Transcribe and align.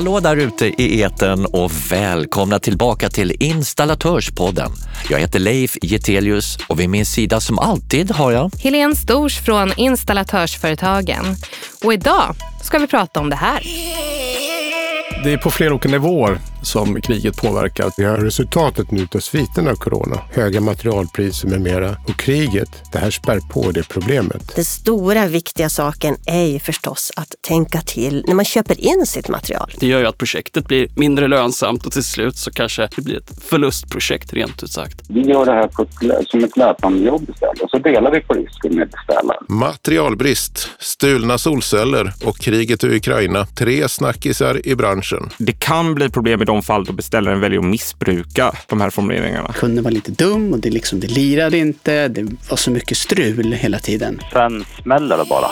Hallå 0.00 0.20
där 0.20 0.36
ute 0.36 0.66
i 0.66 1.00
eten 1.00 1.46
och 1.46 1.72
välkomna 1.90 2.58
tillbaka 2.58 3.08
till 3.08 3.36
Installatörspodden. 3.40 4.70
Jag 5.10 5.18
heter 5.18 5.38
Leif 5.38 5.76
Getelius 5.82 6.58
och 6.68 6.80
vid 6.80 6.90
min 6.90 7.06
sida 7.06 7.40
som 7.40 7.58
alltid 7.58 8.10
har 8.10 8.32
jag 8.32 8.50
Helene 8.62 8.96
Stors 8.96 9.38
från 9.38 9.72
Installatörsföretagen. 9.76 11.24
Och 11.84 11.92
idag 11.92 12.34
ska 12.62 12.78
vi 12.78 12.86
prata 12.86 13.20
om 13.20 13.30
det 13.30 13.36
här. 13.36 13.60
Det 15.24 15.32
är 15.32 15.36
på 15.36 15.50
flera 15.50 15.72
olika 15.74 15.88
nivåer 15.88 16.38
som 16.62 17.00
kriget 17.00 17.36
påverkar. 17.36 17.90
Vi 17.96 18.04
har 18.04 18.16
resultatet 18.16 18.90
nu 18.90 19.06
av 19.14 19.18
sviterna 19.18 19.70
av 19.70 19.74
corona. 19.74 20.20
Höga 20.30 20.60
materialpriser 20.60 21.48
med 21.48 21.60
mera. 21.60 21.90
Och 21.90 22.16
kriget, 22.18 22.82
det 22.92 22.98
här 22.98 23.10
spär 23.10 23.40
på 23.52 23.70
det 23.70 23.88
problemet. 23.88 24.56
Den 24.56 24.64
stora 24.64 25.26
viktiga 25.26 25.68
saken 25.68 26.16
är 26.26 26.44
ju 26.44 26.58
förstås 26.58 27.12
att 27.16 27.34
tänka 27.40 27.80
till 27.80 28.24
när 28.26 28.34
man 28.34 28.44
köper 28.44 28.80
in 28.80 29.06
sitt 29.06 29.28
material. 29.28 29.70
Det 29.80 29.86
gör 29.86 30.00
ju 30.00 30.06
att 30.06 30.18
projektet 30.18 30.66
blir 30.66 30.88
mindre 30.96 31.28
lönsamt 31.28 31.86
och 31.86 31.92
till 31.92 32.04
slut 32.04 32.36
så 32.36 32.50
kanske 32.50 32.88
det 32.96 33.02
blir 33.02 33.16
ett 33.16 33.42
förlustprojekt 33.42 34.32
rent 34.32 34.62
ut 34.62 34.70
sagt. 34.70 35.00
Vi 35.08 35.20
gör 35.20 35.46
det 35.46 35.52
här 35.52 35.64
ett, 35.64 36.28
som 36.28 36.44
ett 36.44 36.56
löpande 36.56 37.06
jobb 37.06 37.30
istället 37.30 37.60
och 37.60 37.70
så 37.70 37.78
delar 37.78 38.10
vi 38.10 38.20
på 38.20 38.34
risken 38.34 38.74
med 38.74 38.88
beställaren. 38.90 39.44
Materialbrist, 39.48 40.68
stulna 40.78 41.38
solceller 41.38 42.12
och 42.24 42.38
kriget 42.38 42.84
i 42.84 42.96
Ukraina. 42.96 43.46
Tre 43.46 43.88
snackisar 43.88 44.66
i 44.66 44.74
branschen. 44.74 45.30
Det 45.38 45.52
kan 45.52 45.94
bli 45.94 46.10
problem 46.10 46.42
i 46.42 46.44
de 46.50 46.62
fall 46.62 46.84
då 46.84 46.92
beställaren 46.92 47.40
väljer 47.40 47.58
att 47.58 47.64
missbruka 47.64 48.52
de 48.66 48.80
här 48.80 48.90
formuleringarna. 48.90 49.52
Kunden 49.52 49.84
var 49.84 49.90
lite 49.90 50.10
dum 50.10 50.52
och 50.52 50.58
det, 50.58 50.70
liksom, 50.70 51.00
det 51.00 51.06
lirade 51.06 51.58
inte. 51.58 52.08
Det 52.08 52.22
var 52.50 52.56
så 52.56 52.70
mycket 52.70 52.96
strul 52.96 53.52
hela 53.52 53.78
tiden. 53.78 54.20
Sen 54.32 54.64
smäller 54.82 55.18
det 55.18 55.24
bara. 55.24 55.48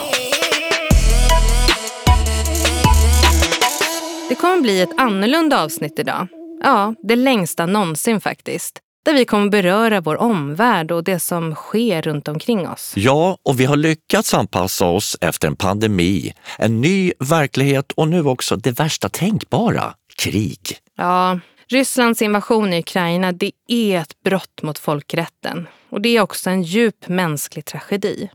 Det 4.29 4.35
kommer 4.35 4.61
bli 4.61 4.81
ett 4.81 4.89
annorlunda 4.97 5.63
avsnitt 5.63 5.99
idag. 5.99 6.27
Ja, 6.63 6.95
det 7.03 7.15
längsta 7.15 7.65
någonsin 7.65 8.21
faktiskt. 8.21 8.79
Där 9.05 9.13
vi 9.13 9.25
kommer 9.25 9.49
beröra 9.49 10.01
vår 10.01 10.17
omvärld 10.17 10.91
och 10.91 11.03
det 11.03 11.19
som 11.19 11.55
sker 11.55 12.01
runt 12.01 12.27
omkring 12.27 12.67
oss. 12.67 12.93
Ja, 12.95 13.37
och 13.43 13.59
vi 13.59 13.65
har 13.65 13.75
lyckats 13.75 14.33
anpassa 14.33 14.85
oss 14.85 15.17
efter 15.21 15.47
en 15.47 15.55
pandemi, 15.55 16.33
en 16.57 16.81
ny 16.81 17.11
verklighet 17.19 17.91
och 17.91 18.07
nu 18.07 18.25
också 18.25 18.55
det 18.55 18.71
värsta 18.71 19.09
tänkbara, 19.09 19.93
krig. 20.17 20.59
Ja, 20.99 21.39
Rysslands 21.67 22.21
invasion 22.21 22.73
i 22.73 22.79
Ukraina 22.79 23.31
det 23.31 23.51
är 23.67 23.99
ett 23.99 24.23
brott 24.23 24.61
mot 24.61 24.79
folkrätten. 24.79 25.67
Och 25.89 26.01
det 26.01 26.17
är 26.17 26.21
också 26.21 26.49
en 26.49 26.63
djup 26.63 27.07
mänsklig 27.07 27.65
tragedi. 27.65 28.29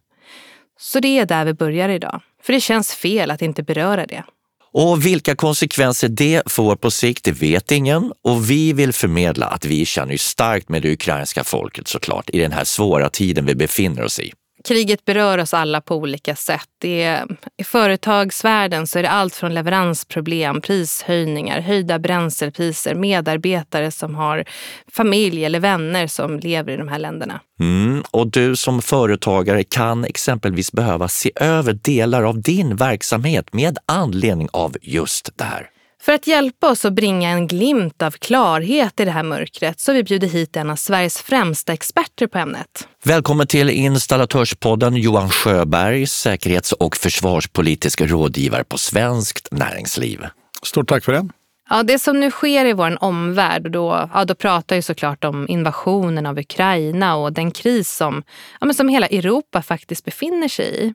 Så 0.78 1.00
det 1.00 1.18
är 1.18 1.26
där 1.26 1.44
vi 1.44 1.54
börjar 1.54 1.88
idag. 1.88 2.20
För 2.42 2.52
det 2.52 2.60
känns 2.60 2.94
fel 2.94 3.30
att 3.30 3.42
inte 3.42 3.62
beröra 3.62 4.06
det. 4.06 4.24
Och 4.72 5.06
vilka 5.06 5.36
konsekvenser 5.36 6.08
det 6.08 6.42
får 6.46 6.76
på 6.76 6.90
sikt, 6.90 7.24
det 7.24 7.32
vet 7.32 7.72
ingen. 7.72 8.12
Och 8.22 8.50
vi 8.50 8.72
vill 8.72 8.92
förmedla 8.92 9.46
att 9.46 9.64
vi 9.64 9.84
känner 9.86 10.16
starkt 10.16 10.68
med 10.68 10.82
det 10.82 10.92
ukrainska 10.92 11.44
folket 11.44 11.88
såklart 11.88 12.30
i 12.30 12.38
den 12.38 12.52
här 12.52 12.64
svåra 12.64 13.10
tiden 13.10 13.46
vi 13.46 13.54
befinner 13.54 14.02
oss 14.02 14.20
i. 14.20 14.32
Kriget 14.68 15.04
berör 15.04 15.38
oss 15.38 15.54
alla 15.54 15.80
på 15.80 15.96
olika 15.96 16.36
sätt. 16.36 16.68
Det 16.80 17.02
är, 17.02 17.26
I 17.56 17.64
företagsvärlden 17.64 18.86
så 18.86 18.98
är 18.98 19.02
det 19.02 19.10
allt 19.10 19.34
från 19.34 19.54
leveransproblem, 19.54 20.60
prishöjningar, 20.60 21.60
höjda 21.60 21.98
bränslepriser, 21.98 22.94
medarbetare 22.94 23.90
som 23.90 24.14
har 24.14 24.44
familj 24.92 25.44
eller 25.44 25.60
vänner 25.60 26.06
som 26.06 26.38
lever 26.38 26.72
i 26.72 26.76
de 26.76 26.88
här 26.88 26.98
länderna. 26.98 27.40
Mm, 27.60 28.02
och 28.10 28.30
du 28.30 28.56
som 28.56 28.82
företagare 28.82 29.64
kan 29.64 30.04
exempelvis 30.04 30.72
behöva 30.72 31.08
se 31.08 31.30
över 31.36 31.72
delar 31.72 32.22
av 32.22 32.42
din 32.42 32.76
verksamhet 32.76 33.52
med 33.52 33.78
anledning 33.86 34.48
av 34.52 34.76
just 34.82 35.30
det 35.36 35.44
här. 35.44 35.70
För 36.04 36.12
att 36.12 36.26
hjälpa 36.26 36.70
oss 36.70 36.84
att 36.84 36.92
bringa 36.92 37.30
en 37.30 37.46
glimt 37.46 38.02
av 38.02 38.10
klarhet 38.10 39.00
i 39.00 39.04
det 39.04 39.10
här 39.10 39.22
mörkret 39.22 39.80
så 39.80 39.92
har 39.92 39.96
vi 39.96 40.02
bjudit 40.02 40.32
hit 40.32 40.56
en 40.56 40.70
av 40.70 40.76
Sveriges 40.76 41.18
främsta 41.18 41.72
experter 41.72 42.26
på 42.26 42.38
ämnet. 42.38 42.88
Välkommen 43.04 43.46
till 43.46 43.70
Installatörspodden 43.70 44.96
Johan 44.96 45.30
Sjöberg, 45.30 46.06
säkerhets 46.06 46.72
och 46.72 46.96
försvarspolitisk 46.96 48.00
rådgivare 48.00 48.64
på 48.64 48.78
Svenskt 48.78 49.48
Näringsliv. 49.50 50.26
Stort 50.62 50.88
tack 50.88 51.04
för 51.04 51.12
det. 51.12 51.28
Ja, 51.70 51.82
det 51.82 51.98
som 51.98 52.20
nu 52.20 52.30
sker 52.30 52.64
i 52.64 52.72
vår 52.72 53.04
omvärld, 53.04 53.66
och 53.66 53.72
då, 53.72 54.08
ja, 54.14 54.24
då 54.24 54.34
pratar 54.34 54.76
jag 54.76 54.84
såklart 54.84 55.24
om 55.24 55.48
invasionen 55.48 56.26
av 56.26 56.38
Ukraina 56.38 57.16
och 57.16 57.32
den 57.32 57.50
kris 57.50 57.96
som, 57.96 58.22
ja, 58.60 58.66
men 58.66 58.74
som 58.74 58.88
hela 58.88 59.06
Europa 59.06 59.62
faktiskt 59.62 60.04
befinner 60.04 60.48
sig 60.48 60.86
i. 60.86 60.94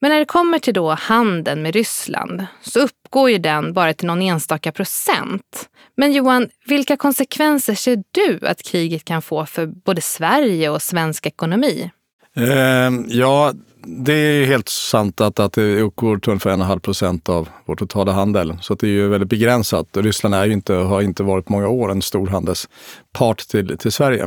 Men 0.00 0.10
när 0.10 0.18
det 0.18 0.24
kommer 0.24 0.58
till 0.58 0.74
då 0.74 0.90
handeln 0.90 1.62
med 1.62 1.74
Ryssland 1.74 2.46
så 2.62 2.80
uppgår 2.80 3.30
ju 3.30 3.38
den 3.38 3.72
bara 3.72 3.94
till 3.94 4.06
någon 4.06 4.22
enstaka 4.22 4.72
procent. 4.72 5.68
Men 5.96 6.12
Johan, 6.12 6.48
vilka 6.66 6.96
konsekvenser 6.96 7.74
ser 7.74 8.02
du 8.10 8.46
att 8.46 8.62
kriget 8.62 9.04
kan 9.04 9.22
få 9.22 9.46
för 9.46 9.66
både 9.66 10.00
Sverige 10.00 10.70
och 10.70 10.82
svensk 10.82 11.26
ekonomi? 11.26 11.90
Eh, 12.36 12.90
ja, 13.08 13.52
det 13.86 14.12
är 14.12 14.44
helt 14.44 14.68
sant 14.68 15.20
att, 15.20 15.38
att 15.38 15.52
det 15.52 15.80
uppgår 15.80 16.18
till 16.18 16.30
ungefär 16.30 16.50
1,5 16.50 16.78
procent 16.78 17.28
av 17.28 17.48
vår 17.64 17.76
totala 17.76 18.12
handel. 18.12 18.58
Så 18.60 18.74
det 18.74 18.86
är 18.86 18.90
ju 18.90 19.08
väldigt 19.08 19.30
begränsat. 19.30 19.86
Ryssland 19.96 20.34
är 20.34 20.46
ju 20.46 20.52
inte, 20.52 20.74
har 20.74 21.02
inte 21.02 21.22
varit 21.22 21.48
många 21.48 21.68
år 21.68 21.90
en 21.90 22.02
stor 22.02 22.26
handelspart 22.26 23.38
till, 23.38 23.78
till 23.78 23.92
Sverige. 23.92 24.22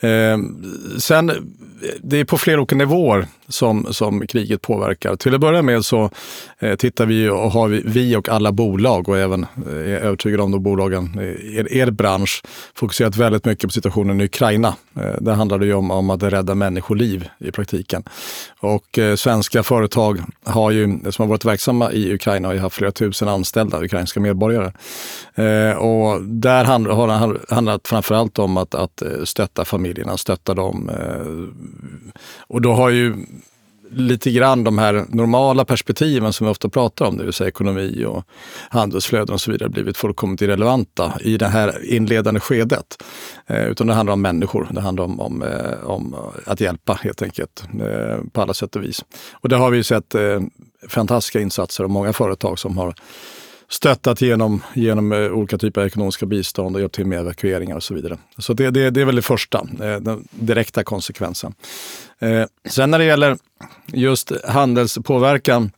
Eh, 0.00 0.38
sen, 0.98 1.32
det 2.02 2.16
är 2.16 2.24
på 2.24 2.38
flera 2.38 2.60
olika 2.60 2.76
nivåer 2.76 3.26
som, 3.52 3.86
som 3.90 4.26
kriget 4.26 4.62
påverkar. 4.62 5.16
Till 5.16 5.34
att 5.34 5.40
börja 5.40 5.62
med 5.62 5.84
så 5.84 6.10
eh, 6.58 6.74
tittar 6.74 7.06
vi 7.06 7.28
och 7.28 7.52
har 7.52 7.68
vi, 7.68 7.82
vi 7.84 8.16
och 8.16 8.28
alla 8.28 8.52
bolag 8.52 9.08
och 9.08 9.18
även 9.18 9.46
eh, 9.66 9.72
är 9.72 10.00
övertygade 10.00 10.42
om 10.42 10.50
de 10.50 10.62
bolagen, 10.62 11.18
eh, 11.18 11.58
er, 11.58 11.72
er 11.72 11.90
bransch, 11.90 12.42
fokuserat 12.74 13.16
väldigt 13.16 13.44
mycket 13.44 13.64
på 13.64 13.72
situationen 13.72 14.20
i 14.20 14.24
Ukraina. 14.24 14.74
Eh, 14.96 15.16
där 15.20 15.32
handlar 15.32 15.58
det 15.58 15.66
ju 15.66 15.74
om, 15.74 15.90
om 15.90 16.10
att 16.10 16.22
rädda 16.22 16.54
människoliv 16.54 17.28
i 17.38 17.50
praktiken. 17.50 18.02
Och 18.60 18.98
eh, 18.98 19.14
svenska 19.16 19.62
företag 19.62 20.20
har 20.44 20.70
ju, 20.70 20.98
som 21.10 21.22
har 21.22 21.26
varit 21.26 21.44
verksamma 21.44 21.92
i 21.92 22.14
Ukraina 22.14 22.48
har 22.48 22.54
ju 22.54 22.60
haft 22.60 22.76
flera 22.76 22.92
tusen 22.92 23.28
anställda 23.28 23.84
ukrainska 23.84 24.20
medborgare. 24.20 24.72
Eh, 25.34 25.76
och 25.76 26.22
där 26.24 26.64
har 26.64 27.06
det 27.06 27.38
handlat 27.54 27.88
framförallt 27.88 28.38
om 28.38 28.56
att, 28.56 28.74
att 28.74 29.02
eh, 29.02 29.24
stötta 29.24 29.64
familjerna, 29.64 30.16
stötta 30.16 30.54
dem. 30.54 30.90
Eh, 30.90 32.12
och 32.38 32.62
då 32.62 32.72
har 32.72 32.90
ju 32.90 33.14
lite 33.92 34.30
grann 34.30 34.64
de 34.64 34.78
här 34.78 35.04
normala 35.08 35.64
perspektiven 35.64 36.32
som 36.32 36.46
vi 36.46 36.50
ofta 36.50 36.68
pratar 36.68 37.04
om, 37.04 37.16
det 37.16 37.24
vill 37.24 37.32
säga 37.32 37.48
ekonomi 37.48 38.04
och 38.04 38.24
handelsflöden 38.70 39.34
och 39.34 39.40
så 39.40 39.52
vidare, 39.52 39.68
blivit 39.68 39.96
fullkomligt 39.96 40.42
irrelevanta 40.42 41.12
i 41.20 41.36
det 41.36 41.48
här 41.48 41.92
inledande 41.92 42.40
skedet. 42.40 43.02
Eh, 43.46 43.66
utan 43.66 43.86
det 43.86 43.94
handlar 43.94 44.12
om 44.12 44.22
människor, 44.22 44.68
det 44.70 44.80
handlar 44.80 45.04
om, 45.04 45.20
om, 45.20 45.42
eh, 45.42 45.84
om 45.84 46.16
att 46.46 46.60
hjälpa 46.60 46.98
helt 47.02 47.22
enkelt 47.22 47.64
eh, 47.80 48.24
på 48.32 48.42
alla 48.42 48.54
sätt 48.54 48.76
och 48.76 48.82
vis. 48.82 49.04
Och 49.32 49.48
där 49.48 49.56
har 49.56 49.70
vi 49.70 49.84
sett 49.84 50.14
eh, 50.14 50.40
fantastiska 50.88 51.40
insatser 51.40 51.84
av 51.84 51.90
många 51.90 52.12
företag 52.12 52.58
som 52.58 52.78
har 52.78 52.94
stöttat 53.72 54.20
genom, 54.20 54.62
genom 54.74 55.12
eh, 55.12 55.18
olika 55.18 55.58
typer 55.58 55.80
av 55.80 55.86
ekonomiska 55.86 56.26
bistånd 56.26 56.76
och 56.76 56.80
hjälpt 56.80 56.94
till 56.94 57.06
med 57.06 57.18
evakueringar 57.18 57.76
och 57.76 57.82
så 57.82 57.94
vidare. 57.94 58.18
Så 58.38 58.52
det, 58.52 58.70
det, 58.70 58.90
det 58.90 59.00
är 59.00 59.04
väl 59.04 59.16
det 59.16 59.22
första, 59.22 59.58
eh, 59.58 59.96
den 60.00 60.28
direkta 60.30 60.84
konsekvensen. 60.84 61.54
Eh, 62.22 62.46
sen 62.68 62.90
när 62.90 62.98
det 62.98 63.04
gäller 63.04 63.36
just 63.86 64.32
handelspåverkan, 64.44 65.70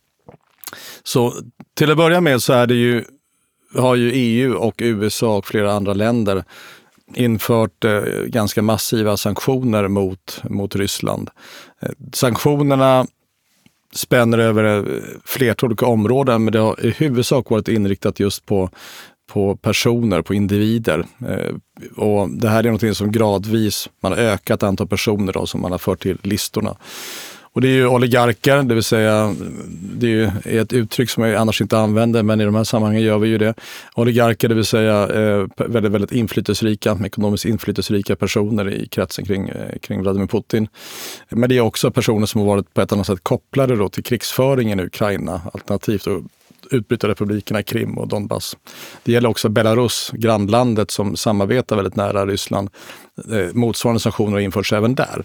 så 1.02 1.34
till 1.74 1.90
att 1.90 1.96
börja 1.96 2.20
med 2.20 2.42
så 2.42 2.52
är 2.52 2.66
det 2.66 2.74
ju, 2.74 3.04
har 3.74 3.94
ju 3.94 4.10
EU 4.12 4.54
och 4.54 4.74
USA 4.78 5.36
och 5.36 5.46
flera 5.46 5.72
andra 5.72 5.94
länder 5.94 6.44
infört 7.14 7.84
eh, 7.84 8.00
ganska 8.26 8.62
massiva 8.62 9.16
sanktioner 9.16 9.88
mot, 9.88 10.42
mot 10.44 10.76
Ryssland. 10.76 11.30
Eh, 11.80 11.90
sanktionerna 12.12 13.06
spänner 13.94 14.38
över 14.38 14.64
eh, 14.64 15.02
flertal 15.24 15.66
olika 15.68 15.86
områden 15.86 16.44
men 16.44 16.52
det 16.52 16.58
har 16.58 16.86
i 16.86 16.90
huvudsak 16.90 17.50
varit 17.50 17.68
inriktat 17.68 18.20
just 18.20 18.46
på 18.46 18.70
på 19.34 19.56
personer, 19.56 20.22
på 20.22 20.34
individer. 20.34 21.06
Eh, 21.28 21.54
och 21.96 22.30
det 22.30 22.48
här 22.48 22.66
är 22.66 22.70
något 22.70 22.96
som 22.96 23.12
gradvis, 23.12 23.88
man 24.00 24.12
har 24.12 24.18
ökat 24.18 24.62
antal 24.62 24.88
personer 24.88 25.32
då, 25.32 25.46
som 25.46 25.60
man 25.60 25.70
har 25.70 25.78
fört 25.78 26.02
till 26.02 26.18
listorna. 26.22 26.76
Och 27.52 27.60
det 27.60 27.68
är 27.68 27.72
ju 27.72 27.86
oligarker, 27.86 28.62
det 28.62 28.74
vill 28.74 28.84
säga, 28.84 29.34
det 29.94 30.08
är 30.44 30.62
ett 30.62 30.72
uttryck 30.72 31.10
som 31.10 31.22
jag 31.22 31.34
annars 31.34 31.60
inte 31.60 31.78
använder, 31.78 32.22
men 32.22 32.40
i 32.40 32.44
de 32.44 32.54
här 32.54 32.64
sammanhangen 32.64 33.02
gör 33.02 33.18
vi 33.18 33.28
ju 33.28 33.38
det. 33.38 33.54
Oligarker, 33.94 34.48
det 34.48 34.54
vill 34.54 34.64
säga 34.64 35.08
eh, 35.08 35.46
väldigt, 35.56 35.92
väldigt 35.92 36.12
inflytelserika, 36.12 36.98
ekonomiskt 37.04 37.44
inflytelserika 37.44 38.16
personer 38.16 38.70
i 38.70 38.88
kretsen 38.88 39.24
kring, 39.24 39.48
eh, 39.48 39.78
kring 39.78 40.02
Vladimir 40.02 40.26
Putin. 40.26 40.68
Men 41.28 41.48
det 41.48 41.56
är 41.56 41.60
också 41.60 41.90
personer 41.90 42.26
som 42.26 42.40
har 42.40 42.48
varit 42.48 42.74
på 42.74 42.80
ett 42.80 42.92
annat 42.92 43.06
sätt 43.06 43.20
kopplade 43.22 43.76
då 43.76 43.88
till 43.88 44.04
krigsföringen 44.04 44.80
i 44.80 44.82
Ukraina, 44.82 45.40
alternativt 45.52 46.06
utbrytarrepublikerna 46.74 47.62
Krim 47.62 47.98
och 47.98 48.08
Donbass. 48.08 48.56
Det 49.02 49.12
gäller 49.12 49.28
också 49.28 49.48
Belarus, 49.48 50.10
grannlandet 50.14 50.90
som 50.90 51.16
samarbetar 51.16 51.76
väldigt 51.76 51.96
nära 51.96 52.26
Ryssland. 52.26 52.70
Eh, 53.30 53.54
motsvarande 53.54 54.00
sanktioner 54.00 54.32
har 54.32 54.40
införts 54.40 54.72
även 54.72 54.94
där. 54.94 55.24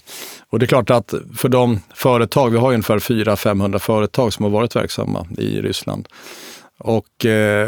Och 0.50 0.60
det 0.60 0.66
är 0.66 0.68
klart 0.68 0.90
att 0.90 1.14
för 1.38 1.50
de 1.50 1.80
företag, 1.96 2.50
vi 2.50 2.58
har 2.58 2.70
ungefär 2.70 3.00
400-500 3.00 3.80
företag 3.80 4.34
som 4.34 4.44
har 4.44 4.52
varit 4.52 4.76
verksamma 4.76 5.28
i 5.38 5.62
Ryssland. 5.62 6.08
Och 6.80 7.26
eh, 7.26 7.68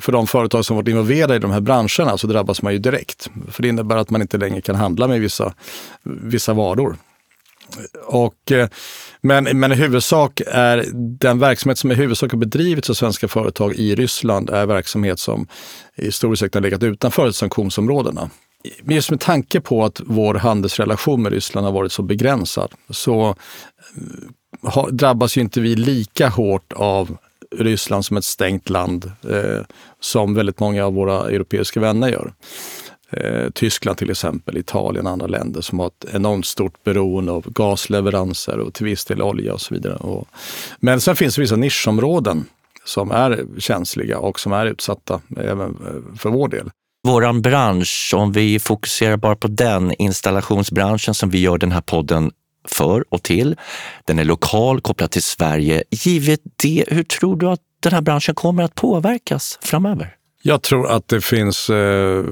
för 0.00 0.12
de 0.12 0.26
företag 0.26 0.64
som 0.64 0.76
varit 0.76 0.88
involverade 0.88 1.36
i 1.36 1.38
de 1.38 1.50
här 1.50 1.60
branscherna 1.60 2.18
så 2.18 2.26
drabbas 2.26 2.62
man 2.62 2.72
ju 2.72 2.78
direkt. 2.78 3.30
För 3.48 3.62
det 3.62 3.68
innebär 3.68 3.96
att 3.96 4.10
man 4.10 4.20
inte 4.22 4.38
längre 4.38 4.60
kan 4.60 4.74
handla 4.74 5.08
med 5.08 5.20
vissa, 5.20 5.54
vissa 6.02 6.52
varor. 6.52 6.96
Och, 8.06 8.52
eh, 8.52 8.68
men, 9.20 9.44
men 9.44 9.72
i 9.72 9.74
huvudsak 9.74 10.40
är 10.46 10.84
den 10.94 11.38
verksamhet 11.38 11.78
som 11.78 11.92
i 11.92 11.94
huvudsak 11.94 12.32
har 12.32 12.38
bedrivits 12.38 12.90
av 12.90 12.94
svenska 12.94 13.28
företag 13.28 13.74
i 13.74 13.94
Ryssland 13.94 14.50
är 14.50 14.66
verksamhet 14.66 15.18
som 15.18 15.46
i 15.94 16.12
stor 16.12 16.32
utsträckning 16.32 16.62
har 16.62 16.70
legat 16.70 16.82
utanför 16.82 17.30
sanktionsområdena. 17.30 18.30
Men 18.82 18.96
just 18.96 19.10
med 19.10 19.20
tanke 19.20 19.60
på 19.60 19.84
att 19.84 20.00
vår 20.04 20.34
handelsrelation 20.34 21.22
med 21.22 21.32
Ryssland 21.32 21.66
har 21.66 21.72
varit 21.72 21.92
så 21.92 22.02
begränsad 22.02 22.72
så 22.90 23.28
eh, 23.28 23.34
har, 24.70 24.90
drabbas 24.90 25.36
ju 25.36 25.40
inte 25.40 25.60
vi 25.60 25.76
lika 25.76 26.28
hårt 26.28 26.72
av 26.72 27.16
Ryssland 27.58 28.04
som 28.04 28.16
ett 28.16 28.24
stängt 28.24 28.68
land 28.70 29.12
eh, 29.30 29.64
som 30.00 30.34
väldigt 30.34 30.60
många 30.60 30.84
av 30.84 30.94
våra 30.94 31.30
europeiska 31.30 31.80
vänner 31.80 32.08
gör. 32.08 32.32
Eh, 33.16 33.50
Tyskland 33.50 33.98
till 33.98 34.10
exempel, 34.10 34.56
Italien 34.56 35.06
och 35.06 35.12
andra 35.12 35.26
länder 35.26 35.60
som 35.60 35.78
har 35.78 35.86
ett 35.86 36.04
enormt 36.12 36.46
stort 36.46 36.84
beroende 36.84 37.32
av 37.32 37.44
gasleveranser 37.52 38.58
och 38.58 38.74
till 38.74 38.84
viss 38.84 39.04
del 39.04 39.22
olja 39.22 39.52
och 39.52 39.60
så 39.60 39.74
vidare. 39.74 39.94
Och, 39.94 40.28
men 40.80 41.00
sen 41.00 41.16
finns 41.16 41.34
det 41.34 41.40
vissa 41.40 41.56
nischområden 41.56 42.44
som 42.84 43.10
är 43.10 43.44
känsliga 43.58 44.18
och 44.18 44.40
som 44.40 44.52
är 44.52 44.66
utsatta 44.66 45.20
även 45.36 45.70
eh, 45.70 46.18
för 46.18 46.30
vår 46.30 46.48
del. 46.48 46.70
Våran 47.06 47.42
bransch, 47.42 48.12
om 48.16 48.32
vi 48.32 48.58
fokuserar 48.58 49.16
bara 49.16 49.36
på 49.36 49.48
den 49.48 49.94
installationsbranschen 49.98 51.14
som 51.14 51.30
vi 51.30 51.40
gör 51.40 51.58
den 51.58 51.72
här 51.72 51.80
podden 51.80 52.30
för 52.68 53.04
och 53.08 53.22
till. 53.22 53.56
Den 54.04 54.18
är 54.18 54.24
lokal, 54.24 54.80
kopplad 54.80 55.10
till 55.10 55.22
Sverige. 55.22 55.82
Givet 55.90 56.40
det, 56.62 56.84
hur 56.88 57.04
tror 57.04 57.36
du 57.36 57.48
att 57.48 57.60
den 57.80 57.92
här 57.92 58.00
branschen 58.00 58.34
kommer 58.34 58.62
att 58.62 58.74
påverkas 58.74 59.58
framöver? 59.62 60.16
Jag 60.46 60.62
tror 60.62 60.90
att 60.90 61.08
det 61.08 61.20
finns 61.20 61.70
eh, 61.70 62.24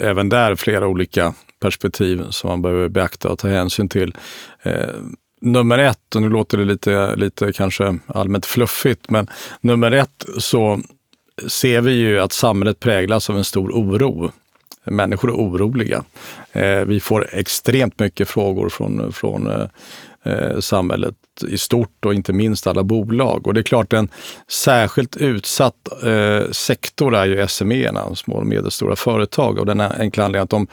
även 0.00 0.28
där 0.28 0.54
flera 0.54 0.86
olika 0.86 1.34
perspektiv 1.60 2.24
som 2.30 2.50
man 2.50 2.62
behöver 2.62 2.88
beakta 2.88 3.28
och 3.28 3.38
ta 3.38 3.48
hänsyn 3.48 3.88
till. 3.88 4.16
Eh, 4.62 4.88
nummer 5.40 5.78
ett, 5.78 6.14
och 6.14 6.22
nu 6.22 6.28
låter 6.28 6.58
det 6.58 6.64
lite, 6.64 7.16
lite 7.16 7.52
kanske 7.52 7.98
allmänt 8.06 8.46
fluffigt, 8.46 9.10
men 9.10 9.26
nummer 9.60 9.92
ett 9.92 10.26
så 10.38 10.80
ser 11.48 11.80
vi 11.80 11.92
ju 11.92 12.20
att 12.20 12.32
samhället 12.32 12.80
präglas 12.80 13.30
av 13.30 13.36
en 13.36 13.44
stor 13.44 13.70
oro. 13.70 14.32
Människor 14.84 15.30
är 15.30 15.34
oroliga. 15.34 16.04
Eh, 16.52 16.80
vi 16.80 17.00
får 17.00 17.28
extremt 17.32 17.98
mycket 17.98 18.28
frågor 18.28 18.68
från, 18.68 19.12
från 19.12 19.46
eh, 19.50 19.66
eh, 20.24 20.60
samhället 20.60 21.14
i 21.48 21.58
stort 21.58 22.04
och 22.04 22.14
inte 22.14 22.32
minst 22.32 22.66
alla 22.66 22.84
bolag. 22.84 23.46
Och 23.46 23.54
det 23.54 23.60
är 23.60 23.62
klart 23.62 23.92
en 23.92 24.08
särskilt 24.48 25.16
utsatt 25.16 25.88
eh, 26.02 26.50
sektor 26.50 27.14
är 27.14 27.26
ju 27.26 27.46
SME-erna, 27.48 28.14
små 28.14 28.34
och 28.34 28.46
medelstora 28.46 28.96
företag. 28.96 29.58
Och 29.58 29.66
den 29.66 29.80
enkla 29.80 30.24
anledningen 30.24 30.44
att 30.44 30.50
de 30.50 30.66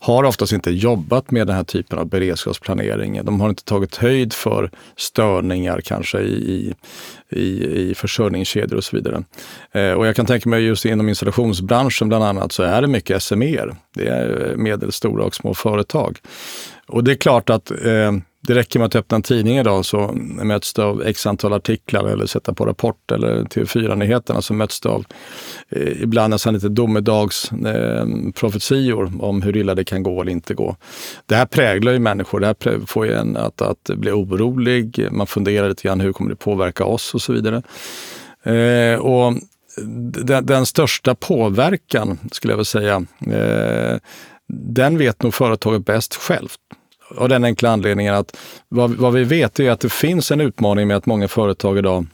har 0.00 0.24
oftast 0.24 0.52
inte 0.52 0.70
jobbat 0.70 1.30
med 1.30 1.46
den 1.46 1.56
här 1.56 1.64
typen 1.64 1.98
av 1.98 2.06
beredskapsplanering. 2.06 3.24
De 3.24 3.40
har 3.40 3.48
inte 3.48 3.64
tagit 3.64 3.96
höjd 3.96 4.32
för 4.32 4.70
störningar 4.96 5.80
kanske 5.80 6.20
i, 6.20 6.74
i, 7.30 7.64
i 7.64 7.94
försörjningskedjor 7.94 8.76
och 8.76 8.84
så 8.84 8.96
vidare. 8.96 9.24
Eh, 9.72 9.92
och 9.92 10.06
jag 10.06 10.16
kan 10.16 10.26
tänka 10.26 10.48
mig 10.48 10.62
just 10.62 10.84
inom 10.84 11.08
installationsbranschen 11.08 12.08
bland 12.08 12.24
annat 12.24 12.52
så 12.52 12.62
är 12.62 12.82
det 12.82 12.88
mycket 12.88 13.22
SME. 13.22 13.66
Det 13.94 14.08
är 14.08 14.54
medelstora 14.56 15.24
och 15.24 15.34
små 15.34 15.54
företag. 15.54 16.18
Och 16.86 17.04
det 17.04 17.12
är 17.12 17.16
klart 17.16 17.50
att 17.50 17.70
eh, 17.70 18.12
det 18.46 18.54
räcker 18.54 18.78
med 18.78 18.86
att 18.86 18.96
öppna 18.96 19.16
en 19.16 19.22
tidning 19.22 19.58
idag 19.58 19.84
så 19.84 20.12
möts 20.42 20.74
det 20.74 20.84
av 20.84 21.02
x 21.06 21.26
antal 21.26 21.52
artiklar 21.52 22.04
eller 22.04 22.26
sätta 22.26 22.54
på 22.54 22.66
Rapport 22.66 23.12
eller 23.12 23.44
TV4-nyheterna 23.44 24.42
så 24.42 24.54
möts 24.54 24.80
det 24.80 24.88
av 24.88 25.04
eh, 25.68 26.02
ibland 26.02 26.30
nästan 26.30 26.54
lite 26.54 26.68
domedagsprofetior 26.68 29.06
eh, 29.06 29.20
om 29.20 29.42
hur 29.42 29.56
illa 29.56 29.74
det 29.74 29.84
kan 29.84 30.02
gå 30.02 30.20
eller 30.20 30.32
inte 30.32 30.54
gå. 30.54 30.76
Det 31.26 31.36
här 31.36 31.46
präglar 31.46 31.92
ju 31.92 31.98
människor. 31.98 32.40
Det 32.40 32.46
här 32.46 32.86
får 32.86 33.06
ju 33.06 33.12
en 33.12 33.36
att, 33.36 33.62
att 33.62 33.84
bli 33.84 34.10
orolig. 34.10 35.08
Man 35.10 35.26
funderar 35.26 35.68
lite 35.68 35.82
grann 35.82 36.00
hur 36.00 36.12
kommer 36.12 36.30
det 36.30 36.36
påverka 36.36 36.84
oss 36.84 37.14
och 37.14 37.22
så 37.22 37.32
vidare. 37.32 37.62
Eh, 38.42 38.98
och 38.98 39.34
den, 40.24 40.46
den, 40.46 40.66
största 40.66 41.14
påverkan 41.14 42.18
skulle 42.32 42.52
jag 42.52 42.56
vilja 42.56 42.64
säga, 42.64 43.04
eh, 43.30 43.98
den 44.48 44.98
vet 44.98 45.22
nog 45.22 45.34
företaget 45.34 45.86
bäst 45.86 46.14
självt. 46.14 46.60
Av 47.16 47.28
den 47.28 47.44
enkla 47.44 47.70
anledningen 47.70 48.14
att 48.14 48.36
vad, 48.68 48.90
vad, 48.90 49.12
vi 49.12 49.24
vet 49.24 49.60
är 49.60 49.70
att 49.70 49.80
det 49.80 49.92
finns 49.92 50.30
en 50.30 50.40
utmaning 50.40 50.88
med 50.88 50.96
att 50.96 51.06
många 51.06 51.28
företag 51.28 51.78
idag, 51.78 52.06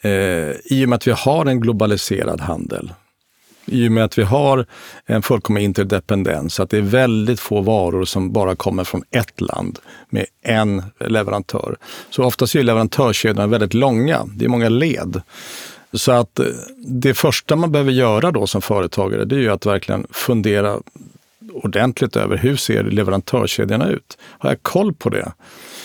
eh, 0.00 0.10
i 0.64 0.84
och 0.84 0.88
med 0.88 0.96
att 0.96 1.06
vi 1.06 1.12
har 1.12 1.46
en 1.46 1.60
globaliserad 1.60 2.40
handel, 2.40 2.92
i 3.66 3.88
och 3.88 3.92
med 3.92 4.04
att 4.04 4.18
vi 4.18 4.22
har 4.22 4.66
en 5.06 5.22
fullkomlig 5.22 5.64
interdependens, 5.64 6.60
att 6.60 6.70
det 6.70 6.76
är 6.76 6.82
väldigt 6.82 7.40
få 7.40 7.60
varor 7.60 8.04
som 8.04 8.32
bara 8.32 8.56
kommer 8.56 8.84
från 8.84 9.02
ett 9.10 9.40
land 9.40 9.78
med 10.08 10.26
en 10.42 10.82
leverantör. 11.00 11.76
Så 12.10 12.24
oftast 12.24 12.54
är 12.54 12.62
leverantörskedjorna 12.62 13.46
väldigt 13.46 13.74
långa. 13.74 14.24
Det 14.36 14.44
är 14.44 14.48
många 14.48 14.68
led. 14.68 15.22
Så 15.92 16.12
att 16.12 16.38
eh, 16.38 16.46
det 16.86 17.14
första 17.14 17.56
man 17.56 17.72
behöver 17.72 17.92
göra 17.92 18.30
då 18.30 18.46
som 18.46 18.62
företagare, 18.62 19.24
det 19.24 19.36
är 19.36 19.40
ju 19.40 19.50
att 19.50 19.66
verkligen 19.66 20.06
fundera 20.10 20.76
ordentligt 21.52 22.16
över 22.16 22.36
hur 22.36 22.56
ser 22.56 22.84
leverantörskedjorna 22.84 23.88
ut? 23.88 24.18
Har 24.20 24.50
jag 24.50 24.62
koll 24.62 24.94
på 24.94 25.08
det? 25.08 25.32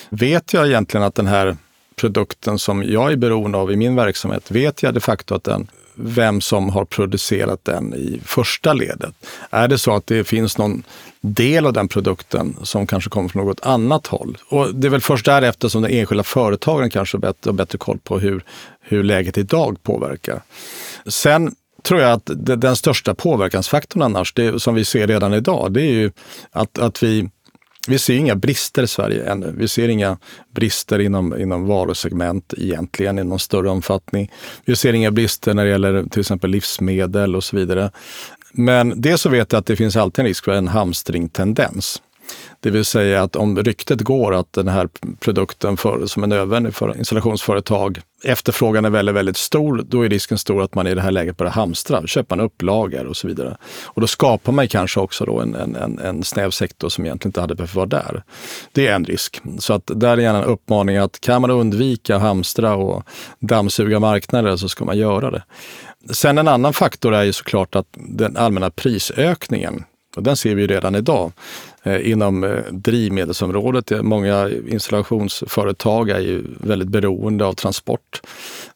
Vet 0.09 0.53
jag 0.53 0.67
egentligen 0.67 1.03
att 1.03 1.15
den 1.15 1.27
här 1.27 1.57
produkten 1.95 2.59
som 2.59 2.83
jag 2.83 3.11
är 3.11 3.15
beroende 3.15 3.57
av 3.57 3.71
i 3.71 3.75
min 3.75 3.95
verksamhet, 3.95 4.51
vet 4.51 4.83
jag 4.83 4.93
de 4.93 4.99
facto 4.99 5.35
att 5.35 5.43
den, 5.43 5.67
vem 5.95 6.41
som 6.41 6.69
har 6.69 6.85
producerat 6.85 7.65
den 7.65 7.93
i 7.93 8.21
första 8.25 8.73
ledet? 8.73 9.13
Är 9.49 9.67
det 9.67 9.77
så 9.77 9.95
att 9.95 10.07
det 10.07 10.23
finns 10.23 10.57
någon 10.57 10.83
del 11.21 11.65
av 11.65 11.73
den 11.73 11.87
produkten 11.87 12.55
som 12.63 12.87
kanske 12.87 13.09
kommer 13.09 13.29
från 13.29 13.45
något 13.45 13.65
annat 13.65 14.07
håll? 14.07 14.37
Och 14.49 14.75
det 14.75 14.87
är 14.87 14.89
väl 14.89 15.01
först 15.01 15.25
därefter 15.25 15.67
som 15.67 15.81
den 15.81 15.91
enskilda 15.91 16.23
företagaren 16.23 16.89
kanske 16.89 17.17
har 17.17 17.21
bättre, 17.21 17.53
bättre 17.53 17.77
koll 17.77 17.99
på 18.03 18.19
hur, 18.19 18.43
hur 18.81 19.03
läget 19.03 19.37
idag 19.37 19.83
påverkar. 19.83 20.41
Sen 21.07 21.55
tror 21.83 22.01
jag 22.01 22.11
att 22.11 22.29
den 22.61 22.75
största 22.75 23.15
påverkansfaktorn 23.15 24.01
annars, 24.01 24.33
det, 24.33 24.59
som 24.59 24.75
vi 24.75 24.85
ser 24.85 25.07
redan 25.07 25.33
idag, 25.33 25.73
det 25.73 25.81
är 25.81 25.91
ju 25.91 26.11
att, 26.51 26.79
att 26.79 27.03
vi 27.03 27.29
vi 27.87 27.99
ser 27.99 28.13
inga 28.15 28.35
brister 28.35 28.83
i 28.83 28.87
Sverige 28.87 29.31
ännu. 29.31 29.53
Vi 29.57 29.67
ser 29.67 29.87
inga 29.89 30.17
brister 30.55 30.99
inom, 30.99 31.41
inom 31.41 31.67
varusegment 31.67 32.53
egentligen 32.57 33.19
i 33.19 33.23
någon 33.23 33.39
större 33.39 33.69
omfattning. 33.69 34.31
Vi 34.65 34.75
ser 34.75 34.93
inga 34.93 35.11
brister 35.11 35.53
när 35.53 35.65
det 35.65 35.71
gäller 35.71 36.03
till 36.03 36.19
exempel 36.19 36.49
livsmedel 36.49 37.35
och 37.35 37.43
så 37.43 37.55
vidare. 37.55 37.91
Men 38.51 39.01
det 39.01 39.17
så 39.17 39.29
vet 39.29 39.51
jag 39.51 39.59
att 39.59 39.65
det 39.65 39.75
finns 39.75 39.95
alltid 39.95 40.19
en 40.19 40.27
risk 40.27 40.45
för 40.45 40.51
en 40.51 40.67
hamstringtendens. 40.67 42.01
Det 42.59 42.69
vill 42.69 42.85
säga 42.85 43.23
att 43.23 43.35
om 43.35 43.57
ryktet 43.57 44.01
går 44.01 44.35
att 44.35 44.53
den 44.53 44.67
här 44.67 44.89
produkten 45.19 45.77
för, 45.77 46.05
som 46.05 46.23
är 46.23 46.27
nödvändig 46.27 46.75
för 46.75 46.97
installationsföretag, 46.97 48.01
efterfrågan 48.23 48.85
är 48.85 48.89
väldigt, 48.89 49.15
väldigt 49.15 49.37
stor, 49.37 49.85
då 49.87 50.05
är 50.05 50.09
risken 50.09 50.37
stor 50.37 50.63
att 50.63 50.75
man 50.75 50.87
i 50.87 50.95
det 50.95 51.01
här 51.01 51.11
läget 51.11 51.37
börjar 51.37 51.51
hamstra, 51.51 52.07
köpa 52.07 52.35
en 52.35 52.41
upplager 52.41 53.05
och 53.05 53.17
så 53.17 53.27
vidare. 53.27 53.57
Och 53.83 54.01
då 54.01 54.07
skapar 54.07 54.51
man 54.51 54.67
kanske 54.67 54.99
också 54.99 55.25
då 55.25 55.39
en, 55.39 55.55
en, 55.55 55.99
en 55.99 56.23
snäv 56.23 56.49
sektor 56.51 56.89
som 56.89 57.05
egentligen 57.05 57.29
inte 57.29 57.41
hade 57.41 57.55
behövt 57.55 57.75
vara 57.75 57.85
där. 57.85 58.23
Det 58.71 58.87
är 58.87 58.95
en 58.95 59.05
risk. 59.05 59.41
Så 59.59 59.73
att 59.73 59.91
där 59.95 60.17
är 60.17 60.21
gärna 60.21 60.43
en 60.43 60.49
uppmaning 60.49 60.97
att 60.97 61.21
kan 61.21 61.41
man 61.41 61.51
undvika 61.51 62.17
hamstra 62.17 62.75
och 62.75 63.03
dammsuga 63.39 63.99
marknader 63.99 64.57
så 64.57 64.69
ska 64.69 64.85
man 64.85 64.97
göra 64.97 65.31
det. 65.31 65.43
Sen 66.09 66.37
en 66.37 66.47
annan 66.47 66.73
faktor 66.73 67.13
är 67.13 67.23
ju 67.23 67.33
såklart 67.33 67.75
att 67.75 67.87
den 67.93 68.37
allmänna 68.37 68.69
prisökningen, 68.69 69.83
och 70.15 70.23
den 70.23 70.37
ser 70.37 70.55
vi 70.55 70.67
redan 70.67 70.95
idag. 70.95 71.31
Eh, 71.83 72.11
inom 72.11 72.43
eh, 72.43 72.59
drivmedelsområdet. 72.71 73.91
Eh, 73.91 74.01
många 74.01 74.49
installationsföretag 74.67 76.09
är 76.09 76.19
ju 76.19 76.43
väldigt 76.57 76.87
beroende 76.89 77.45
av 77.45 77.53
transport. 77.53 78.21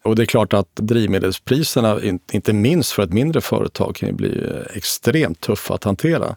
Och 0.04 0.15
det 0.15 0.24
är 0.24 0.25
klart 0.25 0.54
att 0.54 0.75
drivmedelspriserna, 0.75 2.00
inte 2.32 2.54
minst 2.54 2.92
för 2.92 3.04
ett 3.04 3.13
mindre 3.13 3.42
företag, 3.42 3.96
kan 3.96 4.15
bli 4.15 4.44
eh, 4.44 4.77
extremt 4.77 5.42
tuffa 5.42 5.74
att 5.74 5.84
hantera. 5.84 6.36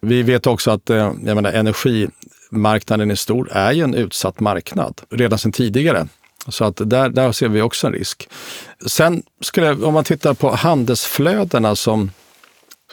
Vi 0.00 0.22
vet 0.22 0.46
också 0.46 0.70
att 0.70 0.88
jag 0.88 1.22
menar, 1.22 1.52
energimarknaden 1.52 3.10
i 3.10 3.16
stor 3.16 3.48
är 3.52 3.72
ju 3.72 3.82
en 3.82 3.94
utsatt 3.94 4.40
marknad 4.40 5.00
redan 5.10 5.38
sedan 5.38 5.52
tidigare. 5.52 6.08
Så 6.48 6.64
att 6.64 6.76
där, 6.76 7.08
där 7.08 7.32
ser 7.32 7.48
vi 7.48 7.62
också 7.62 7.86
en 7.86 7.92
risk. 7.92 8.28
Sen 8.86 9.22
skulle, 9.40 9.70
om 9.72 9.94
man 9.94 10.04
tittar 10.04 10.34
på 10.34 10.50
handelsflödena 10.50 11.76
som 11.76 12.10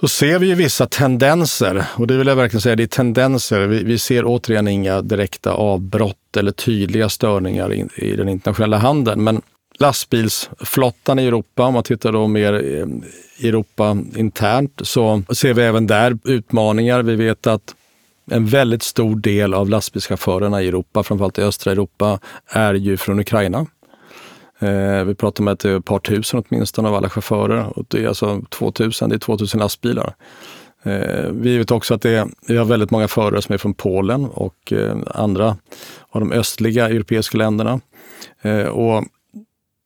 så 0.01 0.07
ser 0.07 0.39
vi 0.39 0.47
ju 0.47 0.55
vissa 0.55 0.87
tendenser 0.87 1.85
och 1.95 2.07
det 2.07 2.17
vill 2.17 2.27
jag 2.27 2.35
verkligen 2.35 2.61
säga, 2.61 2.75
det 2.75 2.83
är 2.83 2.87
tendenser. 2.87 3.67
Vi, 3.67 3.83
vi 3.83 3.97
ser 3.97 4.23
återigen 4.25 4.67
inga 4.67 5.01
direkta 5.01 5.51
avbrott 5.51 6.37
eller 6.37 6.51
tydliga 6.51 7.09
störningar 7.09 7.73
i, 7.73 7.87
i 7.95 8.15
den 8.15 8.29
internationella 8.29 8.77
handeln. 8.77 9.23
Men 9.23 9.41
lastbilsflottan 9.79 11.19
i 11.19 11.25
Europa, 11.25 11.63
om 11.63 11.73
man 11.73 11.83
tittar 11.83 12.11
då 12.11 12.27
mer 12.27 12.53
eh, 12.53 13.47
Europa 13.47 13.97
internt, 14.15 14.81
så 14.83 15.23
ser 15.33 15.53
vi 15.53 15.63
även 15.63 15.87
där 15.87 16.17
utmaningar. 16.23 17.03
Vi 17.03 17.15
vet 17.15 17.47
att 17.47 17.75
en 18.31 18.45
väldigt 18.45 18.83
stor 18.83 19.15
del 19.15 19.53
av 19.53 19.69
lastbilschaufförerna 19.69 20.61
i 20.61 20.67
Europa, 20.67 21.03
framförallt 21.03 21.39
i 21.39 21.41
östra 21.41 21.71
Europa, 21.71 22.19
är 22.47 22.73
ju 22.73 22.97
från 22.97 23.19
Ukraina. 23.19 23.65
Eh, 24.61 25.03
vi 25.03 25.15
pratar 25.15 25.43
om 25.43 25.47
att 25.47 25.59
det 25.59 25.69
är 25.69 25.77
ett 25.77 25.85
par 25.85 25.99
tusen 25.99 26.43
åtminstone 26.47 26.87
av 26.87 26.95
alla 26.95 27.09
chaufförer. 27.09 27.77
Och 27.77 27.85
det 27.87 28.03
är 28.03 28.07
alltså 28.07 28.41
2000, 28.49 29.09
det 29.09 29.15
är 29.15 29.19
2000 29.19 29.59
lastbilar. 29.59 30.15
Eh, 30.83 31.29
vi 31.31 31.57
vet 31.57 31.71
också 31.71 31.93
att 31.93 32.01
det 32.01 32.09
är, 32.09 32.27
vi 32.47 32.57
har 32.57 32.65
väldigt 32.65 32.91
många 32.91 33.07
förare 33.07 33.41
som 33.41 33.53
är 33.53 33.57
från 33.57 33.73
Polen 33.73 34.25
och 34.25 34.73
eh, 34.73 34.97
andra 35.07 35.57
av 36.09 36.21
de 36.21 36.31
östliga 36.31 36.89
europeiska 36.89 37.37
länderna. 37.37 37.79
Eh, 38.41 38.65
och 38.65 39.03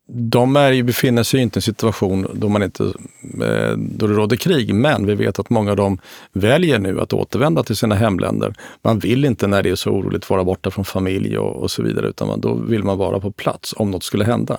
de 0.07 0.55
är, 0.55 0.83
befinner 0.83 1.24
sig 1.24 1.39
inte 1.39 1.57
i 1.57 1.59
en 1.59 1.62
situation 1.62 2.27
då, 2.33 2.50
man 2.50 2.63
inte, 2.63 2.83
eh, 2.83 3.77
då 3.77 4.07
det 4.07 4.13
råder 4.13 4.35
krig, 4.35 4.75
men 4.75 5.05
vi 5.05 5.15
vet 5.15 5.39
att 5.39 5.50
många 5.50 5.71
av 5.71 5.77
dem 5.77 6.00
väljer 6.33 6.79
nu 6.79 7.01
att 7.01 7.13
återvända 7.13 7.63
till 7.63 7.75
sina 7.75 7.95
hemländer. 7.95 8.53
Man 8.81 9.00
vill 9.00 9.25
inte 9.25 9.47
när 9.47 9.63
det 9.63 9.69
är 9.69 9.75
så 9.75 9.89
oroligt 9.89 10.29
vara 10.29 10.43
borta 10.43 10.71
från 10.71 10.85
familj 10.85 11.38
och, 11.38 11.55
och 11.55 11.71
så 11.71 11.83
vidare, 11.83 12.07
utan 12.07 12.27
man, 12.27 12.41
då 12.41 12.53
vill 12.53 12.83
man 12.83 12.97
vara 12.97 13.19
på 13.19 13.31
plats 13.31 13.74
om 13.77 13.91
något 13.91 14.03
skulle 14.03 14.25
hända. 14.25 14.57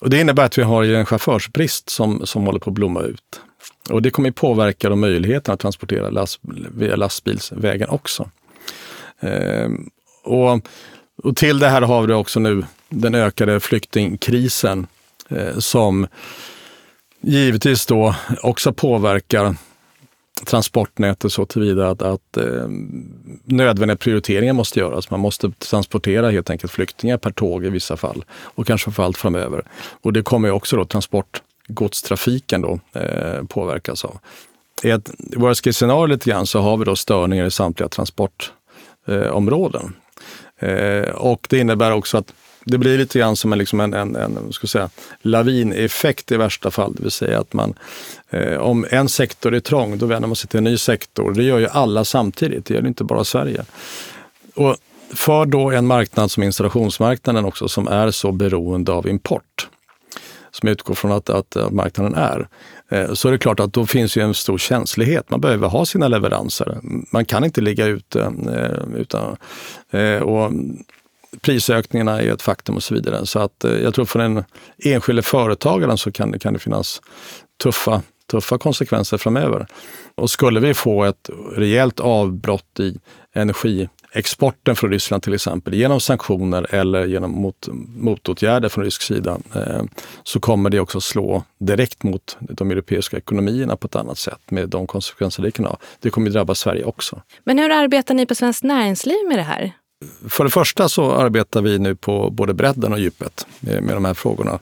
Och 0.00 0.10
det 0.10 0.20
innebär 0.20 0.44
att 0.44 0.58
vi 0.58 0.62
har 0.62 0.84
en 0.84 1.06
chaufförsbrist 1.06 1.90
som, 1.90 2.26
som 2.26 2.46
håller 2.46 2.58
på 2.58 2.70
att 2.70 2.74
blomma 2.74 3.00
ut. 3.00 3.40
Och 3.90 4.02
det 4.02 4.10
kommer 4.10 4.30
påverka 4.30 4.88
de 4.88 5.00
möjligheterna 5.00 5.54
att 5.54 5.60
transportera 5.60 6.10
last, 6.10 6.40
via 6.74 6.96
lastbilsvägen 6.96 7.88
också. 7.88 8.30
Ehm, 9.20 9.90
och, 10.24 10.66
och 11.22 11.36
till 11.36 11.58
det 11.58 11.68
här 11.68 11.82
har 11.82 12.06
vi 12.06 12.12
också 12.12 12.40
nu 12.40 12.64
den 12.92 13.14
ökade 13.14 13.60
flyktingkrisen 13.60 14.86
eh, 15.28 15.58
som 15.58 16.06
givetvis 17.20 17.86
då 17.86 18.14
också 18.42 18.72
påverkar 18.72 19.56
transportnätet 20.44 21.32
så 21.32 21.46
tillvida 21.46 21.90
att, 21.90 22.02
att 22.02 22.36
eh, 22.36 22.68
nödvändiga 23.44 23.96
prioriteringar 23.96 24.52
måste 24.52 24.80
göras. 24.80 25.10
Man 25.10 25.20
måste 25.20 25.50
transportera 25.50 26.30
helt 26.30 26.50
enkelt 26.50 26.72
flyktingar 26.72 27.16
per 27.16 27.30
tåg 27.30 27.64
i 27.64 27.68
vissa 27.68 27.96
fall 27.96 28.24
och 28.30 28.66
kanske 28.66 28.84
framförallt 28.84 29.18
framöver. 29.18 29.62
Och 30.02 30.12
det 30.12 30.22
kommer 30.22 30.50
också 30.50 30.76
då 30.76 30.84
transportgodstrafiken 30.84 32.60
då 32.60 32.80
eh, 33.00 33.44
påverkas 33.44 34.04
av. 34.04 34.18
I 34.82 34.90
ett 34.90 35.10
worst 35.36 35.62
case 35.62 35.78
scenario 35.78 36.06
lite 36.06 36.30
grann 36.30 36.46
så 36.46 36.60
har 36.60 36.76
vi 36.76 36.84
då 36.84 36.96
störningar 36.96 37.46
i 37.46 37.50
samtliga 37.50 37.88
transportområden. 37.88 39.94
Eh, 40.58 41.08
och 41.08 41.46
det 41.50 41.58
innebär 41.58 41.92
också 41.92 42.18
att 42.18 42.32
det 42.64 42.78
blir 42.78 42.98
lite 42.98 43.18
grann 43.18 43.36
som 43.36 43.52
en, 43.52 43.58
liksom 43.58 43.80
en, 43.80 43.94
en, 43.94 44.16
en 44.16 44.52
ska 44.52 44.66
säga, 44.66 44.90
lavineffekt 45.22 46.32
i 46.32 46.36
värsta 46.36 46.70
fall. 46.70 46.94
Det 46.94 47.02
vill 47.02 47.12
säga 47.12 47.40
att 47.40 47.52
man, 47.52 47.74
eh, 48.30 48.56
om 48.56 48.86
en 48.90 49.08
sektor 49.08 49.54
är 49.54 49.60
trång, 49.60 49.98
då 49.98 50.06
vänder 50.06 50.28
man 50.28 50.36
sig 50.36 50.48
till 50.48 50.58
en 50.58 50.64
ny 50.64 50.78
sektor. 50.78 51.34
Det 51.34 51.42
gör 51.42 51.58
ju 51.58 51.68
alla 51.68 52.04
samtidigt, 52.04 52.66
det 52.66 52.74
gör 52.74 52.86
inte 52.86 53.04
bara 53.04 53.24
Sverige. 53.24 53.64
Och 54.54 54.76
för 55.14 55.46
då 55.46 55.70
en 55.70 55.86
marknad 55.86 56.30
som 56.30 56.42
installationsmarknaden 56.42 57.44
också, 57.44 57.68
som 57.68 57.88
är 57.88 58.10
så 58.10 58.32
beroende 58.32 58.92
av 58.92 59.08
import, 59.08 59.68
som 60.50 60.68
utgår 60.68 60.94
från 60.94 61.12
att, 61.12 61.30
att, 61.30 61.56
att 61.56 61.72
marknaden 61.72 62.14
är, 62.14 62.48
eh, 62.88 63.12
så 63.12 63.28
är 63.28 63.32
det 63.32 63.38
klart 63.38 63.60
att 63.60 63.72
då 63.72 63.86
finns 63.86 64.16
ju 64.16 64.22
en 64.22 64.34
stor 64.34 64.58
känslighet. 64.58 65.30
Man 65.30 65.40
behöver 65.40 65.68
ha 65.68 65.86
sina 65.86 66.08
leveranser. 66.08 66.80
Man 67.12 67.24
kan 67.24 67.44
inte 67.44 67.60
ligga 67.60 67.86
ute. 67.86 68.20
Eh, 68.52 69.00
utan, 69.00 69.36
eh, 69.90 70.22
och 70.22 70.52
prisökningarna 71.40 72.22
är 72.22 72.32
ett 72.32 72.42
faktum 72.42 72.76
och 72.76 72.82
så 72.82 72.94
vidare. 72.94 73.26
Så 73.26 73.38
att 73.38 73.64
eh, 73.64 73.72
jag 73.72 73.94
tror 73.94 74.04
för 74.04 74.18
den 74.18 74.44
enskilde 74.84 75.22
företagaren 75.22 75.98
så 75.98 76.12
kan, 76.12 76.38
kan 76.38 76.52
det 76.52 76.58
finnas 76.58 77.00
tuffa, 77.62 78.02
tuffa 78.30 78.58
konsekvenser 78.58 79.18
framöver. 79.18 79.66
Och 80.14 80.30
skulle 80.30 80.60
vi 80.60 80.74
få 80.74 81.04
ett 81.04 81.30
rejält 81.56 82.00
avbrott 82.00 82.80
i 82.80 82.98
energiexporten 83.34 84.76
från 84.76 84.90
Ryssland 84.90 85.22
till 85.22 85.34
exempel 85.34 85.74
genom 85.74 86.00
sanktioner 86.00 86.74
eller 86.74 87.06
genom 87.06 87.30
mot, 87.30 87.68
motåtgärder 87.96 88.68
från 88.68 88.84
rysk 88.84 89.02
sida 89.02 89.38
eh, 89.54 89.82
så 90.22 90.40
kommer 90.40 90.70
det 90.70 90.80
också 90.80 91.00
slå 91.00 91.44
direkt 91.58 92.02
mot 92.02 92.36
de 92.40 92.70
europeiska 92.70 93.16
ekonomierna 93.16 93.76
på 93.76 93.86
ett 93.86 93.96
annat 93.96 94.18
sätt 94.18 94.50
med 94.50 94.68
de 94.68 94.86
konsekvenser 94.86 95.42
det 95.42 95.50
kan 95.50 95.64
ha. 95.64 95.78
Det 96.00 96.10
kommer 96.10 96.30
drabba 96.30 96.54
Sverige 96.54 96.84
också. 96.84 97.22
Men 97.44 97.58
hur 97.58 97.70
arbetar 97.70 98.14
ni 98.14 98.26
på 98.26 98.34
Svenskt 98.34 98.64
Näringsliv 98.64 99.28
med 99.28 99.38
det 99.38 99.42
här? 99.42 99.72
För 100.28 100.44
det 100.44 100.50
första 100.50 100.88
så 100.88 101.12
arbetar 101.12 101.62
vi 101.62 101.78
nu 101.78 101.94
på 101.96 102.30
både 102.30 102.54
bredden 102.54 102.92
och 102.92 102.98
djupet 102.98 103.46
med, 103.60 103.82
med 103.82 103.96
de 103.96 104.04
här 104.04 104.14
frågorna. 104.14 104.58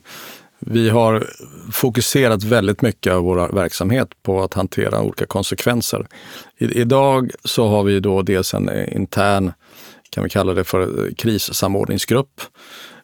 Vi 0.58 0.88
har 0.88 1.26
fokuserat 1.72 2.44
väldigt 2.44 2.82
mycket 2.82 3.12
av 3.12 3.22
vår 3.22 3.48
verksamhet 3.52 4.08
på 4.22 4.42
att 4.42 4.54
hantera 4.54 5.00
olika 5.00 5.26
konsekvenser. 5.26 6.06
I, 6.58 6.80
idag 6.80 7.30
så 7.44 7.68
har 7.68 7.82
vi 7.82 8.00
då 8.00 8.22
dels 8.22 8.54
en 8.54 8.70
intern, 8.88 9.52
kan 10.10 10.24
vi 10.24 10.30
kalla 10.30 10.54
det 10.54 10.64
för 10.64 11.10
krissamordningsgrupp, 11.16 12.40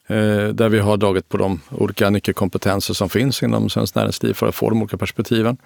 eh, 0.07 0.47
där 0.47 0.69
vi 0.69 0.79
har 0.79 0.97
dragit 0.97 1.29
på 1.29 1.37
de 1.37 1.61
olika 1.71 2.09
nyckelkompetenser 2.09 2.93
som 2.93 3.09
finns 3.09 3.43
inom 3.43 3.69
Svenskt 3.69 3.95
Näringsliv 3.95 4.33
för 4.33 4.47
att 4.47 4.55
få 4.55 4.69
de 4.69 4.81
olika 4.81 4.97
perspektiven. 4.97 5.57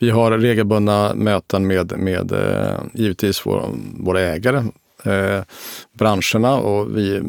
Vi 0.00 0.10
har 0.10 0.38
regelbundna 0.38 1.14
möten 1.14 1.66
med, 1.66 1.98
med 1.98 2.32
eh, 2.32 2.80
givetvis 2.94 3.46
vår, 3.46 3.70
våra 3.98 4.20
ägare, 4.20 4.64
eh, 5.04 5.42
branscherna 5.92 6.56
och 6.56 6.96
vi 6.96 7.22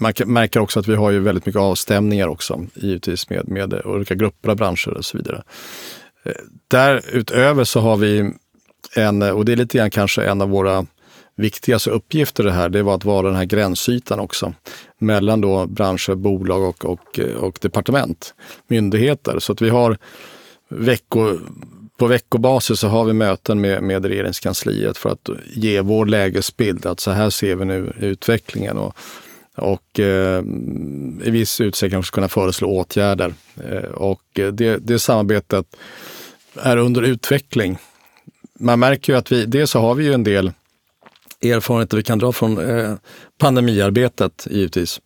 man 0.00 0.12
märker 0.26 0.60
också 0.60 0.80
att 0.80 0.88
vi 0.88 0.94
har 0.94 1.10
ju 1.10 1.20
väldigt 1.20 1.46
mycket 1.46 1.60
avstämningar 1.60 2.28
också, 2.28 2.66
givetvis 2.74 3.30
med, 3.30 3.48
med 3.48 3.82
olika 3.84 4.14
grupper 4.14 4.50
av 4.50 4.56
branscher 4.56 4.88
och 4.88 5.04
så 5.04 5.16
vidare. 5.16 5.42
Eh, 6.22 6.32
därutöver 6.68 7.64
så 7.64 7.80
har 7.80 7.96
vi 7.96 8.32
en, 8.96 9.22
och 9.22 9.44
det 9.44 9.52
är 9.52 9.56
lite 9.56 9.78
grann 9.78 9.90
kanske 9.90 10.24
en 10.24 10.42
av 10.42 10.48
våra 10.48 10.86
viktigaste 11.36 11.90
uppgifter 11.90 12.44
det 12.44 12.52
här, 12.52 12.68
det 12.68 12.82
var 12.82 12.94
att 12.94 13.04
vara 13.04 13.26
den 13.26 13.36
här 13.36 13.44
gränsytan 13.44 14.20
också 14.20 14.54
mellan 14.98 15.40
då 15.40 15.66
branscher, 15.66 16.14
bolag 16.14 16.62
och, 16.62 16.84
och, 16.84 17.18
och 17.18 17.58
departement, 17.60 18.34
myndigheter. 18.68 19.38
Så 19.38 19.52
att 19.52 19.62
vi 19.62 19.68
har 19.68 19.98
veckor, 20.68 21.40
på 21.98 22.06
veckobasis 22.06 22.80
så 22.80 22.88
har 22.88 23.04
vi 23.04 23.12
möten 23.12 23.60
med, 23.60 23.82
med 23.82 24.04
regeringskansliet 24.04 24.98
för 24.98 25.10
att 25.10 25.28
ge 25.54 25.80
vår 25.80 26.06
lägesbild, 26.06 26.86
att 26.86 27.00
så 27.00 27.10
här 27.10 27.30
ser 27.30 27.56
vi 27.56 27.64
nu 27.64 27.92
utvecklingen. 28.00 28.78
Och, 28.78 28.96
och 29.56 30.00
eh, 30.00 30.42
i 31.24 31.30
viss 31.30 31.60
utsträckning 31.60 31.98
också 31.98 32.12
kunna 32.12 32.28
föreslå 32.28 32.68
åtgärder. 32.68 33.34
Eh, 33.64 33.90
och 33.90 34.22
det, 34.34 34.76
det 34.76 34.98
samarbetet 34.98 35.66
är 36.56 36.76
under 36.76 37.02
utveckling. 37.02 37.78
Man 38.58 38.78
märker 38.78 39.12
ju 39.12 39.18
att 39.18 39.32
vi, 39.32 39.44
dels 39.46 39.70
så 39.70 39.80
har 39.80 39.94
vi 39.94 40.04
ju 40.04 40.12
en 40.12 40.24
del 40.24 40.52
erfarenheter 41.42 41.96
vi 41.96 42.02
kan 42.02 42.18
dra 42.18 42.32
från 42.32 42.58
eh, 42.78 42.94
pandemiarbetet 43.38 44.46
givetvis. 44.50 45.00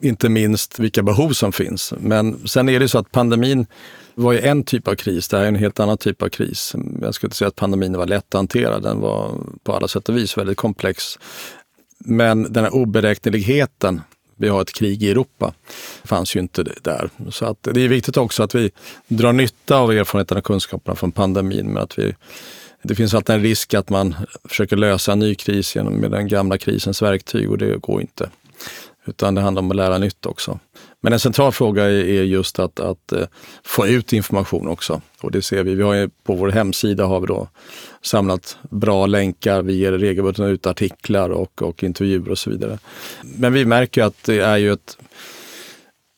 Inte 0.00 0.28
minst 0.28 0.78
vilka 0.78 1.02
behov 1.02 1.32
som 1.32 1.52
finns. 1.52 1.94
Men 1.98 2.48
sen 2.48 2.68
är 2.68 2.80
det 2.80 2.88
så 2.88 2.98
att 2.98 3.12
pandemin 3.12 3.66
var 4.14 4.32
ju 4.32 4.40
en 4.40 4.64
typ 4.64 4.88
av 4.88 4.94
kris, 4.94 5.28
det 5.28 5.36
här 5.36 5.44
är 5.44 5.48
en 5.48 5.54
helt 5.54 5.80
annan 5.80 5.98
typ 5.98 6.22
av 6.22 6.28
kris. 6.28 6.74
Jag 7.00 7.14
skulle 7.14 7.28
inte 7.28 7.36
säga 7.36 7.48
att 7.48 7.56
pandemin 7.56 7.96
var 7.96 8.06
lätt 8.06 8.24
att 8.28 8.38
hantera, 8.38 8.78
den 8.78 9.00
var 9.00 9.34
på 9.62 9.72
alla 9.72 9.88
sätt 9.88 10.08
och 10.08 10.16
vis 10.16 10.38
väldigt 10.38 10.56
komplex. 10.56 11.18
Men 11.98 12.52
den 12.52 12.64
här 12.64 12.74
oberäkneligheten, 12.74 14.00
vi 14.36 14.48
har 14.48 14.62
ett 14.62 14.72
krig 14.72 15.02
i 15.02 15.10
Europa, 15.10 15.54
fanns 16.04 16.36
ju 16.36 16.40
inte 16.40 16.64
där. 16.82 17.10
Så 17.30 17.46
att 17.46 17.62
det 17.62 17.80
är 17.80 17.88
viktigt 17.88 18.16
också 18.16 18.42
att 18.42 18.54
vi 18.54 18.70
drar 19.08 19.32
nytta 19.32 19.76
av 19.76 19.92
erfarenheterna 19.92 20.38
och 20.38 20.44
kunskaperna 20.44 20.96
från 20.96 21.12
pandemin. 21.12 21.66
Men 21.66 21.82
att 21.82 21.98
vi, 21.98 22.14
det 22.82 22.94
finns 22.94 23.14
alltid 23.14 23.36
en 23.36 23.42
risk 23.42 23.74
att 23.74 23.90
man 23.90 24.14
försöker 24.44 24.76
lösa 24.76 25.12
en 25.12 25.18
ny 25.18 25.34
kris 25.34 25.76
genom 25.76 25.94
med 25.94 26.10
den 26.10 26.28
gamla 26.28 26.58
krisens 26.58 27.02
verktyg 27.02 27.50
och 27.50 27.58
det 27.58 27.76
går 27.76 28.00
inte. 28.00 28.30
Utan 29.06 29.34
det 29.34 29.40
handlar 29.40 29.62
om 29.62 29.70
att 29.70 29.76
lära 29.76 29.98
nytt 29.98 30.26
också. 30.26 30.58
Men 31.04 31.12
en 31.12 31.20
central 31.20 31.52
fråga 31.52 31.84
är 31.84 32.22
just 32.22 32.58
att, 32.58 32.80
att 32.80 33.12
eh, 33.12 33.26
få 33.64 33.86
ut 33.86 34.12
information 34.12 34.68
också. 34.68 35.00
Och 35.20 35.30
det 35.30 35.42
ser 35.42 35.64
vi. 35.64 35.74
vi 35.74 35.82
har 35.82 36.10
på 36.24 36.34
vår 36.34 36.48
hemsida 36.48 37.06
har 37.06 37.20
vi 37.20 37.26
då 37.26 37.48
samlat 38.02 38.58
bra 38.70 39.06
länkar. 39.06 39.62
Vi 39.62 39.74
ger 39.74 39.92
regelbundet 39.92 40.40
ut 40.40 40.66
artiklar 40.66 41.30
och, 41.30 41.62
och 41.62 41.84
intervjuer 41.84 42.30
och 42.30 42.38
så 42.38 42.50
vidare. 42.50 42.78
Men 43.22 43.52
vi 43.52 43.64
märker 43.64 44.02
att 44.02 44.24
det 44.24 44.40
är 44.40 44.56
ju 44.56 44.72
ett 44.72 44.98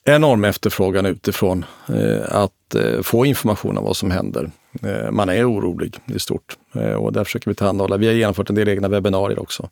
enorm 0.05 0.45
efterfrågan 0.45 1.05
utifrån 1.05 1.65
eh, 1.89 2.35
att 2.35 2.75
eh, 2.75 3.01
få 3.01 3.25
information 3.25 3.77
om 3.77 3.83
vad 3.83 3.97
som 3.97 4.11
händer. 4.11 4.51
Eh, 4.83 5.11
man 5.11 5.29
är 5.29 5.51
orolig 5.51 5.95
i 6.05 6.19
stort 6.19 6.57
eh, 6.75 6.93
och 6.93 7.13
där 7.13 7.23
försöker 7.23 7.51
vi 7.51 7.55
tillhandahålla. 7.55 7.97
Vi 7.97 8.07
har 8.07 8.13
genomfört 8.13 8.49
en 8.49 8.55
del 8.55 8.69
egna 8.69 8.87
webbinarier 8.87 9.39
också. 9.39 9.69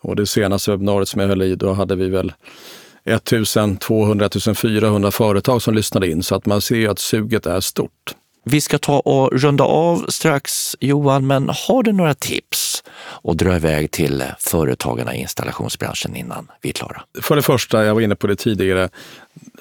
Och 0.00 0.16
det 0.16 0.26
senaste 0.26 0.70
webbinariet 0.70 1.08
som 1.08 1.20
jag 1.20 1.28
höll 1.28 1.42
i, 1.42 1.54
då 1.54 1.72
hade 1.72 1.96
vi 1.96 2.08
väl 2.08 2.32
1200-1400 3.04 5.10
företag 5.10 5.62
som 5.62 5.74
lyssnade 5.74 6.10
in, 6.10 6.22
så 6.22 6.34
att 6.34 6.46
man 6.46 6.60
ser 6.60 6.76
ju 6.76 6.88
att 6.88 6.98
suget 6.98 7.46
är 7.46 7.60
stort. 7.60 8.14
Vi 8.44 8.60
ska 8.60 8.78
ta 8.78 9.00
och 9.00 9.32
runda 9.32 9.64
av 9.64 10.04
strax 10.08 10.76
Johan, 10.80 11.26
men 11.26 11.48
har 11.48 11.82
du 11.82 11.92
några 11.92 12.14
tips 12.14 12.82
och 13.00 13.36
dra 13.36 13.56
iväg 13.56 13.90
till 13.90 14.24
företagarna 14.38 15.14
i 15.14 15.20
installationsbranschen 15.20 16.16
innan 16.16 16.50
vi 16.62 16.68
är 16.68 16.72
klara? 16.72 17.02
För 17.22 17.36
det 17.36 17.42
första, 17.42 17.84
jag 17.84 17.94
var 17.94 18.00
inne 18.00 18.16
på 18.16 18.26
det 18.26 18.36
tidigare, 18.36 18.88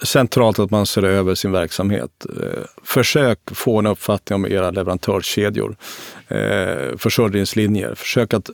centralt 0.04 0.60
att 0.60 0.72
man 0.72 0.86
ser 0.86 1.04
över 1.04 1.36
sin 1.36 1.52
verksamhet. 1.52 2.26
Eh, 2.26 2.64
försök 2.84 3.40
få 3.52 3.80
en 3.80 3.86
uppfattning 3.86 4.36
om 4.36 4.46
era 4.46 4.72
leverantörskedjor, 4.72 5.76
eh, 6.28 6.98
försörjningslinjer. 6.98 7.96
Försök 7.96 8.34
att 8.34 8.50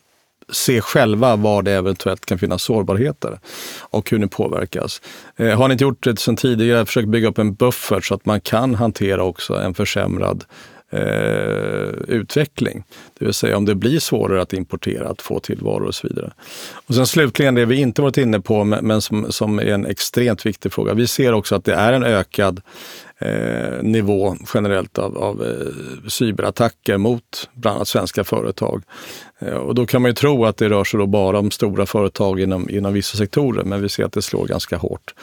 se 0.51 0.81
själva 0.81 1.35
var 1.35 1.61
det 1.61 1.71
eventuellt 1.71 2.25
kan 2.25 2.39
finnas 2.39 2.63
sårbarheter 2.63 3.39
och 3.79 4.11
hur 4.11 4.17
ni 4.17 4.27
påverkas. 4.27 5.01
Eh, 5.35 5.57
har 5.57 5.67
ni 5.67 5.71
inte 5.71 5.83
gjort 5.83 6.03
det 6.03 6.19
sedan 6.19 6.35
tidigare, 6.35 6.85
försök 6.85 7.05
bygga 7.05 7.27
upp 7.27 7.37
en 7.37 7.53
buffert 7.53 8.05
så 8.05 8.15
att 8.15 8.25
man 8.25 8.41
kan 8.41 8.75
hantera 8.75 9.23
också 9.23 9.53
en 9.53 9.73
försämrad 9.73 10.43
eh, 10.91 11.89
utveckling. 12.07 12.83
Det 13.19 13.25
vill 13.25 13.33
säga 13.33 13.57
om 13.57 13.65
det 13.65 13.75
blir 13.75 13.99
svårare 13.99 14.41
att 14.41 14.53
importera, 14.53 15.09
att 15.09 15.21
få 15.21 15.39
till 15.39 15.59
varor 15.61 15.87
och 15.87 15.95
så 15.95 16.07
vidare. 16.07 16.33
Och 16.87 16.95
sen 16.95 17.07
slutligen 17.07 17.55
det 17.55 17.65
vi 17.65 17.75
inte 17.75 18.01
varit 18.01 18.17
inne 18.17 18.39
på, 18.39 18.63
men 18.63 19.01
som, 19.01 19.31
som 19.31 19.59
är 19.59 19.65
en 19.65 19.85
extremt 19.85 20.45
viktig 20.45 20.73
fråga. 20.73 20.93
Vi 20.93 21.07
ser 21.07 21.33
också 21.33 21.55
att 21.55 21.65
det 21.65 21.73
är 21.73 21.93
en 21.93 22.03
ökad 22.03 22.61
eh, 23.19 23.83
nivå 23.83 24.37
generellt 24.53 24.97
av, 24.97 25.17
av 25.17 25.43
eh, 25.43 26.09
cyberattacker 26.09 26.97
mot 26.97 27.49
bland 27.53 27.75
annat 27.75 27.87
svenska 27.87 28.23
företag. 28.23 28.83
Eh, 29.39 29.53
och 29.53 29.75
då 29.75 29.85
kan 29.85 30.01
man 30.01 30.11
ju 30.11 30.15
tro 30.15 30.45
att 30.45 30.57
det 30.57 30.69
rör 30.69 30.83
sig 30.83 30.99
då 30.99 31.05
bara 31.05 31.39
om 31.39 31.51
stora 31.51 31.85
företag 31.85 32.39
inom, 32.39 32.69
inom 32.69 32.93
vissa 32.93 33.17
sektorer, 33.17 33.63
men 33.63 33.81
vi 33.81 33.89
ser 33.89 34.03
att 34.03 34.13
det 34.13 34.21
slår 34.21 34.47
ganska 34.47 34.77
hårt. 34.77 35.13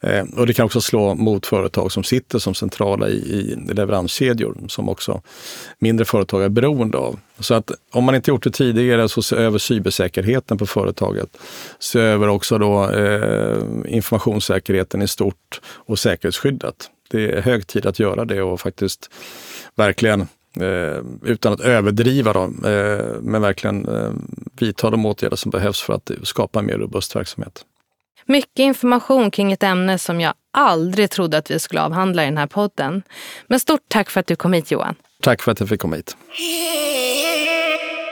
Eh, 0.00 0.24
och 0.36 0.46
det 0.46 0.52
kan 0.52 0.66
också 0.66 0.80
slå 0.80 1.14
mot 1.14 1.46
företag 1.46 1.92
som 1.92 2.04
sitter 2.04 2.38
som 2.38 2.54
centrala 2.54 3.08
i, 3.08 3.12
i 3.12 3.74
leveranskedjor, 3.74 4.56
som 4.68 4.88
också 4.88 5.22
mindre 5.78 6.04
företag 6.04 6.42
är 6.42 6.48
beroende 6.48 6.98
av. 6.98 7.18
Så 7.38 7.54
att 7.54 7.70
om 7.92 8.04
man 8.04 8.14
inte 8.14 8.30
gjort 8.30 8.44
det 8.44 8.50
tidigare 8.50 9.08
så 9.08 9.22
se 9.22 9.36
över 9.36 9.58
cybersäkerheten 9.58 10.58
på 10.58 10.66
företaget. 10.66 11.36
Se 11.78 12.00
över 12.00 12.28
också 12.28 12.58
då 12.58 12.90
eh, 12.90 13.58
informationssäkerheten 13.88 15.02
i 15.02 15.08
stort 15.08 15.60
och 15.64 15.98
säkerhetsskyddet 15.98 16.90
det 17.10 17.30
är 17.30 17.42
hög 17.42 17.66
tid 17.66 17.86
att 17.86 17.98
göra 17.98 18.24
det 18.24 18.42
och 18.42 18.60
faktiskt 18.60 19.10
verkligen 19.74 20.26
Eh, 20.56 21.02
utan 21.22 21.52
att 21.52 21.60
överdriva 21.60 22.32
dem, 22.32 22.64
eh, 22.64 23.20
men 23.20 23.42
verkligen 23.42 23.88
eh, 23.88 24.10
vidta 24.60 24.90
de 24.90 25.06
åtgärder 25.06 25.36
som 25.36 25.50
behövs 25.50 25.80
för 25.80 25.92
att 25.92 26.10
skapa 26.22 26.58
en 26.58 26.66
mer 26.66 26.78
robust 26.78 27.16
verksamhet. 27.16 27.64
Mycket 28.26 28.58
information 28.58 29.30
kring 29.30 29.52
ett 29.52 29.62
ämne 29.62 29.98
som 29.98 30.20
jag 30.20 30.34
aldrig 30.52 31.10
trodde 31.10 31.38
att 31.38 31.50
vi 31.50 31.58
skulle 31.58 31.82
avhandla 31.82 32.22
i 32.22 32.26
den 32.26 32.38
här 32.38 32.46
podden. 32.46 33.02
Men 33.46 33.60
stort 33.60 33.80
tack 33.88 34.10
för 34.10 34.20
att 34.20 34.26
du 34.26 34.36
kom 34.36 34.52
hit 34.52 34.70
Johan. 34.70 34.94
Tack 35.20 35.42
för 35.42 35.52
att 35.52 35.60
jag 35.60 35.68
fick 35.68 35.80
komma 35.80 35.96
hit. 35.96 36.16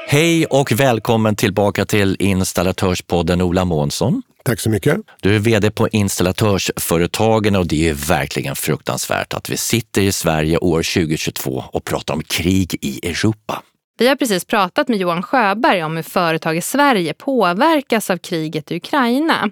Hej 0.08 0.46
och 0.46 0.72
välkommen 0.72 1.36
tillbaka 1.36 1.84
till 1.84 2.16
Installatörspodden 2.18 3.42
Ola 3.42 3.64
Månsson. 3.64 4.22
Tack 4.48 4.60
så 4.60 4.70
mycket. 4.70 4.96
Du 5.20 5.34
är 5.34 5.38
vd 5.38 5.70
på 5.70 5.88
Installatörsföretagen 5.88 7.56
och 7.56 7.66
det 7.66 7.88
är 7.88 7.94
verkligen 7.94 8.56
fruktansvärt 8.56 9.34
att 9.34 9.50
vi 9.50 9.56
sitter 9.56 10.02
i 10.02 10.12
Sverige 10.12 10.58
år 10.58 10.82
2022 10.94 11.64
och 11.72 11.84
pratar 11.84 12.14
om 12.14 12.22
krig 12.22 12.76
i 12.80 13.08
Europa. 13.08 13.62
Vi 13.98 14.08
har 14.08 14.16
precis 14.16 14.44
pratat 14.44 14.88
med 14.88 14.98
Johan 14.98 15.22
Sjöberg 15.22 15.82
om 15.82 15.96
hur 15.96 16.02
företag 16.02 16.56
i 16.56 16.60
Sverige 16.60 17.14
påverkas 17.14 18.10
av 18.10 18.16
kriget 18.16 18.72
i 18.72 18.76
Ukraina. 18.76 19.50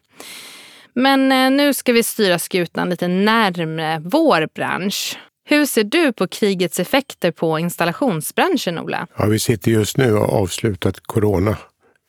Men 0.94 1.32
eh, 1.32 1.50
nu 1.50 1.74
ska 1.74 1.92
vi 1.92 2.02
styra 2.02 2.38
skutan 2.38 2.90
lite 2.90 3.08
närmre 3.08 4.02
vår 4.04 4.48
bransch. 4.54 5.18
Hur 5.48 5.66
ser 5.66 5.84
du 5.84 6.12
på 6.12 6.28
krigets 6.28 6.80
effekter 6.80 7.30
på 7.30 7.58
installationsbranschen, 7.58 8.78
Ola? 8.78 9.06
Ja, 9.18 9.26
vi 9.26 9.38
sitter 9.38 9.70
just 9.70 9.96
nu 9.96 10.12
och 10.12 10.20
har 10.20 10.38
avslutat 10.38 11.00
corona. 11.00 11.56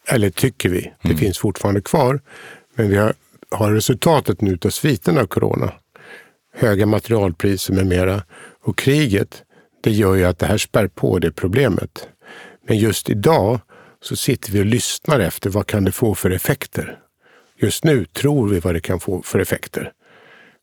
Eller 0.10 0.30
tycker 0.30 0.70
vi. 0.70 0.94
Det 1.02 1.08
mm. 1.08 1.18
finns 1.18 1.38
fortfarande 1.38 1.82
kvar. 1.82 2.20
Men 2.78 2.90
vi 2.90 2.98
har, 2.98 3.14
har 3.52 3.72
resultatet 3.72 4.42
nu 4.42 4.58
av 4.66 4.70
sviterna 4.70 5.22
av 5.22 5.26
corona. 5.26 5.74
Höga 6.54 6.86
materialpriser 6.86 7.74
med 7.74 7.88
mera. 7.88 8.24
Och 8.64 8.78
kriget, 8.78 9.44
det 9.84 9.92
gör 9.92 10.16
ju 10.16 10.26
att 10.26 10.40
det 10.40 10.46
här 10.46 10.58
spär 10.58 10.88
på 10.88 11.20
det 11.20 11.32
problemet. 11.32 12.08
Men 12.68 12.78
just 12.78 13.10
idag 13.10 13.60
så 14.02 14.16
sitter 14.16 14.52
vi 14.52 14.62
och 14.62 14.66
lyssnar 14.66 15.20
efter 15.20 15.50
vad 15.50 15.68
kan 15.68 15.84
det 15.84 15.92
få 15.92 16.16
för 16.16 16.32
effekter. 16.32 17.00
Just 17.60 17.84
nu 17.84 18.06
tror 18.06 18.50
vi 18.50 18.60
vad 18.60 18.74
det 18.74 18.80
kan 18.80 19.00
få 19.00 19.22
för 19.22 19.40
effekter. 19.40 19.92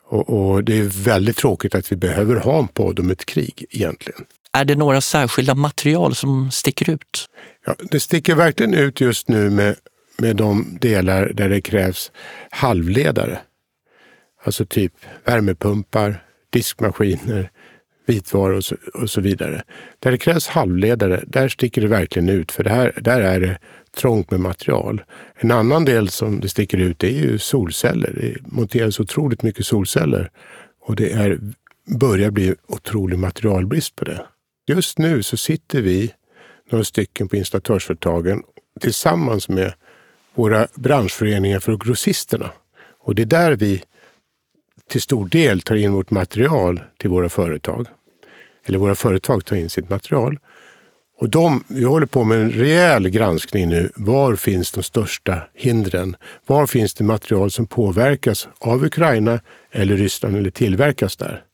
Och, 0.06 0.30
och, 0.30 0.64
det 0.64 0.78
är 0.78 1.04
väldigt 1.04 1.36
tråkigt 1.36 1.74
att 1.74 1.92
vi 1.92 1.96
behöver 1.96 2.36
ha 2.36 2.58
en 2.58 2.68
podd 2.68 3.00
om 3.00 3.10
ett 3.10 3.26
krig 3.26 3.66
egentligen. 3.70 4.24
Är 4.52 4.64
det 4.64 4.74
några 4.74 5.00
särskilda 5.00 5.54
material 5.54 6.14
som 6.14 6.50
sticker 6.50 6.90
ut? 6.90 7.28
Ja, 7.66 7.74
det 7.90 8.00
sticker 8.00 8.34
verkligen 8.34 8.74
ut 8.74 9.00
just 9.00 9.28
nu 9.28 9.50
med, 9.50 9.76
med 10.18 10.36
de 10.36 10.78
delar 10.80 11.32
där 11.34 11.48
det 11.48 11.60
krävs 11.60 12.12
halvledare. 12.50 13.38
Alltså 14.44 14.66
typ 14.66 14.92
värmepumpar, 15.24 16.24
diskmaskiner, 16.50 17.50
vitvaror 18.06 18.56
och 18.56 18.64
så, 18.64 18.76
och 18.94 19.10
så 19.10 19.20
vidare. 19.20 19.62
Där 19.98 20.10
det 20.10 20.18
krävs 20.18 20.46
halvledare, 20.46 21.24
där 21.26 21.48
sticker 21.48 21.80
det 21.80 21.88
verkligen 21.88 22.28
ut 22.28 22.52
för 22.52 22.64
det 22.64 22.70
här, 22.70 22.98
där 23.00 23.20
är 23.20 23.40
det 23.40 23.58
trångt 23.96 24.30
med 24.30 24.40
material. 24.40 25.02
En 25.36 25.50
annan 25.50 25.84
del 25.84 26.08
som 26.08 26.40
det 26.40 26.48
sticker 26.48 26.78
ut 26.78 27.04
är 27.04 27.08
ju 27.08 27.38
solceller. 27.38 28.12
Det 28.20 28.52
monteras 28.52 29.00
otroligt 29.00 29.42
mycket 29.42 29.66
solceller 29.66 30.30
och 30.80 30.96
det 30.96 31.12
är, 31.12 31.38
börjar 32.00 32.30
bli 32.30 32.54
otrolig 32.68 33.18
materialbrist 33.18 33.96
på 33.96 34.04
det. 34.04 34.26
Just 34.66 34.98
nu 34.98 35.22
så 35.22 35.36
sitter 35.36 35.82
vi, 35.82 36.12
några 36.70 36.84
stycken 36.84 37.28
på 37.28 37.36
installatörsföretagen, 37.36 38.42
tillsammans 38.80 39.48
med 39.48 39.72
våra 40.34 40.68
branschföreningar 40.74 41.60
för 41.60 41.76
grossisterna. 41.76 42.50
Och 43.00 43.14
det 43.14 43.22
är 43.22 43.26
där 43.26 43.52
vi 43.52 43.82
till 44.88 45.00
stor 45.00 45.28
del 45.28 45.60
tar 45.60 45.74
in 45.74 45.92
vårt 45.92 46.10
material 46.10 46.82
till 46.98 47.10
våra 47.10 47.28
företag. 47.28 47.86
Eller 48.66 48.78
våra 48.78 48.94
företag 48.94 49.44
tar 49.44 49.56
in 49.56 49.70
sitt 49.70 49.90
material. 49.90 50.38
Och 51.16 51.28
de, 51.28 51.64
vi 51.68 51.84
håller 51.84 52.06
på 52.06 52.24
med 52.24 52.40
en 52.40 52.50
rejäl 52.50 53.08
granskning 53.08 53.68
nu. 53.68 53.90
Var 53.96 54.36
finns 54.36 54.72
de 54.72 54.82
största 54.82 55.42
hindren? 55.54 56.16
Var 56.46 56.66
finns 56.66 56.94
det 56.94 57.04
material 57.04 57.50
som 57.50 57.66
påverkas 57.66 58.48
av 58.58 58.84
Ukraina 58.84 59.40
eller 59.72 59.96
Ryssland 59.96 60.36
eller 60.36 60.50
tillverkas 60.50 61.16
där? 61.16 61.44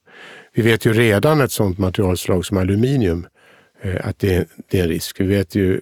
Vi 0.53 0.61
vet 0.61 0.85
ju 0.85 0.93
redan 0.93 1.41
ett 1.41 1.51
sådant 1.51 1.77
materialslag 1.77 2.45
som 2.45 2.57
aluminium, 2.57 3.27
eh, 3.81 4.07
att 4.07 4.19
det 4.19 4.35
är 4.35 4.45
en 4.69 4.87
risk. 4.87 5.19
Vi 5.19 5.25
vet 5.25 5.55
ju 5.55 5.81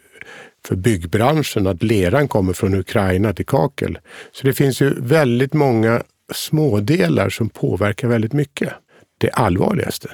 för 0.69 0.75
byggbranschen 0.75 1.67
att 1.67 1.83
leran 1.83 2.27
kommer 2.27 2.53
från 2.53 2.73
Ukraina 2.73 3.33
till 3.33 3.45
kakel. 3.45 3.99
Så 4.31 4.47
det 4.47 4.53
finns 4.53 4.81
ju 4.81 4.93
väldigt 5.01 5.53
många 5.53 6.03
smådelar 6.33 7.29
som 7.29 7.49
påverkar 7.49 8.07
väldigt 8.07 8.33
mycket. 8.33 8.73
Det 9.17 9.29
allvarligaste, 9.29 10.11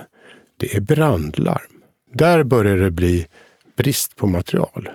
det 0.58 0.76
är 0.76 0.82
brandlarm. 0.82 1.82
Där 2.14 2.44
börjar 2.44 2.78
det 2.78 2.92
bli 2.92 3.28
brist 3.78 4.16
på 4.16 4.28
material. 4.28 4.90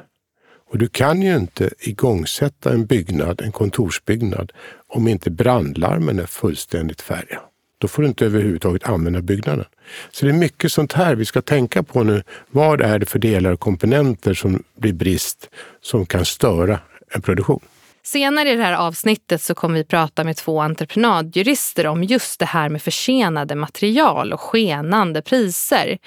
Och 0.70 0.79
du 0.79 0.88
kan 0.88 1.23
ju 1.23 1.37
inte 1.37 1.70
igångsätta 1.81 2.73
en 2.73 2.87
byggnad, 2.87 3.40
en 3.40 3.53
kontorsbyggnad, 3.53 4.53
om 4.87 5.09
inte 5.09 5.31
brandlarmen 5.31 6.18
är 6.18 6.27
fullständigt 6.27 7.01
färdiga. 7.01 7.40
Då 7.81 7.88
får 7.88 8.03
du 8.03 8.09
inte 8.09 8.27
överhuvudtaget 8.27 8.88
använda 8.88 9.21
byggnaden. 9.21 9.64
Så 10.11 10.27
det 10.27 10.33
är 10.33 10.37
mycket 10.37 10.73
sånt 10.73 10.93
här 10.93 11.14
vi 11.14 11.25
ska 11.25 11.43
tänka 11.43 11.83
på 11.83 12.03
nu. 12.03 12.23
Vad 12.51 12.81
är 12.81 12.99
det 12.99 13.07
för 13.07 13.19
delar 13.19 13.53
och 13.53 13.61
komponenter 13.61 14.35
som 14.35 14.62
blir 14.77 14.93
brist 14.93 15.49
som 15.81 16.07
kan 16.07 16.25
störa 16.25 16.79
en 17.14 17.23
produktion? 17.23 17.61
Senare 18.03 18.51
i 18.51 18.57
det 18.57 18.62
här 18.62 18.77
avsnittet 18.77 19.43
så 19.43 19.55
kommer 19.55 19.75
vi 19.75 19.85
prata 19.85 20.25
med 20.25 20.37
två 20.37 20.61
entreprenadjurister 20.61 21.87
om 21.87 22.05
just 22.05 22.40
det 22.40 22.47
här 22.47 22.69
med 22.69 22.83
försenade 22.83 23.55
material 23.55 24.33
och 24.33 24.40
skenande 24.40 25.23
priser. 25.23 25.99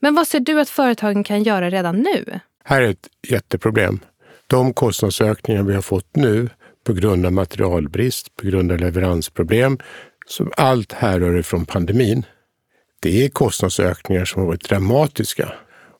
Men 0.00 0.14
vad 0.14 0.26
ser 0.26 0.40
du 0.40 0.60
att 0.60 0.70
företagen 0.70 1.24
kan 1.24 1.42
göra 1.42 1.70
redan 1.70 1.96
nu? 1.96 2.40
Här 2.64 2.82
är 2.82 2.88
ett 2.88 3.08
jätteproblem. 3.28 4.00
De 4.46 4.72
kostnadsökningar 4.72 5.62
vi 5.62 5.74
har 5.74 5.82
fått 5.82 6.16
nu 6.16 6.48
på 6.84 6.92
grund 6.92 7.26
av 7.26 7.32
materialbrist, 7.32 8.36
på 8.36 8.46
grund 8.46 8.72
av 8.72 8.78
leveransproblem, 8.78 9.78
som 10.30 10.52
allt 10.56 10.92
härrör 10.92 11.38
ifrån 11.38 11.66
pandemin. 11.66 12.26
Det 13.00 13.24
är 13.24 13.28
kostnadsökningar 13.28 14.24
som 14.24 14.40
har 14.40 14.46
varit 14.46 14.68
dramatiska. 14.68 15.52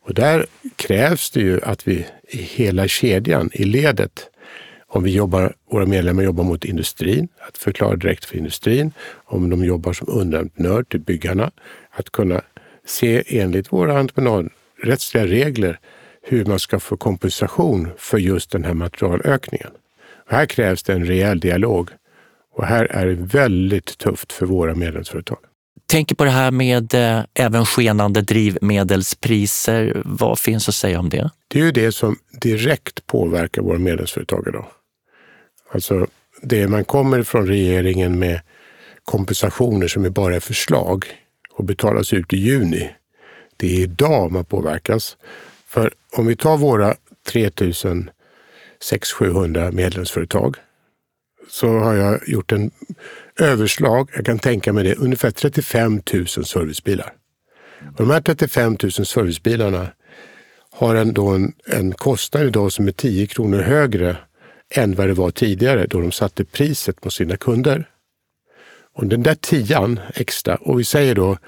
Och 0.07 0.15
där 0.15 0.47
krävs 0.77 1.31
det 1.31 1.41
ju 1.41 1.61
att 1.63 1.89
vi 1.89 2.07
i 2.29 2.43
hela 2.43 2.89
kedjan, 2.89 3.51
i 3.53 3.65
ledet, 3.65 4.31
om 4.87 5.03
vi 5.03 5.11
jobbar, 5.11 5.55
våra 5.71 5.87
medlemmar 5.87 6.23
jobbar 6.23 6.45
mot 6.45 6.65
industrin, 6.65 7.29
att 7.49 7.59
förklara 7.59 7.97
direkt 7.97 8.25
för 8.25 8.37
industrin. 8.37 8.93
Om 9.25 9.51
de 9.51 9.65
jobbar 9.65 9.93
som 9.93 10.09
underentreprenör 10.09 10.83
till 10.83 11.01
byggarna, 11.01 11.51
att 11.91 12.11
kunna 12.11 12.43
se 12.87 13.23
enligt 13.27 13.73
våra 13.73 13.99
entreprenadrättsliga 13.99 15.27
regler 15.27 15.79
hur 16.23 16.45
man 16.45 16.59
ska 16.59 16.81
få 16.81 16.97
kompensation 16.97 17.89
för 17.99 18.19
just 18.19 18.51
den 18.51 18.65
här 18.65 18.75
materialökningen. 18.75 19.71
Och 20.27 20.33
här 20.33 20.47
krävs 20.47 20.83
det 20.83 20.93
en 20.93 21.05
rejäl 21.05 21.41
dialog 21.41 21.91
och 22.55 22.65
här 22.65 22.85
är 22.85 23.07
det 23.07 23.15
väldigt 23.15 23.99
tufft 23.99 24.33
för 24.33 24.47
våra 24.47 24.75
medlemsföretag. 24.75 25.39
Tänker 25.87 26.15
på 26.15 26.25
det 26.25 26.31
här 26.31 26.51
med 26.51 26.95
eh, 26.95 27.25
även 27.35 27.67
skenande 27.67 28.23
drivmedelspriser. 28.23 30.03
Vad 30.05 30.39
finns 30.39 30.69
att 30.69 30.75
säga 30.75 30.99
om 30.99 31.09
det? 31.09 31.31
Det 31.49 31.61
är 31.61 31.65
ju 31.65 31.73
det 31.73 31.93
som 31.93 32.17
direkt 32.41 33.07
påverkar 33.07 33.63
våra 33.63 33.79
medlemsföretag 33.79 34.45
idag. 34.49 34.67
Alltså 35.73 36.07
det 36.43 36.69
man 36.69 36.85
kommer 36.85 37.23
från 37.23 37.47
regeringen 37.47 38.19
med 38.19 38.41
kompensationer 39.05 39.89
som 39.89 40.05
är 40.05 40.11
bara 40.11 40.41
förslag 40.41 41.05
och 41.53 41.65
betalas 41.65 42.13
ut 42.13 42.33
i 42.33 42.37
juni. 42.37 42.91
Det 43.57 43.77
är 43.77 43.81
idag 43.81 44.33
man 44.33 44.45
påverkas. 44.45 45.17
För 45.67 45.93
om 46.17 46.27
vi 46.27 46.37
tar 46.37 46.57
våra 46.57 46.95
3000 47.33 48.11
600-700 48.91 49.73
medlemsföretag 49.73 50.57
så 51.51 51.79
har 51.79 51.95
jag 51.95 52.29
gjort 52.29 52.53
en 52.53 52.71
överslag, 53.41 54.11
jag 54.15 54.27
kan 54.27 54.39
tänka 54.39 54.73
mig 54.73 54.85
det, 54.85 54.95
ungefär 54.95 55.31
35 55.31 56.03
000 56.13 56.27
servicebilar. 56.27 57.13
Och 57.87 58.07
de 58.07 58.11
här 58.11 58.21
35 58.21 58.77
000 58.83 58.93
servicebilarna 58.93 59.89
har 60.71 60.95
ändå 60.95 61.29
en, 61.29 61.53
en 61.67 61.93
kostnad 61.93 62.47
idag 62.47 62.73
som 62.73 62.89
är 62.89 62.93
10 62.93 63.27
kronor 63.27 63.59
högre 63.59 64.17
än 64.75 64.95
vad 64.95 65.09
det 65.09 65.15
var 65.15 65.31
tidigare 65.31 65.87
då 65.87 66.01
de 66.01 66.13
satte 66.13 66.45
priset 66.45 67.01
på 67.01 67.11
sina 67.11 67.37
kunder. 67.37 67.89
Och 68.95 69.07
den 69.07 69.23
där 69.23 69.35
tian 69.35 70.01
extra, 70.15 70.57
och 70.57 70.81
vi 70.81 70.85
säger 70.85 71.15
då, 71.15 71.39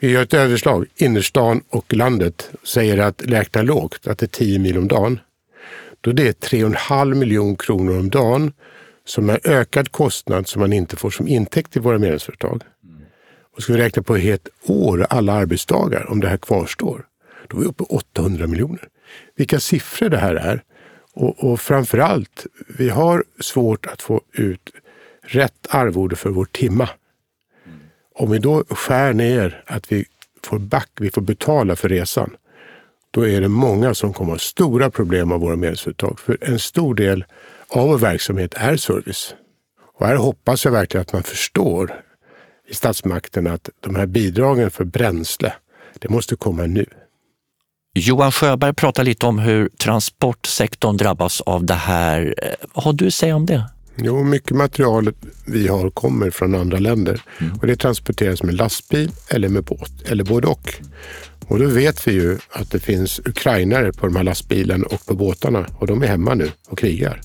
vi 0.00 0.10
gör 0.10 0.22
ett 0.22 0.34
överslag, 0.34 0.86
innerstan 0.96 1.62
och 1.68 1.94
landet 1.94 2.50
säger 2.64 2.98
att 2.98 3.22
räkna 3.26 3.62
lågt, 3.62 4.06
att 4.06 4.18
det 4.18 4.26
är 4.26 4.38
10 4.44 4.58
mil 4.58 4.78
om 4.78 4.88
dagen. 4.88 5.20
Då 6.00 6.12
det 6.12 6.28
är 6.28 6.32
3,5 6.32 7.14
miljoner 7.14 7.56
kronor 7.56 7.98
om 7.98 8.10
dagen 8.10 8.52
som 9.08 9.30
är 9.30 9.40
ökad 9.44 9.92
kostnad 9.92 10.48
som 10.48 10.60
man 10.60 10.72
inte 10.72 10.96
får 10.96 11.10
som 11.10 11.28
intäkt 11.28 11.76
i 11.76 11.80
våra 11.80 11.98
medlemsföretag. 11.98 12.62
Och 13.56 13.62
ska 13.62 13.72
vi 13.72 13.78
räkna 13.78 14.02
på 14.02 14.16
ett 14.16 14.48
år, 14.62 15.06
alla 15.10 15.32
arbetsdagar, 15.32 16.10
om 16.10 16.20
det 16.20 16.28
här 16.28 16.36
kvarstår, 16.36 17.06
då 17.48 17.56
är 17.56 17.60
vi 17.60 17.66
uppe 17.66 17.84
på 17.84 17.84
800 17.84 18.46
miljoner. 18.46 18.88
Vilka 19.36 19.60
siffror 19.60 20.08
det 20.08 20.18
här 20.18 20.34
är. 20.34 20.62
Och, 21.14 21.44
och 21.44 21.60
framför 21.60 21.98
allt, 21.98 22.46
vi 22.78 22.88
har 22.88 23.24
svårt 23.40 23.86
att 23.86 24.02
få 24.02 24.20
ut 24.32 24.70
rätt 25.22 25.66
arvode 25.70 26.16
för 26.16 26.30
vår 26.30 26.44
timma. 26.44 26.88
Om 28.14 28.30
vi 28.30 28.38
då 28.38 28.64
skär 28.64 29.12
ner 29.12 29.62
att 29.66 29.92
vi 29.92 30.04
får 30.44 30.58
back, 30.58 30.90
vi 31.00 31.10
får 31.10 31.22
betala 31.22 31.76
för 31.76 31.88
resan, 31.88 32.36
då 33.10 33.26
är 33.26 33.40
det 33.40 33.48
många 33.48 33.94
som 33.94 34.12
kommer 34.12 34.32
ha 34.32 34.38
stora 34.38 34.90
problem 34.90 35.32
av 35.32 35.40
våra 35.40 35.56
medlemsföretag. 35.56 36.20
För 36.20 36.38
en 36.40 36.58
stor 36.58 36.94
del 36.94 37.24
av 37.70 37.88
vår 37.88 37.98
verksamhet 37.98 38.54
är 38.56 38.76
service. 38.76 39.34
Och 39.98 40.06
här 40.06 40.16
hoppas 40.16 40.64
jag 40.64 40.72
verkligen 40.72 41.02
att 41.02 41.12
man 41.12 41.22
förstår 41.22 42.00
i 42.68 42.74
statsmakten 42.74 43.46
att 43.46 43.68
de 43.80 43.94
här 43.96 44.06
bidragen 44.06 44.70
för 44.70 44.84
bränsle, 44.84 45.52
det 45.98 46.08
måste 46.08 46.36
komma 46.36 46.62
nu. 46.66 46.86
Johan 47.94 48.32
Sjöberg 48.32 48.74
pratar 48.74 49.04
lite 49.04 49.26
om 49.26 49.38
hur 49.38 49.68
transportsektorn 49.68 50.96
drabbas 50.96 51.40
av 51.40 51.64
det 51.64 51.74
här. 51.74 52.34
Eh, 52.42 52.66
vad 52.74 52.84
har 52.84 52.92
du 52.92 53.06
att 53.06 53.14
säga 53.14 53.36
om 53.36 53.46
det? 53.46 53.64
Jo, 53.96 54.24
mycket 54.24 54.56
material 54.56 55.12
vi 55.46 55.68
har 55.68 55.90
kommer 55.90 56.30
från 56.30 56.54
andra 56.54 56.78
länder 56.78 57.20
Mm. 57.40 57.58
och 57.58 57.66
det 57.66 57.76
transporteras 57.76 58.42
med 58.42 58.54
lastbil 58.54 59.10
eller 59.30 59.48
med 59.48 59.64
båt 59.64 60.02
eller 60.08 60.24
både 60.24 60.46
och. 60.46 60.74
Och 61.48 61.58
då 61.58 61.66
vet 61.66 62.08
vi 62.08 62.12
ju 62.12 62.38
att 62.50 62.70
det 62.70 62.80
finns 62.80 63.20
ukrainare 63.24 63.92
på 63.92 64.06
de 64.06 64.16
här 64.16 64.22
lastbilarna 64.22 64.86
och 64.86 65.06
på 65.06 65.14
båtarna 65.14 65.66
och 65.78 65.86
de 65.86 66.02
är 66.02 66.06
hemma 66.06 66.34
nu 66.34 66.50
och 66.68 66.78
krigar. 66.78 67.20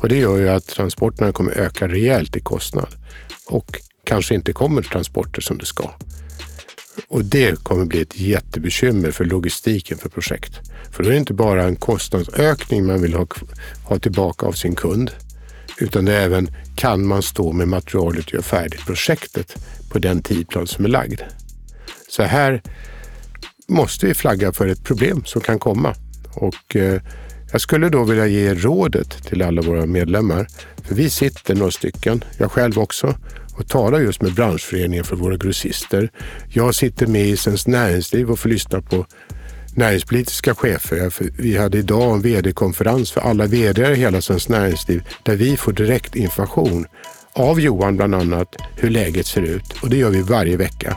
Och 0.00 0.08
det 0.08 0.16
gör 0.16 0.38
ju 0.38 0.48
att 0.48 0.66
transporterna 0.66 1.32
kommer 1.32 1.52
öka 1.52 1.88
rejält 1.88 2.36
i 2.36 2.40
kostnad 2.40 2.94
och 3.46 3.80
kanske 4.04 4.34
inte 4.34 4.52
kommer 4.52 4.82
transporter 4.82 5.40
som 5.40 5.58
det 5.58 5.66
ska. 5.66 5.90
Och 7.08 7.24
det 7.24 7.64
kommer 7.64 7.84
bli 7.84 8.00
ett 8.00 8.20
jättebekymmer 8.20 9.10
för 9.10 9.24
logistiken 9.24 9.98
för 9.98 10.08
projekt. 10.08 10.60
För 10.92 11.02
då 11.02 11.08
är 11.08 11.12
det 11.12 11.18
inte 11.18 11.34
bara 11.34 11.64
en 11.64 11.76
kostnadsökning 11.76 12.86
man 12.86 13.02
vill 13.02 13.14
ha, 13.14 13.26
ha 13.84 13.98
tillbaka 13.98 14.46
av 14.46 14.52
sin 14.52 14.74
kund, 14.74 15.10
utan 15.80 16.04
det 16.04 16.12
är 16.12 16.20
även 16.20 16.50
kan 16.76 17.06
man 17.06 17.22
stå 17.22 17.52
med 17.52 17.68
materialet 17.68 18.26
och 18.26 18.32
göra 18.32 18.42
färdigt 18.42 18.86
projektet 18.86 19.56
på 19.90 19.98
den 19.98 20.22
tidplan 20.22 20.66
som 20.66 20.84
är 20.84 20.88
lagd. 20.88 21.20
Så 22.08 22.22
här 22.22 22.62
måste 23.68 24.06
vi 24.06 24.14
flagga 24.14 24.52
för 24.52 24.66
ett 24.66 24.84
problem 24.84 25.22
som 25.24 25.40
kan 25.40 25.58
komma. 25.58 25.94
Och 26.34 26.76
eh, 26.76 27.00
jag 27.52 27.60
skulle 27.60 27.88
då 27.88 28.04
vilja 28.04 28.26
ge 28.26 28.54
rådet 28.54 29.24
till 29.24 29.42
alla 29.42 29.62
våra 29.62 29.86
medlemmar. 29.86 30.46
För 30.84 30.94
vi 30.94 31.10
sitter 31.10 31.54
några 31.54 31.70
stycken, 31.70 32.24
jag 32.38 32.52
själv 32.52 32.78
också, 32.78 33.14
och 33.58 33.68
talar 33.68 34.00
just 34.00 34.22
med 34.22 34.34
branschföreningen 34.34 35.04
för 35.04 35.16
våra 35.16 35.36
grossister. 35.36 36.10
Jag 36.48 36.74
sitter 36.74 37.06
med 37.06 37.26
i 37.26 37.36
Svenskt 37.36 37.66
Näringsliv 37.66 38.30
och 38.30 38.38
får 38.38 38.48
lyssna 38.48 38.82
på 38.82 39.06
näringspolitiska 39.76 40.54
chefer. 40.54 41.12
Vi 41.42 41.56
hade 41.56 41.78
idag 41.78 42.14
en 42.14 42.20
vd-konferens 42.20 43.10
för 43.10 43.20
alla 43.20 43.46
vd 43.46 43.92
i 43.92 43.94
hela 43.94 44.20
Svenskt 44.20 44.48
Näringsliv 44.48 45.02
där 45.22 45.36
vi 45.36 45.56
får 45.56 45.72
direkt 45.72 46.16
information 46.16 46.86
av 47.32 47.60
Johan 47.60 47.96
bland 47.96 48.14
annat 48.14 48.56
hur 48.76 48.90
läget 48.90 49.26
ser 49.26 49.42
ut 49.42 49.82
och 49.82 49.90
det 49.90 49.96
gör 49.96 50.10
vi 50.10 50.22
varje 50.22 50.56
vecka. 50.56 50.96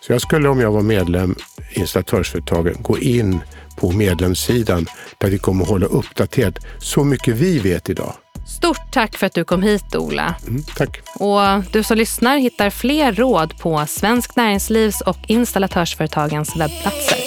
Så 0.00 0.12
jag 0.12 0.20
skulle 0.20 0.48
om 0.48 0.60
jag 0.60 0.72
var 0.72 0.82
medlem 0.82 1.34
installatörsföretagen 1.72 2.76
gå 2.82 2.98
in 2.98 3.40
på 3.76 3.92
medlemssidan 3.92 4.86
där 5.18 5.30
vi 5.30 5.38
kommer 5.38 5.64
hålla 5.64 5.86
uppdaterat 5.86 6.58
så 6.78 7.04
mycket 7.04 7.36
vi 7.36 7.58
vet 7.58 7.90
idag. 7.90 8.14
Stort 8.46 8.92
tack 8.92 9.16
för 9.16 9.26
att 9.26 9.34
du 9.34 9.44
kom 9.44 9.62
hit 9.62 9.96
Ola. 9.96 10.34
Mm, 10.48 10.62
tack. 10.76 11.00
Och 11.14 11.40
du 11.72 11.82
som 11.82 11.96
lyssnar 11.96 12.36
hittar 12.36 12.70
fler 12.70 13.12
råd 13.12 13.58
på 13.58 13.84
Svensk 13.88 14.36
Näringslivs 14.36 15.00
och 15.00 15.16
installatörsföretagens 15.28 16.56
webbplatser. 16.56 17.18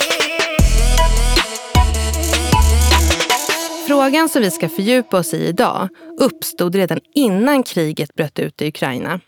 Frågan 3.87 4.29
som 4.29 4.41
vi 4.41 4.51
ska 4.51 4.69
fördjupa 4.69 5.17
oss 5.17 5.33
i 5.33 5.47
idag 5.47 5.89
uppstod 6.19 6.75
redan 6.75 6.99
innan 7.15 7.63
kriget 7.63 8.13
bröt 8.13 8.39
ut 8.39 8.61
i 8.61 8.67
Ukraina, 8.67 9.19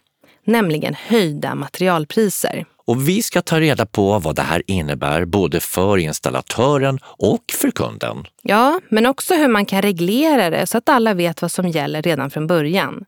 nämligen 0.46 0.96
höjda 1.08 1.56
materialpriser. 1.56 2.66
Och 2.88 3.10
vi 3.10 3.24
ska 3.24 3.42
ta 3.42 3.60
reda 3.60 3.86
på 3.86 4.20
vad 4.20 4.36
det 4.36 4.42
här 4.42 4.64
innebär 4.68 5.26
både 5.26 5.60
för 5.60 5.98
installatören 5.98 7.00
och 7.04 7.44
för 7.54 7.72
kunden. 7.72 8.26
Ja, 8.42 8.80
men 8.90 9.06
också 9.06 9.36
hur 9.36 9.48
man 9.48 9.66
kan 9.66 9.82
reglera 9.82 10.50
det 10.50 10.68
så 10.68 10.78
att 10.78 10.90
alla 10.90 11.14
vet 11.14 11.42
vad 11.42 11.52
som 11.52 11.68
gäller 11.68 12.02
redan 12.02 12.30
från 12.30 12.48
början. 12.48 13.04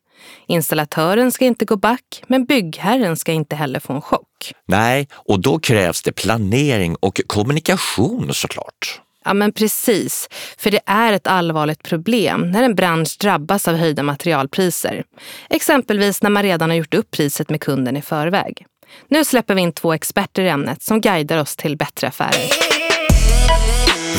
Installatören 0.47 1.31
ska 1.31 1.45
inte 1.45 1.65
gå 1.65 1.75
back, 1.75 2.23
men 2.27 2.45
byggherren 2.45 3.17
ska 3.17 3.31
inte 3.31 3.55
heller 3.55 3.79
få 3.79 3.93
en 3.93 4.01
chock. 4.01 4.53
Nej, 4.65 5.07
och 5.13 5.39
då 5.39 5.59
krävs 5.59 6.01
det 6.01 6.11
planering 6.11 6.95
och 6.95 7.21
kommunikation 7.27 8.33
såklart. 8.33 9.01
Ja, 9.25 9.33
men 9.33 9.51
precis. 9.51 10.27
För 10.57 10.71
det 10.71 10.81
är 10.85 11.13
ett 11.13 11.27
allvarligt 11.27 11.83
problem 11.83 12.51
när 12.51 12.63
en 12.63 12.75
bransch 12.75 13.17
drabbas 13.19 13.67
av 13.67 13.75
höjda 13.75 14.03
materialpriser. 14.03 15.03
Exempelvis 15.49 16.21
när 16.21 16.29
man 16.29 16.43
redan 16.43 16.69
har 16.69 16.77
gjort 16.77 16.93
upp 16.93 17.11
priset 17.11 17.49
med 17.49 17.61
kunden 17.61 17.97
i 17.97 18.01
förväg. 18.01 18.65
Nu 19.07 19.25
släpper 19.25 19.55
vi 19.55 19.61
in 19.61 19.71
två 19.71 19.93
experter 19.93 20.43
i 20.43 20.49
ämnet 20.49 20.83
som 20.83 21.01
guidar 21.01 21.37
oss 21.37 21.55
till 21.55 21.77
bättre 21.77 22.07
affärer. 22.07 22.49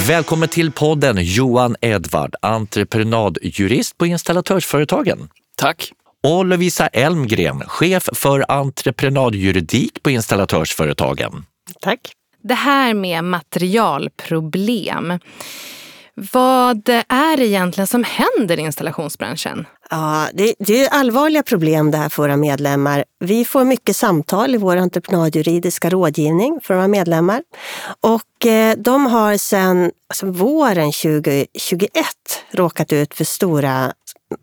Välkommen 0.09 0.49
till 0.49 0.73
podden 0.73 1.17
Johan 1.19 1.77
Edvard, 1.81 2.35
entreprenadjurist 2.43 3.99
på 3.99 4.07
Installatörsföretagen. 4.07 5.29
Tack. 5.57 5.93
Och 6.23 6.45
Lovisa 6.45 6.87
Elmgren, 6.87 7.63
chef 7.67 8.09
för 8.13 8.45
entreprenadjuridik 8.49 10.03
på 10.03 10.11
Installatörsföretagen. 10.11 11.45
Tack. 11.81 12.13
Det 12.43 12.55
här 12.55 12.95
med 12.95 13.25
materialproblem. 13.25 15.19
Vad 16.15 16.89
är 17.09 17.37
det 17.37 17.47
egentligen 17.47 17.87
som 17.87 18.05
händer 18.05 18.59
i 18.59 18.63
installationsbranschen? 18.63 19.67
Ja, 19.91 20.29
det, 20.35 20.55
det 20.59 20.85
är 20.85 20.89
allvarliga 20.89 21.43
problem 21.43 21.91
det 21.91 21.99
här 21.99 22.09
för 22.09 22.23
våra 22.23 22.37
medlemmar. 22.37 23.05
Vi 23.21 23.45
får 23.45 23.65
mycket 23.65 23.97
samtal 23.97 24.55
i 24.55 24.59
vår 24.59 24.77
entreprenadjuridiska 24.77 25.91
rådgivning 25.91 26.61
för 26.63 26.75
våra 26.75 26.89
medlemmar. 26.89 27.43
Och 28.01 28.47
eh, 28.47 28.77
de 28.77 29.07
har 29.07 29.37
sedan 29.37 29.91
alltså 30.09 30.27
våren 30.27 30.93
2021 30.93 31.91
råkat 32.51 32.93
ut 32.93 33.15
för 33.15 33.25
stora 33.25 33.93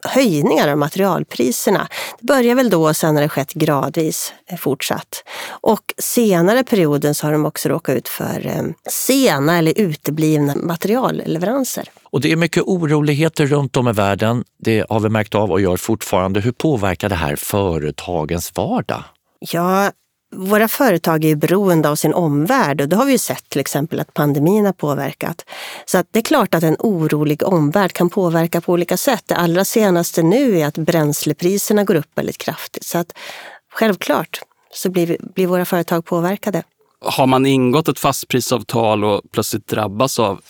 höjningar 0.03 0.67
av 0.67 0.77
materialpriserna. 0.77 1.87
Det 2.19 2.25
börjar 2.25 2.55
väl 2.55 2.69
då, 2.69 2.93
sen 2.93 3.15
har 3.15 3.21
det 3.21 3.29
skett 3.29 3.53
gradvis 3.53 4.33
eh, 4.47 4.57
fortsatt. 4.57 5.23
Och 5.49 5.93
senare 5.97 6.63
perioden 6.63 7.15
så 7.15 7.27
har 7.27 7.31
de 7.31 7.45
också 7.45 7.69
råkat 7.69 7.95
ut 7.95 8.07
för 8.07 8.45
eh, 8.45 8.63
sena 8.89 9.57
eller 9.57 9.79
uteblivna 9.79 10.55
materialleveranser. 10.55 11.89
Och 12.03 12.21
det 12.21 12.31
är 12.31 12.35
mycket 12.35 12.63
oroligheter 12.63 13.45
runt 13.45 13.77
om 13.77 13.87
i 13.87 13.91
världen. 13.91 14.43
Det 14.59 14.85
har 14.89 14.99
vi 14.99 15.09
märkt 15.09 15.35
av 15.35 15.51
och 15.51 15.61
gör 15.61 15.77
fortfarande. 15.77 16.39
Hur 16.39 16.51
påverkar 16.51 17.09
det 17.09 17.15
här 17.15 17.35
företagens 17.35 18.51
vardag? 18.55 19.03
Ja, 19.39 19.91
våra 20.35 20.67
företag 20.67 21.23
är 21.23 21.29
ju 21.29 21.35
beroende 21.35 21.89
av 21.89 21.95
sin 21.95 22.13
omvärld 22.13 22.81
och 22.81 22.89
det 22.89 22.95
har 22.95 23.05
vi 23.05 23.11
ju 23.11 23.17
sett 23.17 23.49
till 23.49 23.61
exempel 23.61 23.99
att 23.99 24.13
pandemin 24.13 24.65
har 24.65 24.73
påverkat. 24.73 25.45
Så 25.85 25.97
att 25.97 26.07
det 26.11 26.19
är 26.19 26.23
klart 26.23 26.55
att 26.55 26.63
en 26.63 26.75
orolig 26.79 27.43
omvärld 27.43 27.93
kan 27.93 28.09
påverka 28.09 28.61
på 28.61 28.73
olika 28.73 28.97
sätt. 28.97 29.23
Det 29.25 29.35
allra 29.35 29.65
senaste 29.65 30.23
nu 30.23 30.59
är 30.59 30.67
att 30.67 30.77
bränslepriserna 30.77 31.83
går 31.83 31.95
upp 31.95 32.09
väldigt 32.15 32.37
kraftigt. 32.37 32.85
Så 32.85 32.97
att 32.97 33.17
självklart 33.73 34.39
så 34.73 34.89
blir, 34.89 35.07
vi, 35.07 35.17
blir 35.35 35.47
våra 35.47 35.65
företag 35.65 36.05
påverkade. 36.05 36.63
Har 37.01 37.27
man 37.27 37.45
ingått 37.45 37.87
ett 37.87 37.99
fastprisavtal 37.99 39.03
och 39.03 39.21
plötsligt 39.31 39.67
drabbas 39.67 40.19
av 40.19 40.41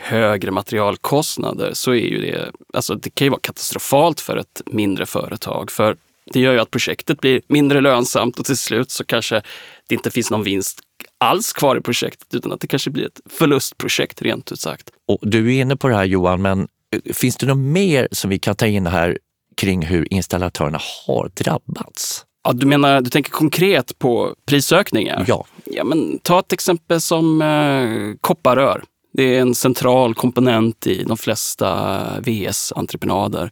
högre 0.00 0.50
materialkostnader 0.50 1.70
så 1.74 1.90
är 1.90 2.06
ju 2.06 2.20
det, 2.20 2.50
alltså 2.72 2.94
det 2.94 3.10
kan 3.10 3.24
ju 3.24 3.30
vara 3.30 3.40
katastrofalt 3.40 4.20
för 4.20 4.36
ett 4.36 4.62
mindre 4.66 5.06
företag. 5.06 5.70
För 5.70 5.96
det 6.32 6.40
gör 6.40 6.52
ju 6.52 6.60
att 6.60 6.70
projektet 6.70 7.20
blir 7.20 7.40
mindre 7.48 7.80
lönsamt 7.80 8.38
och 8.38 8.44
till 8.44 8.56
slut 8.56 8.90
så 8.90 9.04
kanske 9.04 9.42
det 9.88 9.94
inte 9.94 10.10
finns 10.10 10.30
någon 10.30 10.42
vinst 10.42 10.80
alls 11.18 11.52
kvar 11.52 11.76
i 11.76 11.80
projektet 11.80 12.34
utan 12.34 12.52
att 12.52 12.60
det 12.60 12.66
kanske 12.66 12.90
blir 12.90 13.06
ett 13.06 13.20
förlustprojekt 13.30 14.22
rent 14.22 14.52
ut 14.52 14.60
sagt. 14.60 14.90
Och 15.08 15.18
du 15.22 15.56
är 15.56 15.60
inne 15.60 15.76
på 15.76 15.88
det 15.88 15.94
här 15.94 16.04
Johan, 16.04 16.42
men 16.42 16.68
Finns 17.12 17.36
det 17.36 17.46
något 17.46 17.58
mer 17.58 18.08
som 18.12 18.30
vi 18.30 18.38
kan 18.38 18.54
ta 18.54 18.66
in 18.66 18.86
här 18.86 19.18
kring 19.56 19.82
hur 19.82 20.12
installatörerna 20.12 20.80
har 21.06 21.30
drabbats? 21.34 22.24
Ja, 22.44 22.52
du 22.52 22.66
menar, 22.66 23.00
du 23.00 23.10
tänker 23.10 23.30
konkret 23.30 23.98
på 23.98 24.34
prisökningar? 24.46 25.24
Ja. 25.28 25.46
ja 25.64 25.84
men, 25.84 26.18
ta 26.18 26.38
ett 26.38 26.52
exempel 26.52 27.00
som 27.00 27.42
eh, 27.42 28.16
kopparrör. 28.20 28.84
Det 29.12 29.36
är 29.36 29.40
en 29.40 29.54
central 29.54 30.14
komponent 30.14 30.86
i 30.86 31.04
de 31.04 31.16
flesta 31.16 32.00
VS-entreprenader. 32.20 33.50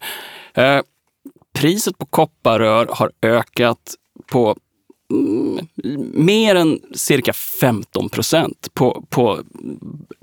Eh, 0.55 0.81
priset 1.55 1.99
på 1.99 2.07
kopparrör 2.07 2.87
har 2.91 3.11
ökat 3.23 3.95
på 4.27 4.57
mm, 5.11 5.67
mer 6.15 6.55
än 6.55 6.81
cirka 6.95 7.33
15 7.33 8.09
procent 8.09 8.69
på, 8.75 9.07
på 9.11 9.41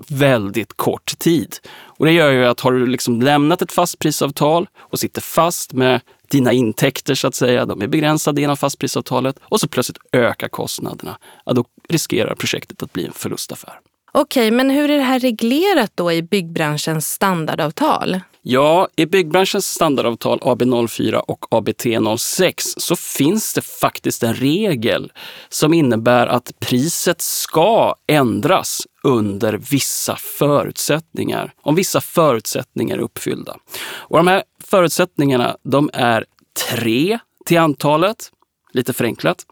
väldigt 0.08 0.72
kort 0.72 1.18
tid. 1.18 1.56
Och 1.84 2.06
det 2.06 2.12
gör 2.12 2.30
ju 2.30 2.44
att 2.44 2.60
har 2.60 2.72
du 2.72 2.86
liksom 2.86 3.22
lämnat 3.22 3.62
ett 3.62 3.72
fastprisavtal 3.72 4.68
och 4.78 4.98
sitter 4.98 5.20
fast 5.20 5.72
med 5.72 6.00
dina 6.30 6.52
intäkter 6.52 7.14
så 7.14 7.28
att 7.28 7.34
säga, 7.34 7.66
de 7.66 7.82
är 7.82 7.86
begränsade 7.86 8.40
genom 8.40 8.56
fastprisavtalet 8.56 9.36
och 9.42 9.60
så 9.60 9.68
plötsligt 9.68 9.98
ökar 10.12 10.48
kostnaderna, 10.48 11.18
ja, 11.44 11.52
då 11.52 11.64
riskerar 11.88 12.34
projektet 12.34 12.82
att 12.82 12.92
bli 12.92 13.06
en 13.06 13.12
förlustaffär. 13.12 13.74
Okej, 14.12 14.50
men 14.50 14.70
hur 14.70 14.90
är 14.90 14.98
det 14.98 15.04
här 15.04 15.20
reglerat 15.20 15.92
då 15.94 16.12
i 16.12 16.22
byggbranschens 16.22 17.12
standardavtal? 17.12 18.20
Ja, 18.44 18.88
i 18.96 19.06
byggbranschens 19.06 19.66
standardavtal 19.66 20.38
AB04 20.38 21.14
och 21.14 21.44
ABT06 21.50 22.54
så 22.76 22.96
finns 22.96 23.54
det 23.54 23.62
faktiskt 23.62 24.22
en 24.22 24.34
regel 24.34 25.12
som 25.48 25.74
innebär 25.74 26.26
att 26.26 26.52
priset 26.60 27.20
ska 27.20 27.94
ändras 28.06 28.86
under 29.02 29.52
vissa 29.52 30.16
förutsättningar, 30.16 31.54
om 31.62 31.74
vissa 31.74 32.00
förutsättningar 32.00 32.96
är 32.96 33.00
uppfyllda. 33.00 33.56
Och 33.84 34.16
de 34.16 34.26
här 34.26 34.42
förutsättningarna, 34.64 35.56
de 35.62 35.90
är 35.92 36.24
tre 36.72 37.18
till 37.46 37.58
antalet, 37.58 38.30
lite 38.72 38.92
förenklat. 38.92 39.46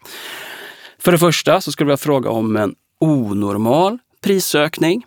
För 0.99 1.13
det 1.13 1.19
första 1.19 1.61
så 1.61 1.73
skulle 1.73 1.87
det 1.87 1.91
vara 1.91 1.97
fråga 1.97 2.31
om 2.31 2.57
en 2.57 2.75
onormal 3.01 3.99
prisökning. 4.23 5.07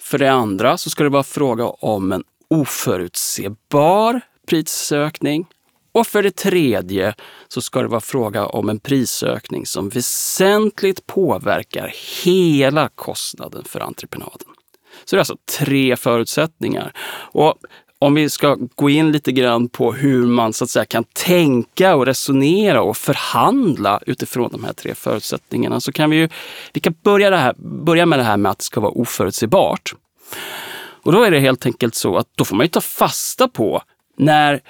För 0.00 0.18
det 0.18 0.32
andra 0.32 0.78
så 0.78 0.90
ska 0.90 1.04
det 1.04 1.10
vara 1.10 1.22
fråga 1.22 1.64
om 1.66 2.12
en 2.12 2.24
oförutsebar 2.52 4.20
prisökning. 4.46 5.46
Och 5.92 6.06
för 6.06 6.22
det 6.22 6.36
tredje 6.36 7.14
så 7.48 7.60
ska 7.60 7.82
det 7.82 7.88
vara 7.88 8.00
fråga 8.00 8.46
om 8.46 8.68
en 8.68 8.80
prisökning 8.80 9.66
som 9.66 9.88
väsentligt 9.88 11.06
påverkar 11.06 11.94
hela 12.24 12.88
kostnaden 12.88 13.64
för 13.64 13.80
entreprenaden. 13.80 14.48
Så 15.04 15.16
det 15.16 15.18
är 15.18 15.20
alltså 15.20 15.36
tre 15.58 15.96
förutsättningar. 15.96 16.92
Och 17.32 17.54
om 17.98 18.14
vi 18.14 18.30
ska 18.30 18.56
gå 18.74 18.90
in 18.90 19.12
lite 19.12 19.32
grann 19.32 19.68
på 19.68 19.92
hur 19.92 20.26
man 20.26 20.52
så 20.52 20.64
att 20.64 20.70
säga 20.70 20.84
kan 20.84 21.04
tänka 21.04 21.94
och 21.94 22.06
resonera 22.06 22.82
och 22.82 22.96
förhandla 22.96 24.00
utifrån 24.06 24.50
de 24.52 24.64
här 24.64 24.72
tre 24.72 24.94
förutsättningarna 24.94 25.80
så 25.80 25.92
kan 25.92 26.10
vi 26.10 26.16
ju, 26.16 26.28
vi 26.72 26.80
kan 26.80 26.94
börja, 27.02 27.30
det 27.30 27.36
här, 27.36 27.54
börja 27.58 28.06
med 28.06 28.18
det 28.18 28.22
här 28.22 28.36
med 28.36 28.50
att 28.50 28.58
det 28.58 28.64
ska 28.64 28.80
vara 28.80 28.92
oförutsägbart. 28.92 29.94
Och 31.04 31.12
då 31.12 31.22
är 31.22 31.30
det 31.30 31.40
helt 31.40 31.66
enkelt 31.66 31.94
så 31.94 32.16
att 32.16 32.28
då 32.34 32.44
får 32.44 32.56
man 32.56 32.64
ju 32.64 32.70
ta 32.70 32.80
fasta 32.80 33.48
på 33.48 33.82
när 34.16 34.60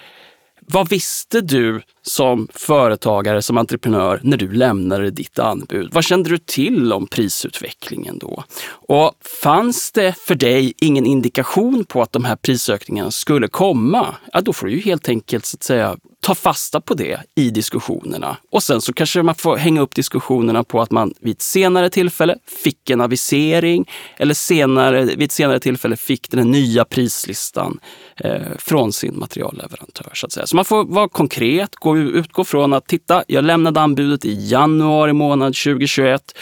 vad 0.61 0.89
visste 0.89 1.41
du 1.41 1.83
som 2.03 2.49
företagare, 2.55 3.43
som 3.43 3.59
entreprenör, 3.59 4.21
när 4.23 4.37
du 4.37 4.53
lämnade 4.53 5.11
ditt 5.11 5.39
anbud? 5.39 5.89
Vad 5.93 6.05
kände 6.05 6.31
du 6.31 6.39
till 6.39 6.93
om 6.93 7.07
prisutvecklingen 7.07 8.19
då? 8.19 8.45
Och 8.89 9.13
fanns 9.43 9.93
det 9.93 10.13
för 10.19 10.35
dig 10.35 10.73
ingen 10.81 11.07
indikation 11.07 11.85
på 11.85 12.03
att 12.03 12.13
de 12.13 12.25
här 12.25 12.37
prisökningarna 12.37 13.11
skulle 13.11 13.49
komma? 13.49 14.15
Ja, 14.33 14.41
då 14.41 14.53
får 14.53 14.67
du 14.67 14.73
ju 14.73 14.81
helt 14.81 15.09
enkelt 15.09 15.47
så 15.47 15.57
att 15.57 15.63
säga 15.63 15.97
ta 16.23 16.35
fasta 16.35 16.81
på 16.81 16.95
det 16.95 17.21
i 17.35 17.51
diskussionerna. 17.51 18.37
Och 18.51 18.63
sen 18.63 18.81
så 18.81 18.93
kanske 18.93 19.23
man 19.23 19.35
får 19.35 19.57
hänga 19.57 19.81
upp 19.81 19.95
diskussionerna 19.95 20.65
på 20.65 20.81
att 20.81 20.91
man 20.91 21.15
vid 21.21 21.33
ett 21.33 21.43
senare 21.43 21.91
tillfälle 21.91 22.37
fick 22.65 22.91
en 22.91 23.01
avisering 23.01 23.91
eller 24.17 24.35
senare, 24.35 25.05
vid 25.05 25.23
ett 25.23 25.33
senare 25.33 25.61
tillfälle 25.61 25.97
fick 25.97 26.31
den 26.31 26.51
nya 26.51 26.85
prislistan 26.85 27.81
eh, 28.17 28.41
från 28.59 28.93
sin 28.93 29.19
materialleverantör. 29.19 30.11
Så, 30.15 30.27
att 30.27 30.33
säga. 30.33 30.47
så 30.47 30.57
man 30.57 30.65
får 30.65 30.85
vara 30.85 31.09
konkret, 31.09 31.77
gå, 31.77 31.92
utgå 31.97 32.45
från 32.45 32.73
att 32.73 32.87
titta, 32.87 33.25
jag 33.29 33.45
lämnade 33.45 33.81
anbudet 33.81 34.25
i 34.25 34.49
januari 34.49 35.13
månad 35.13 35.55
2021. 35.55 36.39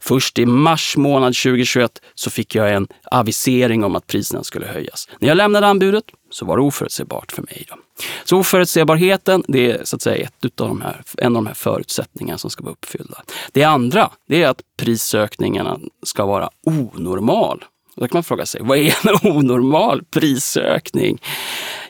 Först 0.00 0.38
i 0.38 0.46
mars 0.46 0.96
månad 0.96 1.34
2021 1.34 1.90
så 2.14 2.30
fick 2.30 2.54
jag 2.54 2.74
en 2.74 2.88
avisering 3.10 3.84
om 3.84 3.96
att 3.96 4.06
priserna 4.06 4.44
skulle 4.44 4.66
höjas. 4.66 5.08
När 5.18 5.28
jag 5.28 5.36
lämnade 5.36 5.66
anbudet 5.66 6.04
så 6.30 6.44
var 6.44 6.56
det 6.56 6.62
oförutsägbart 6.62 7.32
för 7.32 7.42
mig. 7.42 7.66
Då. 7.68 7.76
Så 8.24 8.38
oförutsägbarheten, 8.38 9.44
det 9.48 9.70
är 9.70 9.84
så 9.84 9.96
att 9.96 10.02
säga 10.02 10.28
ett 10.42 10.60
av 10.60 10.68
de 10.68 10.80
här, 10.80 11.02
en 11.18 11.36
av 11.36 11.42
de 11.42 11.46
här 11.46 11.54
förutsättningarna 11.54 12.38
som 12.38 12.50
ska 12.50 12.62
vara 12.62 12.72
uppfyllda. 12.72 13.22
Det 13.52 13.64
andra, 13.64 14.10
det 14.28 14.42
är 14.42 14.48
att 14.48 14.62
prisökningarna 14.76 15.78
ska 16.02 16.26
vara 16.26 16.50
onormal. 16.66 17.64
Då 18.00 18.08
kan 18.08 18.16
man 18.16 18.24
fråga 18.24 18.46
sig, 18.46 18.60
vad 18.64 18.78
är 18.78 19.08
en 19.08 19.30
onormal 19.36 20.04
prisökning? 20.04 21.22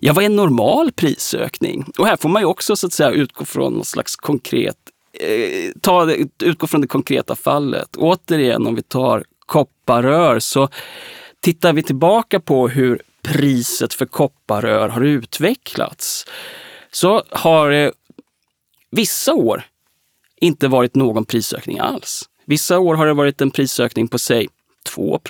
Ja, 0.01 0.13
vad 0.13 0.25
är 0.25 0.27
en 0.27 0.37
normal 0.37 0.93
prisökning? 0.93 1.85
Och 1.99 2.07
här 2.07 2.17
får 2.17 2.29
man 2.29 2.43
ju 2.43 2.47
också 2.47 2.77
så 2.77 2.87
att 2.87 2.93
säga 2.93 3.11
utgå 3.11 3.45
från 3.45 3.73
något 3.73 3.87
slags 3.87 4.17
konkret 4.17 4.77
eh, 5.13 5.73
ta, 5.81 6.13
utgå 6.43 6.67
från 6.67 6.81
det 6.81 6.87
konkreta 6.87 7.37
fallet. 7.37 7.97
Återigen, 7.97 8.67
om 8.67 8.75
vi 8.75 8.83
tar 8.83 9.25
kopparrör 9.47 10.39
så 10.39 10.69
tittar 11.41 11.73
vi 11.73 11.83
tillbaka 11.83 12.41
på 12.41 12.69
hur 12.69 13.03
priset 13.23 13.95
för 13.95 14.07
kopparrör 14.07 14.89
har 14.89 15.01
utvecklats 15.01 16.27
så 16.91 17.23
har 17.31 17.71
det 17.71 17.93
vissa 18.91 19.35
år 19.35 19.63
inte 20.41 20.69
varit 20.69 20.95
någon 20.95 21.25
prisökning 21.25 21.79
alls. 21.79 22.23
Vissa 22.45 22.79
år 22.79 22.95
har 22.95 23.07
det 23.07 23.15
varit 23.15 23.41
en 23.41 23.51
prisökning 23.51 24.09
på 24.09 24.19
säg 24.19 24.49
2 24.89 25.21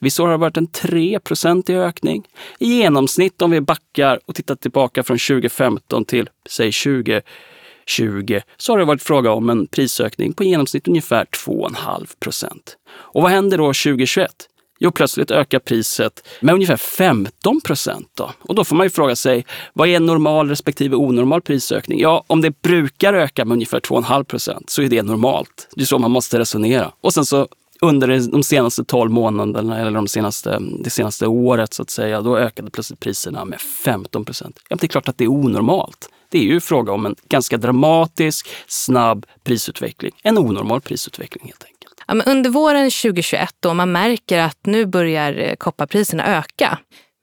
Vissa 0.00 0.22
år 0.22 0.26
har 0.26 0.32
det 0.32 0.38
varit 0.38 0.56
en 0.56 0.66
3 0.66 1.20
i 1.68 1.72
ökning. 1.72 2.28
I 2.58 2.66
genomsnitt 2.66 3.42
om 3.42 3.50
vi 3.50 3.60
backar 3.60 4.20
och 4.26 4.34
tittar 4.34 4.54
tillbaka 4.54 5.02
från 5.02 5.18
2015 5.18 6.04
till 6.04 6.28
säg 6.48 6.72
2020 6.72 8.40
så 8.56 8.72
har 8.72 8.78
det 8.78 8.84
varit 8.84 9.02
fråga 9.02 9.32
om 9.32 9.50
en 9.50 9.66
prisökning 9.66 10.32
på 10.32 10.44
i 10.44 10.48
genomsnitt 10.48 10.88
ungefär 10.88 11.24
2,5 11.24 12.76
Och 12.88 13.22
vad 13.22 13.30
händer 13.30 13.58
då 13.58 13.66
2021? 13.66 14.48
Jo, 14.78 14.90
plötsligt 14.90 15.30
ökar 15.30 15.58
priset 15.58 16.28
med 16.40 16.54
ungefär 16.54 16.76
15 16.76 17.60
procent. 17.60 18.10
Då. 18.14 18.30
Och 18.38 18.54
då 18.54 18.64
får 18.64 18.76
man 18.76 18.86
ju 18.86 18.90
fråga 18.90 19.16
sig, 19.16 19.46
vad 19.72 19.88
är 19.88 20.00
normal 20.00 20.48
respektive 20.48 20.96
onormal 20.96 21.42
prisökning? 21.42 22.00
Ja, 22.00 22.24
om 22.26 22.40
det 22.40 22.62
brukar 22.62 23.14
öka 23.14 23.44
med 23.44 23.54
ungefär 23.54 23.80
2,5 23.80 24.24
procent 24.24 24.70
så 24.70 24.82
är 24.82 24.88
det 24.88 25.02
normalt. 25.02 25.68
Det 25.74 25.82
är 25.82 25.86
så 25.86 25.98
man 25.98 26.10
måste 26.10 26.38
resonera. 26.38 26.92
Och 27.00 27.14
sen 27.14 27.24
så 27.24 27.48
under 27.80 28.30
de 28.30 28.42
senaste 28.42 28.84
12 28.84 29.10
månaderna 29.10 29.80
eller 29.80 29.90
de 29.90 30.08
senaste, 30.08 30.58
det 30.84 30.90
senaste 30.90 31.26
året 31.26 31.74
så 31.74 31.82
att 31.82 31.90
säga, 31.90 32.22
då 32.22 32.38
ökade 32.38 32.70
plötsligt 32.70 33.00
priserna 33.00 33.44
med 33.44 33.60
15 33.60 34.24
procent. 34.24 34.58
Ja, 34.68 34.76
det 34.76 34.86
är 34.86 34.88
klart 34.88 35.08
att 35.08 35.18
det 35.18 35.24
är 35.24 35.28
onormalt. 35.28 36.08
Det 36.30 36.38
är 36.38 36.42
ju 36.42 36.60
fråga 36.60 36.92
om 36.92 37.06
en 37.06 37.16
ganska 37.28 37.56
dramatisk, 37.56 38.48
snabb 38.66 39.26
prisutveckling. 39.44 40.12
En 40.22 40.38
onormal 40.38 40.80
prisutveckling 40.80 41.44
helt 41.46 41.64
enkelt. 41.64 41.76
Ja, 42.06 42.14
men 42.14 42.26
under 42.26 42.50
våren 42.50 42.90
2021 42.90 43.54
då 43.60 43.74
man 43.74 43.92
märker 43.92 44.38
att 44.38 44.66
nu 44.66 44.86
börjar 44.86 45.32
eh, 45.32 45.54
kopparpriserna 45.54 46.38
öka. 46.38 46.78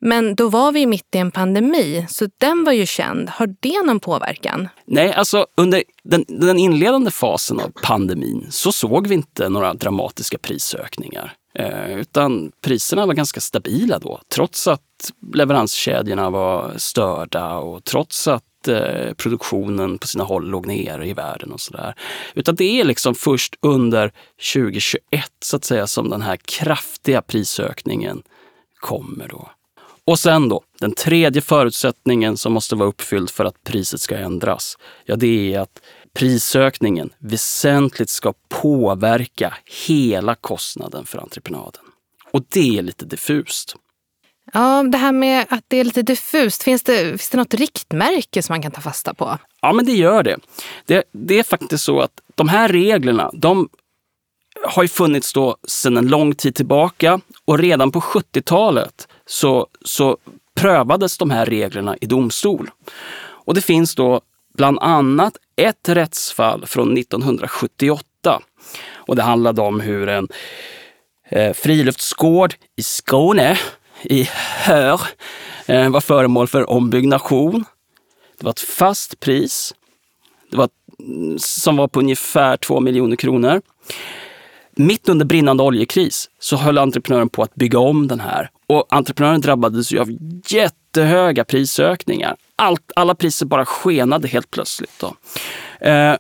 Men 0.06 0.36
då 0.36 0.50
var 0.50 0.72
vi 0.72 0.86
mitt 0.86 1.16
i 1.16 1.18
en 1.18 1.32
pandemi, 1.32 2.06
så 2.10 2.28
den 2.38 2.64
var 2.64 2.72
ju 2.72 2.86
känd. 2.86 3.30
Har 3.30 3.56
det 3.60 3.86
någon 3.86 4.00
påverkan? 4.00 4.70
Nej, 4.86 5.14
alltså 5.14 5.48
under 5.58 5.84
den, 6.04 6.26
den 6.28 6.58
inledande 6.58 7.12
fasen 7.12 7.60
av 7.60 7.72
pandemin 7.84 8.48
så 8.50 8.72
såg 8.72 9.08
vi 9.08 9.16
inte 9.16 9.50
några 9.50 9.74
dramatiska 9.74 10.38
prisökningar. 10.38 11.34
Eh, 11.60 12.00
utan 12.00 12.52
priserna 12.62 13.06
var 13.06 13.14
ganska 13.14 13.42
stabila 13.42 14.00
då, 14.00 14.20
trots 14.30 14.68
att 14.68 14.82
leveranskedjorna 15.34 16.30
var 16.30 16.74
störda 16.78 17.58
och 17.58 17.84
trots 17.84 18.28
att 18.28 18.68
eh, 18.68 19.14
produktionen 19.18 19.98
på 19.98 20.08
sina 20.08 20.24
håll 20.24 20.50
låg 20.50 20.66
nere 20.66 21.08
i 21.08 21.14
världen 21.14 21.52
och 21.52 21.62
sådär. 21.62 21.96
Utan 22.34 22.56
det 22.56 22.80
är 22.80 22.84
liksom 22.84 23.16
först 23.16 23.56
under 23.62 24.12
2021 24.54 25.00
så 25.44 25.56
att 25.56 25.66
säga 25.66 25.88
som 25.88 26.10
den 26.10 26.22
här 26.22 26.38
kraftiga 26.38 27.22
prisökningen 27.22 28.24
kommer 28.80 29.28
då. 29.28 29.50
Och 30.06 30.20
sen 30.20 30.50
då, 30.50 30.64
den 30.80 30.92
tredje 30.92 31.42
förutsättningen 31.42 32.38
som 32.38 32.54
måste 32.54 32.76
vara 32.76 32.90
uppfylld 32.90 33.30
för 33.30 33.46
att 33.46 33.64
priset 33.64 34.02
ska 34.02 34.18
ändras. 34.18 34.78
Ja, 35.06 35.16
det 35.16 35.54
är 35.54 35.60
att 35.60 35.82
prisökningen 36.14 37.10
väsentligt 37.20 38.10
ska 38.10 38.34
påverka 38.50 39.54
hela 39.88 40.36
kostnaden 40.36 41.06
för 41.06 41.20
entreprenaden. 41.20 41.82
Och 42.32 42.44
det 42.50 42.78
är 42.78 42.82
lite 42.82 43.06
diffust. 43.06 43.76
Ja, 44.54 44.84
det 44.84 44.98
här 44.98 45.12
med 45.12 45.46
att 45.50 45.64
det 45.68 45.78
är 45.78 45.84
lite 45.84 46.02
diffust. 46.02 46.64
Finns 46.64 46.84
det, 46.84 47.08
finns 47.10 47.30
det 47.30 47.38
något 47.38 47.54
riktmärke 47.54 48.44
som 48.44 48.54
man 48.54 48.62
kan 48.62 48.72
ta 48.72 48.82
fasta 48.82 49.14
på? 49.14 49.38
Ja, 49.62 49.74
men 49.74 49.86
det 49.86 49.92
gör 49.92 50.24
det. 50.24 50.38
Det, 50.86 51.04
det 51.12 51.40
är 51.40 51.44
faktiskt 51.44 51.84
så 51.84 52.00
att 52.00 52.12
de 52.36 52.50
här 52.50 52.70
reglerna, 52.70 53.32
de 53.34 53.70
har 54.64 54.84
ju 54.84 54.90
funnits 54.90 55.34
då 55.34 55.58
sedan 55.68 55.98
en 55.98 56.08
lång 56.08 56.36
tid 56.36 56.56
tillbaka 56.56 57.20
och 57.46 57.60
redan 57.60 57.92
på 57.92 58.00
70-talet 58.00 59.08
så, 59.26 59.68
så 59.86 60.18
prövades 60.56 61.18
de 61.18 61.32
här 61.32 61.46
reglerna 61.46 61.98
i 62.02 62.06
domstol. 62.06 62.72
Och 63.20 63.54
det 63.54 63.62
finns 63.62 63.96
då 63.96 64.22
bland 64.58 64.80
annat 64.80 65.38
ett 65.56 65.90
rättsfall 65.90 66.66
från 66.66 66.98
1978. 66.98 68.42
Och 68.94 69.16
det 69.16 69.22
handlade 69.22 69.62
om 69.62 69.80
hur 69.80 70.10
en 70.10 70.28
eh, 71.30 71.54
friluftsgård 71.54 72.56
i 72.76 72.84
Skåne, 72.84 73.58
i 74.04 74.30
Hör, 74.64 75.02
eh, 75.66 75.90
var 75.90 76.02
föremål 76.02 76.48
för 76.48 76.70
ombyggnation. 76.70 77.66
Det 78.38 78.46
var 78.46 78.52
ett 78.52 78.60
fast 78.60 79.20
pris 79.20 79.74
det 80.54 80.58
var, 80.58 80.70
mm, 81.00 81.40
som 81.40 81.78
var 81.78 81.88
på 81.88 82.00
ungefär 82.00 82.58
2 82.58 82.80
miljoner 82.80 83.16
kronor. 83.16 83.62
Mitt 84.76 85.10
under 85.10 85.26
brinnande 85.26 85.64
oljekris 85.64 86.30
så 86.40 86.56
höll 86.56 86.78
entreprenören 86.78 87.30
på 87.30 87.44
att 87.44 87.56
bygga 87.56 87.80
om 87.80 88.08
den 88.08 88.20
här 88.20 88.50
och 88.68 88.86
entreprenören 88.90 89.42
drabbades 89.42 89.92
ju 89.92 90.00
av 90.00 90.10
jättehöga 90.48 91.44
prisökningar. 91.44 92.36
Allt, 92.56 92.92
alla 92.96 93.16
priser 93.16 93.46
bara 93.46 93.66
skenade 93.66 94.28
helt 94.28 94.52
plötsligt. 94.52 95.00
Då. 95.00 95.16
Eh, 95.88 96.16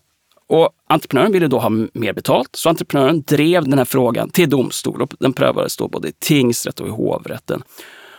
och 0.47 0.69
entreprenören 0.87 1.31
ville 1.31 1.47
då 1.47 1.59
ha 1.59 1.69
mer 1.93 2.13
betalt, 2.13 2.49
så 2.55 2.69
entreprenören 2.69 3.21
drev 3.21 3.63
den 3.63 3.77
här 3.77 3.85
frågan 3.85 4.29
till 4.29 4.49
domstol 4.49 5.01
och 5.01 5.13
den 5.19 5.33
prövades 5.33 5.77
då 5.77 5.87
både 5.87 6.07
i 6.07 6.13
tingsrätt 6.19 6.79
och 6.79 6.87
i 6.87 6.91
hovrätten. 6.91 7.63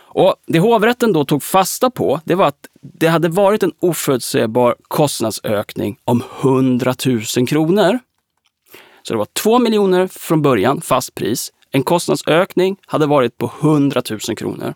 Och 0.07 0.35
det 0.47 0.59
hovrätten 0.59 1.13
då 1.13 1.25
tog 1.25 1.43
fasta 1.43 1.89
på, 1.89 2.19
det 2.23 2.35
var 2.35 2.47
att 2.47 2.67
det 2.81 3.07
hade 3.07 3.29
varit 3.29 3.63
en 3.63 3.71
oförutsägbar 3.79 4.75
kostnadsökning 4.87 5.97
om 6.03 6.23
100 6.41 6.95
000 7.37 7.47
kronor. 7.47 7.99
Så 9.07 9.13
det 9.13 9.17
var 9.17 9.27
2 9.33 9.59
miljoner 9.59 10.07
från 10.07 10.41
början, 10.41 10.81
fast 10.81 11.15
pris. 11.15 11.51
En 11.71 11.83
kostnadsökning 11.83 12.77
hade 12.85 13.05
varit 13.05 13.37
på 13.37 13.51
100 13.61 14.01
000 14.09 14.19
kronor. 14.19 14.73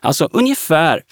Alltså 0.00 0.28
ungefär, 0.32 1.02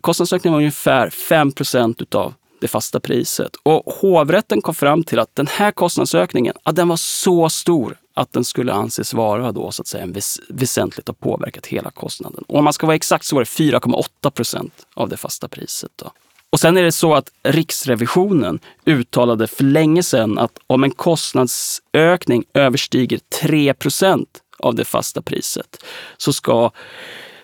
kostnadsökningen 0.00 0.52
var 0.52 0.60
ungefär 0.60 1.10
5 1.10 1.52
procent 1.52 2.02
utav 2.02 2.34
det 2.60 2.68
fasta 2.68 3.00
priset. 3.00 3.56
Och 3.62 3.92
hovrätten 3.94 4.62
kom 4.62 4.74
fram 4.74 5.04
till 5.04 5.18
att 5.18 5.34
den 5.34 5.46
här 5.46 5.70
kostnadsökningen, 5.70 6.54
att 6.62 6.76
den 6.76 6.88
var 6.88 6.96
så 6.96 7.48
stor 7.48 7.96
att 8.14 8.32
den 8.32 8.44
skulle 8.44 8.72
anses 8.72 9.14
vara 9.14 9.52
då 9.52 9.72
så 9.72 9.82
att 9.82 9.86
säga 9.86 10.06
väs 10.06 10.40
väsentligt 10.48 11.08
har 11.08 11.14
påverkat 11.14 11.66
hela 11.66 11.90
kostnaden. 11.90 12.44
Och 12.48 12.58
om 12.58 12.64
man 12.64 12.72
ska 12.72 12.86
vara 12.86 12.96
exakt 12.96 13.24
så 13.24 13.36
var 13.36 13.42
det 13.42 13.72
4,8 13.72 14.30
procent 14.30 14.86
av 14.94 15.08
det 15.08 15.16
fasta 15.16 15.48
priset. 15.48 15.90
Då. 15.96 16.10
Och 16.50 16.60
sen 16.60 16.76
är 16.76 16.82
det 16.82 16.92
så 16.92 17.14
att 17.14 17.32
Riksrevisionen 17.42 18.58
uttalade 18.84 19.46
för 19.46 19.64
länge 19.64 20.02
sedan 20.02 20.38
att 20.38 20.58
om 20.66 20.84
en 20.84 20.90
kostnadsökning 20.90 22.44
överstiger 22.54 23.20
3 23.42 23.74
procent 23.74 24.28
av 24.58 24.74
det 24.74 24.84
fasta 24.84 25.22
priset 25.22 25.84
så 26.16 26.32
ska 26.32 26.70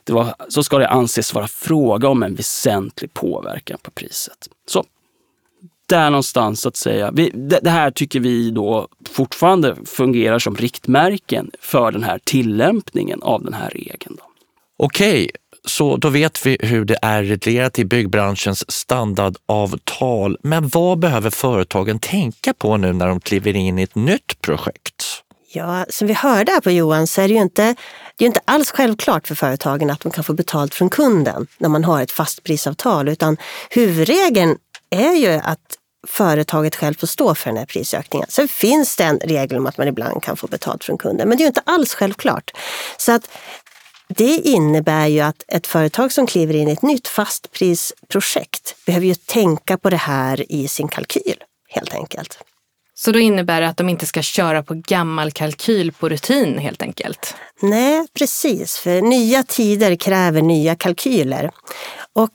det, 0.05 0.12
var, 0.12 0.35
så 0.49 0.62
ska 0.62 0.79
det 0.79 0.88
anses 0.88 1.35
vara 1.35 1.49
fråga 1.49 2.09
om 2.09 2.23
en 2.23 2.35
väsentlig 2.35 3.14
påverkan 3.14 3.79
på 3.83 3.90
priset. 3.90 4.49
Så 4.66 4.85
där 5.87 6.11
någonstans 6.11 6.61
så 6.61 6.69
att 6.69 6.77
säga. 6.77 7.11
Vi, 7.11 7.31
det, 7.35 7.61
det, 7.62 7.71
här 7.71 7.90
tycker 7.90 8.21
vi 8.21 8.51
då 8.51 8.88
fortfarande 9.09 9.77
fungerar 9.85 10.38
som 10.38 10.57
riktmärken 10.57 11.51
för 11.61 11.92
den 11.92 12.03
här 12.03 12.21
tillämpningen 12.25 13.23
av 13.23 13.45
den 13.45 13.55
här 13.55 13.71
regeln. 13.71 14.16
Då. 14.19 14.25
Okej, 14.77 15.31
så 15.66 15.96
då 15.96 16.09
vet 16.09 16.46
vi 16.46 16.59
hur 16.61 16.85
det 16.85 16.98
är 17.02 17.22
reglerat 17.22 17.79
i 17.79 17.85
byggbranschens 17.85 18.70
standardavtal. 18.70 20.38
Men 20.42 20.68
vad 20.68 20.98
behöver 20.98 21.31
företagen 21.31 21.98
tänka 21.98 22.55
på 22.55 22.76
nu 22.76 22.92
när 22.92 23.07
de 23.07 23.20
kliver 23.20 23.57
in 23.57 23.79
i 23.79 23.83
ett 23.83 23.94
nytt 23.94 24.40
projekt? 24.40 25.05
Ja, 25.52 25.87
som 25.88 26.09
vi 26.09 26.14
hörde 26.14 26.52
här 26.52 26.61
på 26.61 26.70
Johan 26.70 27.07
så 27.07 27.20
är 27.20 27.29
det 27.29 27.35
ju 27.35 27.40
inte, 27.40 27.74
det 28.16 28.24
är 28.24 28.26
inte 28.26 28.40
alls 28.44 28.70
självklart 28.70 29.29
för 29.29 29.35
företagen 29.35 29.90
att 29.90 30.00
de 30.00 30.12
kan 30.12 30.24
få 30.24 30.33
betalt 30.33 30.74
från 30.74 30.88
kunden 30.88 31.46
när 31.59 31.68
man 31.68 31.85
har 31.85 32.02
ett 32.02 32.12
fastprisavtal, 32.12 33.09
utan 33.09 33.37
huvudregeln 33.70 34.57
är 34.90 35.12
ju 35.12 35.33
att 35.33 35.61
företaget 36.07 36.76
själv 36.76 36.94
får 36.94 37.07
stå 37.07 37.35
för 37.35 37.50
den 37.50 37.57
här 37.57 37.66
prisökningen. 37.66 38.26
Sen 38.31 38.48
finns 38.48 38.96
det 38.96 39.05
en 39.05 39.18
regel 39.18 39.59
om 39.59 39.66
att 39.66 39.79
man 39.79 39.88
ibland 39.88 40.22
kan 40.22 40.37
få 40.37 40.46
betalt 40.46 40.85
från 40.85 40.98
kunden, 40.98 41.29
men 41.29 41.38
det 41.38 41.42
är 41.42 41.44
ju 41.44 41.48
inte 41.48 41.62
alls 41.66 41.94
självklart. 41.94 42.50
Så 42.96 43.12
att 43.12 43.31
det 44.09 44.35
innebär 44.35 45.07
ju 45.07 45.21
att 45.21 45.45
ett 45.49 45.66
företag 45.66 46.12
som 46.12 46.27
kliver 46.27 46.55
in 46.57 46.69
i 46.69 46.73
ett 46.73 46.83
nytt 46.83 47.09
fastprisprojekt 47.09 48.77
behöver 48.87 49.07
ju 49.07 49.14
tänka 49.14 49.77
på 49.79 49.90
det 49.90 49.97
här 49.97 50.53
i 50.53 50.69
sin 50.69 50.88
kalkyl, 50.88 51.45
helt 51.69 51.95
enkelt. 51.95 52.38
Så 52.95 53.12
då 53.12 53.19
innebär 53.19 53.61
det 53.61 53.69
att 53.69 53.77
de 53.77 53.88
inte 53.88 54.07
ska 54.07 54.23
köra 54.23 54.62
på 54.62 54.75
gammal 54.75 55.33
kalkyl 55.33 55.92
på 55.92 56.09
rutin 56.09 56.59
helt 56.59 56.83
enkelt? 56.83 57.35
Nej, 57.61 58.07
precis. 58.14 58.79
För 58.79 59.03
nya 59.03 59.42
tider 59.42 59.97
kräver 59.97 60.42
nya 60.42 60.77
kalkyler. 60.77 61.51
Och 62.12 62.31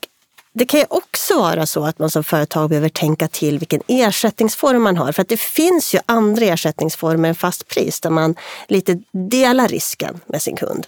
det 0.53 0.65
kan 0.65 0.79
ju 0.79 0.85
också 0.89 1.39
vara 1.39 1.65
så 1.65 1.83
att 1.85 1.99
man 1.99 2.09
som 2.09 2.23
företag 2.23 2.69
behöver 2.69 2.89
tänka 2.89 3.27
till 3.27 3.59
vilken 3.59 3.81
ersättningsform 3.87 4.83
man 4.83 4.97
har. 4.97 5.11
För 5.11 5.21
att 5.21 5.29
det 5.29 5.39
finns 5.39 5.95
ju 5.95 5.99
andra 6.05 6.45
ersättningsformer 6.45 7.29
än 7.29 7.35
fast 7.35 7.67
pris 7.67 8.01
där 8.01 8.09
man 8.09 8.35
lite 8.67 9.01
delar 9.11 9.67
risken 9.67 10.19
med 10.25 10.41
sin 10.41 10.55
kund. 10.55 10.87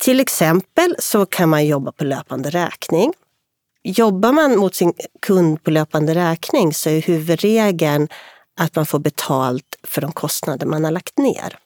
Till 0.00 0.20
exempel 0.20 0.96
så 0.98 1.26
kan 1.26 1.48
man 1.48 1.66
jobba 1.66 1.92
på 1.92 2.04
löpande 2.04 2.50
räkning. 2.50 3.12
Jobbar 3.82 4.32
man 4.32 4.58
mot 4.58 4.74
sin 4.74 4.92
kund 5.22 5.64
på 5.64 5.70
löpande 5.70 6.14
räkning 6.14 6.74
så 6.74 6.90
är 6.90 7.02
huvudregeln 7.02 8.08
att 8.56 8.76
man 8.76 8.86
får 8.86 8.98
betalt 8.98 9.76
för 9.82 10.00
de 10.00 10.12
kostnader 10.12 10.66
man 10.66 10.84
har 10.84 10.90
lagt 10.90 11.18
ner. 11.18 11.58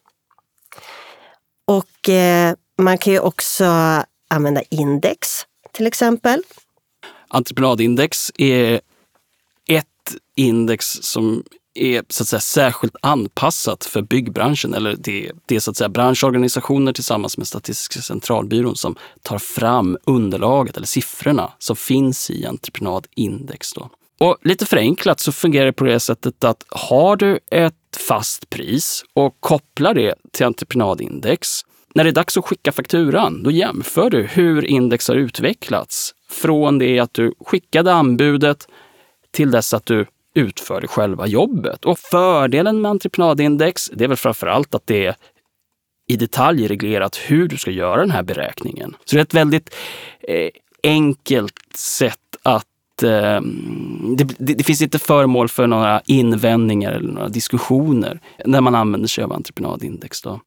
Och 1.65 2.09
eh, 2.09 2.55
man 2.77 2.97
kan 2.97 3.13
ju 3.13 3.19
också 3.19 3.65
använda 4.27 4.61
index 4.69 5.45
till 5.71 5.87
exempel. 5.87 6.43
Entreprenadindex 7.27 8.31
är 8.37 8.81
ett 9.67 10.15
index 10.35 10.85
som 10.85 11.43
är 11.75 12.03
så 12.09 12.23
att 12.23 12.27
säga, 12.27 12.39
särskilt 12.39 12.95
anpassat 13.01 13.85
för 13.85 14.01
byggbranschen. 14.01 14.73
Eller 14.73 14.95
det, 14.99 15.31
det 15.45 15.55
är 15.55 15.59
så 15.59 15.71
att 15.71 15.77
säga 15.77 15.89
branschorganisationer 15.89 16.93
tillsammans 16.93 17.37
med 17.37 17.47
Statistiska 17.47 18.01
centralbyrån 18.01 18.75
som 18.75 18.95
tar 19.21 19.37
fram 19.37 19.97
underlaget 20.03 20.77
eller 20.77 20.87
siffrorna 20.87 21.51
som 21.59 21.75
finns 21.75 22.29
i 22.29 22.45
entreprenadindex. 22.45 23.73
Då. 23.73 23.89
Och 24.19 24.37
lite 24.43 24.65
förenklat 24.65 25.19
så 25.19 25.31
fungerar 25.31 25.65
det 25.65 25.73
på 25.73 25.83
det 25.83 25.99
sättet 25.99 26.43
att 26.43 26.63
har 26.69 27.15
du 27.15 27.39
ett 27.51 27.75
fast 28.07 28.49
pris 28.49 29.03
och 29.13 29.37
kopplar 29.39 29.93
det 29.93 30.15
till 30.31 30.45
entreprenadindex 30.45 31.61
när 31.95 32.03
det 32.03 32.09
är 32.09 32.11
dags 32.11 32.37
att 32.37 32.45
skicka 32.45 32.71
fakturan, 32.71 33.43
då 33.43 33.51
jämför 33.51 34.09
du 34.09 34.23
hur 34.23 34.65
index 34.65 35.07
har 35.07 35.15
utvecklats 35.15 36.15
från 36.29 36.79
det 36.79 36.99
att 36.99 37.13
du 37.13 37.33
skickade 37.45 37.93
anbudet 37.93 38.67
till 39.31 39.51
dess 39.51 39.73
att 39.73 39.85
du 39.85 40.05
utförde 40.35 40.87
själva 40.87 41.27
jobbet. 41.27 41.85
Och 41.85 41.99
fördelen 41.99 42.81
med 42.81 42.91
entreprenadindex, 42.91 43.91
det 43.93 44.03
är 44.03 44.07
väl 44.07 44.17
framför 44.17 44.47
allt 44.47 44.75
att 44.75 44.87
det 44.87 45.05
är 45.05 45.15
i 46.07 46.15
detalj 46.15 46.67
reglerat 46.67 47.19
hur 47.27 47.47
du 47.47 47.57
ska 47.57 47.71
göra 47.71 48.01
den 48.01 48.11
här 48.11 48.23
beräkningen. 48.23 48.95
Så 49.05 49.15
det 49.15 49.19
är 49.19 49.23
ett 49.23 49.33
väldigt 49.33 49.75
eh, 50.21 50.49
enkelt 50.83 51.75
sätt 51.75 52.19
att 52.43 53.03
eh, 53.03 53.41
det, 54.17 54.23
det, 54.37 54.53
det, 54.53 54.63
finns 54.63 54.81
inte 54.81 54.99
föremål 54.99 55.49
för 55.49 55.67
några 55.67 56.01
invändningar 56.05 56.91
eller 56.91 57.11
några 57.13 57.29
diskussioner 57.29 58.19
när 58.45 58.61
man 58.61 58.75
använder 58.75 59.07
sig 59.07 59.23
av 59.23 59.33
entreprenadindex. 59.33 60.21
Då. 60.21 60.41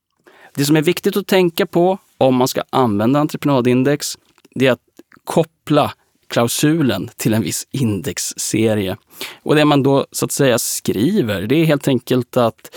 Det 0.55 0.64
som 0.64 0.77
är 0.77 0.83
viktigt 0.83 1.16
att 1.16 1.27
tänka 1.27 1.66
på 1.66 1.98
om 2.18 2.35
man 2.35 2.48
ska 2.48 2.62
använda 2.70 3.20
entreprenadindex, 3.20 4.18
det 4.55 4.66
är 4.66 4.72
att 4.72 4.81
koppla 5.24 5.92
klausulen 6.28 7.10
till 7.16 7.34
en 7.34 7.42
viss 7.42 7.66
indexserie. 7.70 8.96
Och 9.42 9.54
det 9.54 9.64
man 9.64 9.82
då 9.82 10.06
så 10.12 10.24
att 10.24 10.32
säga 10.32 10.58
skriver, 10.58 11.42
det 11.42 11.54
är 11.54 11.64
helt 11.64 11.88
enkelt 11.88 12.36
att 12.36 12.76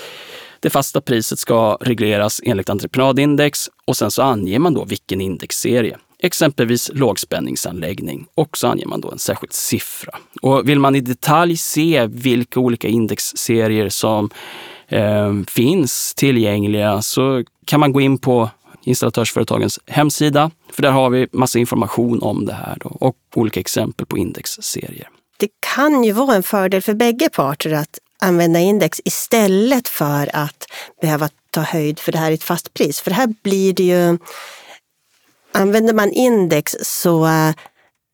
det 0.59 0.69
fasta 0.69 1.01
priset 1.01 1.39
ska 1.39 1.77
regleras 1.81 2.41
enligt 2.45 2.69
entreprenadindex 2.69 3.69
och 3.85 3.97
sen 3.97 4.11
så 4.11 4.21
anger 4.21 4.59
man 4.59 4.73
då 4.73 4.85
vilken 4.85 5.21
indexserie. 5.21 5.97
Exempelvis 6.23 6.91
lågspänningsanläggning 6.93 8.25
och 8.35 8.57
så 8.57 8.67
anger 8.67 8.85
man 8.85 9.01
då 9.01 9.11
en 9.11 9.19
särskild 9.19 9.53
siffra. 9.53 10.17
Och 10.41 10.69
vill 10.69 10.79
man 10.79 10.95
i 10.95 11.01
detalj 11.01 11.57
se 11.57 12.07
vilka 12.07 12.59
olika 12.59 12.87
indexserier 12.87 13.89
som 13.89 14.29
eh, 14.87 15.33
finns 15.47 16.13
tillgängliga 16.15 17.01
så 17.01 17.43
kan 17.65 17.79
man 17.79 17.93
gå 17.93 18.01
in 18.01 18.17
på 18.17 18.49
installatörsföretagens 18.83 19.79
hemsida. 19.87 20.51
För 20.71 20.81
där 20.81 20.91
har 20.91 21.09
vi 21.09 21.27
massa 21.31 21.59
information 21.59 22.21
om 22.21 22.45
det 22.45 22.53
här 22.53 22.77
då, 22.79 22.89
och 22.89 23.15
olika 23.35 23.59
exempel 23.59 24.05
på 24.05 24.17
indexserier. 24.17 25.09
Det 25.37 25.49
kan 25.59 26.03
ju 26.03 26.11
vara 26.11 26.35
en 26.35 26.43
fördel 26.43 26.81
för 26.81 26.93
bägge 26.93 27.29
parter 27.29 27.73
att 27.73 27.99
använda 28.19 28.59
index 28.59 29.01
istället 29.05 29.87
för 29.87 30.35
att 30.35 30.65
behöva 31.01 31.29
ta 31.49 31.61
höjd 31.61 31.99
för 31.99 32.11
det 32.11 32.17
här 32.17 32.31
i 32.31 32.33
ett 32.33 32.43
fast 32.43 32.73
pris. 32.73 33.01
För 33.01 33.11
här 33.11 33.33
blir 33.43 33.73
det 33.73 33.83
ju... 33.83 34.17
Använder 35.53 35.93
man 35.93 36.11
index 36.11 36.75
så, 36.81 37.29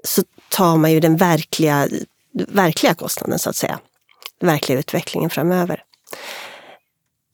så 0.04 0.24
tar 0.50 0.78
man 0.78 0.92
ju 0.92 1.00
den 1.00 1.18
verkliga, 1.18 1.88
verkliga 2.34 2.94
kostnaden 2.94 3.40
så 3.40 3.50
att 3.50 3.56
säga. 3.56 3.80
Den 4.40 4.50
verkliga 4.50 4.80
utvecklingen 4.80 5.30
framöver 5.30 5.84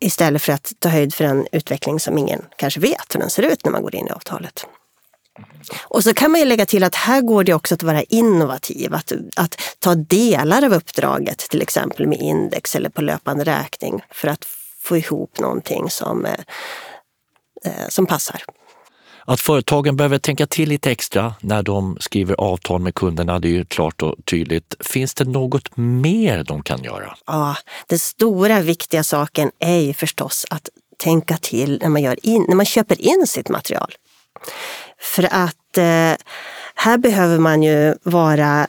istället 0.03 0.41
för 0.41 0.53
att 0.53 0.71
ta 0.79 0.89
höjd 0.89 1.13
för 1.13 1.25
en 1.25 1.47
utveckling 1.51 1.99
som 1.99 2.17
ingen 2.17 2.45
kanske 2.57 2.79
vet 2.79 3.15
hur 3.15 3.19
den 3.19 3.29
ser 3.29 3.43
ut 3.43 3.65
när 3.65 3.71
man 3.71 3.81
går 3.81 3.95
in 3.95 4.07
i 4.07 4.11
avtalet. 4.11 4.65
Och 5.83 6.03
så 6.03 6.13
kan 6.13 6.31
man 6.31 6.39
ju 6.39 6.45
lägga 6.45 6.65
till 6.65 6.83
att 6.83 6.95
här 6.95 7.21
går 7.21 7.43
det 7.43 7.53
också 7.53 7.75
att 7.75 7.83
vara 7.83 8.03
innovativ, 8.03 8.93
att, 8.93 9.11
att 9.35 9.61
ta 9.79 9.95
delar 9.95 10.65
av 10.65 10.73
uppdraget, 10.73 11.37
till 11.37 11.61
exempel 11.61 12.07
med 12.07 12.19
index 12.19 12.75
eller 12.75 12.89
på 12.89 13.01
löpande 13.01 13.43
räkning 13.43 14.03
för 14.11 14.27
att 14.27 14.45
få 14.81 14.97
ihop 14.97 15.39
någonting 15.39 15.89
som, 15.89 16.25
eh, 16.25 16.31
eh, 17.65 17.87
som 17.89 18.05
passar. 18.05 18.43
Att 19.25 19.39
företagen 19.39 19.95
behöver 19.95 20.17
tänka 20.17 20.47
till 20.47 20.69
lite 20.69 20.91
extra 20.91 21.35
när 21.41 21.63
de 21.63 21.97
skriver 21.99 22.35
avtal 22.37 22.81
med 22.81 22.95
kunderna, 22.95 23.39
det 23.39 23.47
är 23.47 23.51
ju 23.51 23.65
klart 23.65 24.01
och 24.01 24.15
tydligt. 24.25 24.75
Finns 24.79 25.13
det 25.13 25.25
något 25.25 25.77
mer 25.77 26.43
de 26.43 26.63
kan 26.63 26.83
göra? 26.83 27.17
Ja, 27.25 27.55
den 27.87 27.99
stora 27.99 28.61
viktiga 28.61 29.03
saken 29.03 29.51
är 29.59 29.77
ju 29.77 29.93
förstås 29.93 30.45
att 30.49 30.69
tänka 30.97 31.37
till 31.37 31.79
när 31.81 31.89
man, 31.89 32.01
gör 32.01 32.25
in, 32.25 32.45
när 32.47 32.55
man 32.55 32.65
köper 32.65 33.01
in 33.01 33.27
sitt 33.27 33.49
material. 33.49 33.93
För 35.03 35.27
att 35.31 35.77
eh, 35.77 36.13
här 36.75 36.97
behöver 36.97 37.39
man 37.39 37.63
ju 37.63 37.95
vara 38.03 38.67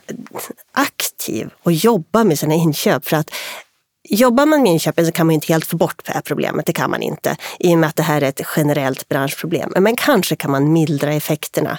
aktiv 0.73 1.49
och 1.63 1.71
jobba 1.71 2.23
med 2.23 2.39
sina 2.39 2.53
inköp. 2.53 3.05
För 3.05 3.17
att 3.17 3.31
Jobbar 4.09 4.45
man 4.45 4.61
med 4.61 4.71
inköpen 4.71 5.05
så 5.05 5.11
kan 5.11 5.25
man 5.25 5.33
inte 5.33 5.53
helt 5.53 5.65
få 5.65 5.77
bort 5.77 6.01
det 6.05 6.11
här 6.11 6.21
problemet, 6.21 6.65
det 6.65 6.73
kan 6.73 6.91
man 6.91 7.01
inte. 7.01 7.37
I 7.59 7.73
och 7.73 7.79
med 7.79 7.89
att 7.89 7.95
det 7.95 8.03
här 8.03 8.21
är 8.21 8.29
ett 8.29 8.41
generellt 8.55 9.09
branschproblem. 9.09 9.73
Men 9.75 9.95
kanske 9.95 10.35
kan 10.35 10.51
man 10.51 10.73
mildra 10.73 11.13
effekterna. 11.13 11.77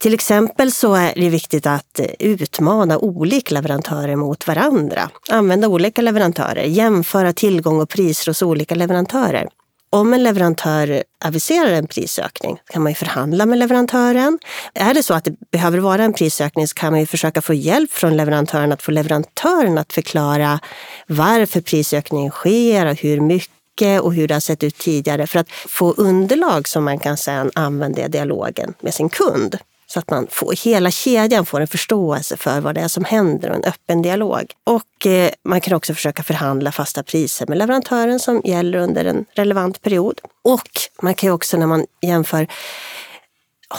Till 0.00 0.14
exempel 0.14 0.72
så 0.72 0.94
är 0.94 1.12
det 1.16 1.28
viktigt 1.28 1.66
att 1.66 2.00
eh, 2.00 2.06
utmana 2.18 2.98
olika 2.98 3.54
leverantörer 3.54 4.16
mot 4.16 4.46
varandra. 4.46 5.10
Använda 5.28 5.68
olika 5.68 6.02
leverantörer, 6.02 6.64
jämföra 6.64 7.32
tillgång 7.32 7.80
och 7.80 7.88
priser 7.88 8.30
hos 8.30 8.42
olika 8.42 8.74
leverantörer 8.74 9.48
om 9.90 10.14
en 10.14 10.22
leverantör 10.22 11.02
aviserar 11.24 11.72
en 11.72 11.86
prisökning 11.86 12.58
kan 12.72 12.82
man 12.82 12.92
ju 12.92 12.96
förhandla 12.96 13.46
med 13.46 13.58
leverantören. 13.58 14.38
Är 14.74 14.94
det 14.94 15.02
så 15.02 15.14
att 15.14 15.24
det 15.24 15.50
behöver 15.50 15.78
vara 15.78 16.04
en 16.04 16.12
prisökning 16.12 16.68
så 16.68 16.74
kan 16.74 16.92
man 16.92 17.00
ju 17.00 17.06
försöka 17.06 17.42
få 17.42 17.54
hjälp 17.54 17.90
från 17.90 18.16
leverantören 18.16 18.72
att 18.72 18.82
få 18.82 18.90
leverantören 18.90 19.78
att 19.78 19.92
förklara 19.92 20.60
varför 21.06 21.60
prisökningen 21.60 22.30
sker 22.30 22.86
och 22.86 22.96
hur 22.96 23.20
mycket 23.20 24.00
och 24.00 24.14
hur 24.14 24.28
det 24.28 24.34
har 24.34 24.40
sett 24.40 24.62
ut 24.62 24.78
tidigare 24.78 25.26
för 25.26 25.38
att 25.38 25.50
få 25.50 25.92
underlag 25.92 26.68
som 26.68 26.84
man 26.84 26.98
kan 26.98 27.16
sedan 27.16 27.50
använda 27.54 28.04
i 28.04 28.08
dialogen 28.08 28.74
med 28.80 28.94
sin 28.94 29.08
kund. 29.08 29.58
Så 29.92 29.98
att 29.98 30.10
man 30.10 30.26
får, 30.30 30.64
hela 30.64 30.90
kedjan 30.90 31.46
får 31.46 31.60
en 31.60 31.66
förståelse 31.66 32.36
för 32.36 32.60
vad 32.60 32.74
det 32.74 32.80
är 32.80 32.88
som 32.88 33.04
händer 33.04 33.50
och 33.50 33.56
en 33.56 33.64
öppen 33.64 34.02
dialog. 34.02 34.52
Och 34.64 35.06
eh, 35.06 35.30
man 35.44 35.60
kan 35.60 35.76
också 35.76 35.94
försöka 35.94 36.22
förhandla 36.22 36.72
fasta 36.72 37.02
priser 37.02 37.46
med 37.46 37.58
leverantören 37.58 38.18
som 38.20 38.42
gäller 38.44 38.78
under 38.78 39.04
en 39.04 39.24
relevant 39.34 39.82
period. 39.82 40.20
Och 40.44 40.70
man 41.02 41.14
kan 41.14 41.28
ju 41.28 41.32
också 41.32 41.56
när 41.56 41.66
man 41.66 41.86
jämför 42.02 42.46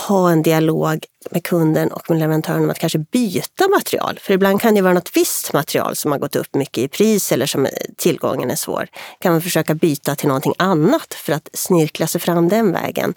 ha 0.08 0.32
en 0.32 0.42
dialog 0.42 1.06
med 1.30 1.44
kunden 1.44 1.92
och 1.92 2.10
med 2.10 2.20
leverantören 2.20 2.64
om 2.64 2.70
att 2.70 2.80
kanske 2.80 3.00
byta 3.00 3.68
material. 3.68 4.20
För 4.22 4.34
ibland 4.34 4.62
kan 4.62 4.76
det 4.76 4.82
vara 4.82 4.94
något 4.94 5.18
visst 5.18 5.54
material 5.54 5.96
som 5.96 6.12
har 6.12 6.20
gått 6.20 6.36
upp 6.36 6.56
mycket 6.56 6.78
i 6.78 6.88
pris 6.88 7.32
eller 7.32 7.46
som 7.46 7.66
eh, 7.66 7.72
tillgången 7.98 8.52
är 8.52 8.56
svår. 8.56 8.88
Kan 9.20 9.32
man 9.32 9.42
försöka 9.42 9.76
byta 9.76 10.16
till 10.16 10.28
någonting 10.28 10.54
annat 10.58 11.14
för 11.14 11.34
att 11.34 11.50
snirkla 11.54 12.08
sig 12.08 12.22
fram 12.22 12.50
den 12.50 12.72
vägen. 12.72 13.14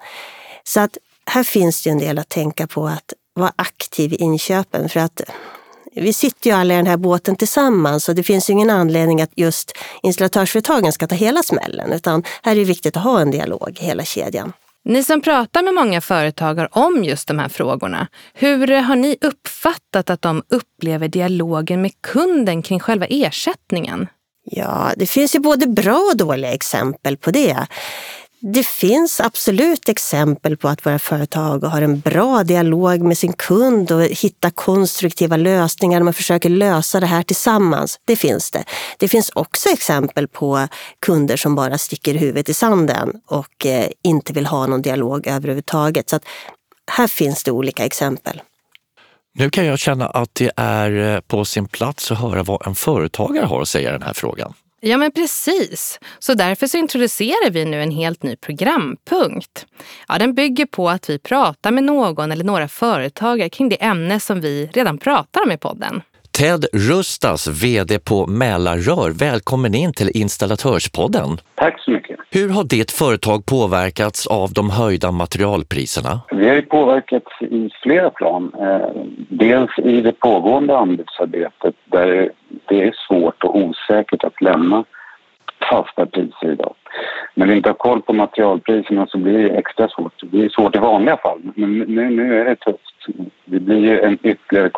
Så 0.64 0.80
att 0.80 0.98
här 1.30 1.42
finns 1.42 1.82
det 1.82 1.90
en 1.90 1.98
del 1.98 2.18
att 2.18 2.28
tänka 2.28 2.66
på 2.66 2.86
att 2.86 3.12
vara 3.34 3.52
aktiv 3.56 4.12
i 4.12 4.16
inköpen 4.16 4.88
för 4.88 5.00
att 5.00 5.20
vi 5.96 6.12
sitter 6.12 6.50
ju 6.50 6.56
alla 6.56 6.74
i 6.74 6.76
den 6.76 6.86
här 6.86 6.96
båten 6.96 7.36
tillsammans 7.36 8.08
och 8.08 8.14
det 8.14 8.22
finns 8.22 8.50
ingen 8.50 8.70
anledning 8.70 9.22
att 9.22 9.30
just 9.36 9.72
installatörsföretagen 10.02 10.92
ska 10.92 11.06
ta 11.06 11.14
hela 11.14 11.42
smällen 11.42 11.92
utan 11.92 12.22
här 12.42 12.52
är 12.52 12.56
det 12.56 12.64
viktigt 12.64 12.96
att 12.96 13.02
ha 13.02 13.20
en 13.20 13.30
dialog 13.30 13.78
i 13.80 13.84
hela 13.84 14.04
kedjan. 14.04 14.52
Ni 14.84 15.04
som 15.04 15.20
pratar 15.20 15.62
med 15.62 15.74
många 15.74 16.00
företagare 16.00 16.68
om 16.70 17.04
just 17.04 17.28
de 17.28 17.38
här 17.38 17.48
frågorna, 17.48 18.08
hur 18.34 18.80
har 18.80 18.96
ni 18.96 19.16
uppfattat 19.20 20.10
att 20.10 20.22
de 20.22 20.42
upplever 20.48 21.08
dialogen 21.08 21.82
med 21.82 21.92
kunden 22.00 22.62
kring 22.62 22.80
själva 22.80 23.06
ersättningen? 23.06 24.08
Ja, 24.44 24.92
det 24.96 25.06
finns 25.06 25.34
ju 25.34 25.38
både 25.38 25.66
bra 25.66 25.98
och 26.10 26.16
dåliga 26.16 26.52
exempel 26.52 27.16
på 27.16 27.30
det. 27.30 27.66
Det 28.52 28.66
finns 28.66 29.20
absolut 29.20 29.88
exempel 29.88 30.56
på 30.56 30.68
att 30.68 30.86
våra 30.86 30.98
företag 30.98 31.64
har 31.64 31.82
en 31.82 32.00
bra 32.00 32.44
dialog 32.44 33.00
med 33.00 33.18
sin 33.18 33.32
kund 33.32 33.92
och 33.92 34.02
hittar 34.02 34.50
konstruktiva 34.50 35.36
lösningar. 35.36 36.02
Man 36.02 36.14
försöker 36.14 36.48
lösa 36.48 37.00
det 37.00 37.06
här 37.06 37.22
tillsammans. 37.22 38.00
Det 38.04 38.16
finns 38.16 38.50
det. 38.50 38.64
Det 38.98 39.08
finns 39.08 39.30
också 39.34 39.68
exempel 39.68 40.28
på 40.28 40.68
kunder 40.98 41.36
som 41.36 41.54
bara 41.54 41.78
sticker 41.78 42.14
huvudet 42.14 42.48
i 42.48 42.54
sanden 42.54 43.12
och 43.26 43.66
eh, 43.66 43.86
inte 44.02 44.32
vill 44.32 44.46
ha 44.46 44.66
någon 44.66 44.82
dialog 44.82 45.26
överhuvudtaget. 45.26 46.10
Så 46.10 46.16
att 46.16 46.24
här 46.90 47.06
finns 47.06 47.44
det 47.44 47.50
olika 47.50 47.84
exempel. 47.84 48.42
Nu 49.34 49.50
kan 49.50 49.66
jag 49.66 49.78
känna 49.78 50.06
att 50.06 50.30
det 50.32 50.50
är 50.56 51.14
eh, 51.14 51.20
på 51.20 51.44
sin 51.44 51.68
plats 51.68 52.10
att 52.10 52.18
höra 52.18 52.42
vad 52.42 52.66
en 52.66 52.74
företagare 52.74 53.46
har 53.46 53.62
att 53.62 53.68
säga 53.68 53.88
i 53.88 53.92
den 53.92 54.02
här 54.02 54.14
frågan. 54.14 54.54
Ja, 54.86 54.96
men 54.96 55.10
precis. 55.10 56.00
Så 56.18 56.34
därför 56.34 56.66
så 56.66 56.76
introducerar 56.76 57.50
vi 57.50 57.64
nu 57.64 57.82
en 57.82 57.90
helt 57.90 58.22
ny 58.22 58.36
programpunkt. 58.36 59.66
Ja, 60.08 60.18
den 60.18 60.34
bygger 60.34 60.66
på 60.66 60.90
att 60.90 61.10
vi 61.10 61.18
pratar 61.18 61.70
med 61.70 61.84
någon 61.84 62.32
eller 62.32 62.44
några 62.44 62.68
företagare 62.68 63.48
kring 63.48 63.68
det 63.68 63.84
ämne 63.84 64.20
som 64.20 64.40
vi 64.40 64.66
redan 64.72 64.98
pratar 64.98 65.42
om 65.42 65.52
i 65.52 65.58
podden. 65.58 66.02
Ted 66.40 66.64
Rustas, 66.72 67.64
VD 67.64 67.98
på 67.98 68.26
Mälarrör. 68.26 69.10
Välkommen 69.30 69.74
in 69.74 69.92
till 69.92 70.10
Installatörspodden. 70.14 71.28
Tack 71.54 71.80
så 71.80 71.90
mycket. 71.90 72.20
Hur 72.30 72.48
har 72.48 72.64
ditt 72.64 72.90
företag 72.90 73.46
påverkats 73.46 74.26
av 74.26 74.52
de 74.52 74.70
höjda 74.70 75.10
materialpriserna? 75.10 76.20
Vi 76.30 76.48
har 76.48 76.54
ju 76.54 76.62
påverkats 76.62 77.26
i 77.40 77.70
flera 77.82 78.10
plan. 78.10 78.52
Eh, 78.60 78.88
dels 79.28 79.78
i 79.78 80.00
det 80.00 80.12
pågående 80.12 80.78
anbudsarbetet 80.78 81.74
där 81.84 82.30
det 82.68 82.82
är 82.82 82.94
svårt 83.08 83.44
och 83.44 83.56
osäkert 83.56 84.24
att 84.24 84.40
lämna 84.40 84.84
fasta 85.70 86.06
priser 86.06 86.52
idag. 86.52 86.74
När 87.34 87.46
vi 87.46 87.56
inte 87.56 87.68
har 87.68 87.74
koll 87.74 88.02
på 88.02 88.12
materialpriserna 88.12 89.06
så 89.06 89.18
blir 89.18 89.38
det 89.38 89.50
extra 89.50 89.88
svårt. 89.88 90.20
Det 90.20 90.26
blir 90.26 90.48
svårt 90.48 90.76
i 90.76 90.78
vanliga 90.78 91.16
fall, 91.16 91.40
men 91.54 91.78
nu, 91.78 92.10
nu 92.10 92.40
är 92.40 92.44
det 92.44 92.56
tufft. 92.56 93.18
Det 93.44 93.60
blir 93.60 93.78
ju 93.78 94.00
en 94.00 94.18
ytterligare 94.22 94.70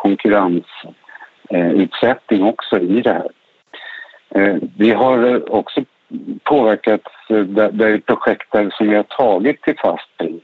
Eh, 1.49 1.71
utsättning 1.71 2.43
också 2.43 2.79
i 2.79 3.01
det 3.01 3.13
här. 3.13 3.29
Eh, 4.29 4.55
vi 4.77 4.91
har 4.91 5.33
eh, 5.33 5.41
också 5.47 5.81
påverkats 6.43 7.05
eh, 7.29 7.39
där, 7.39 7.71
där 7.71 7.97
projekt 7.97 8.51
som 8.51 8.89
vi 8.89 8.95
har 8.95 9.03
tagit 9.03 9.61
till 9.61 9.77
fast 9.77 10.17
pris 10.17 10.43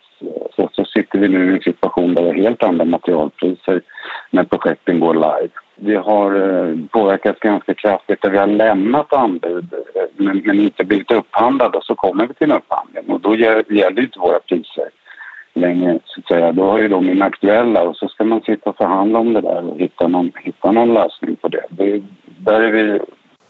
så, 0.55 0.69
så 0.73 0.85
sitter 0.85 1.19
vi 1.19 1.27
nu 1.27 1.51
i 1.51 1.53
en 1.53 1.61
situation 1.61 2.15
där 2.15 2.23
vi 2.23 2.29
har 2.29 2.35
helt 2.35 2.63
andra 2.63 2.85
materialpriser 2.85 3.81
när 4.29 4.43
projekten 4.43 4.99
går 4.99 5.13
live. 5.13 5.49
Vi 5.75 5.95
har 5.95 6.87
påverkats 6.87 7.39
ganska 7.39 7.73
kraftigt 7.73 8.21
där 8.21 8.29
vi 8.29 8.37
har 8.37 8.47
lämnat 8.47 9.13
anbud 9.13 9.73
men, 10.15 10.41
men 10.45 10.59
inte 10.59 10.83
blivit 10.83 11.11
upphandlade 11.11 11.77
och 11.77 11.83
så 11.83 11.95
kommer 11.95 12.27
vi 12.27 12.33
till 12.33 12.51
en 12.51 12.57
upphandling 12.57 13.03
och 13.07 13.21
då 13.21 13.35
gäller 13.35 14.01
inte 14.01 14.19
våra 14.19 14.39
priser 14.39 14.89
längre 15.53 15.99
så 16.05 16.19
att 16.19 16.27
säga. 16.27 16.51
Då 16.51 16.75
är 16.75 16.81
ju 16.81 16.87
de 16.87 17.09
inaktuella 17.09 17.81
och 17.81 17.95
så 17.95 18.07
ska 18.07 18.23
man 18.23 18.41
sitta 18.41 18.69
och 18.69 18.77
förhandla 18.77 19.19
om 19.19 19.33
det 19.33 19.41
där 19.41 19.69
och 19.69 19.79
hitta 19.79 20.07
någon, 20.07 20.31
hitta 20.43 20.71
någon 20.71 20.93
lösning 20.93 21.35
på 21.35 21.47
det. 21.47 21.63
det 21.69 22.01
där 22.37 22.61
är 22.61 22.71
vi 22.71 22.99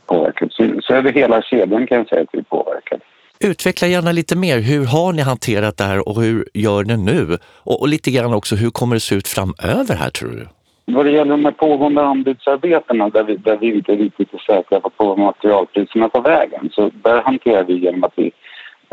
påverkade. 0.05 0.51
Så, 0.51 0.81
så 0.81 0.93
över 0.93 1.13
hela 1.13 1.41
kedjan 1.41 1.87
kan 1.87 1.97
jag 1.97 2.07
säga 2.07 2.21
att 2.21 2.29
vi 2.31 2.39
är 2.39 2.43
påverkade. 2.43 3.01
Utveckla 3.39 3.87
gärna 3.87 4.11
lite 4.11 4.35
mer. 4.35 4.59
Hur 4.59 4.85
har 4.85 5.13
ni 5.13 5.21
hanterat 5.21 5.77
det 5.77 5.83
här 5.83 6.07
och 6.09 6.21
hur 6.21 6.47
gör 6.53 6.83
ni 6.83 6.97
nu? 6.97 7.37
Och, 7.63 7.81
och 7.81 7.87
lite 7.87 8.11
grann 8.11 8.33
också, 8.33 8.55
hur 8.55 8.69
kommer 8.69 8.95
det 8.95 8.99
se 8.99 9.15
ut 9.15 9.27
framöver 9.27 9.95
här 9.95 10.09
tror 10.09 10.29
du? 10.29 10.47
Vad 10.85 11.05
det 11.05 11.11
gäller 11.11 11.31
de 11.31 11.45
här 11.45 11.51
pågående 11.51 12.01
anbudsarbetena 12.01 13.09
där 13.09 13.23
vi, 13.23 13.35
där 13.35 13.57
vi 13.57 13.75
inte 13.75 13.91
riktigt 13.91 14.33
är 14.33 14.37
säkra 14.37 14.79
på 14.79 15.15
materialpriserna 15.15 16.09
tar 16.09 16.21
vägen 16.21 16.69
så 16.71 16.91
där 16.93 17.21
hanterar 17.21 17.63
vi 17.63 17.73
genom 17.73 18.03
att 18.03 18.13
vi 18.15 18.31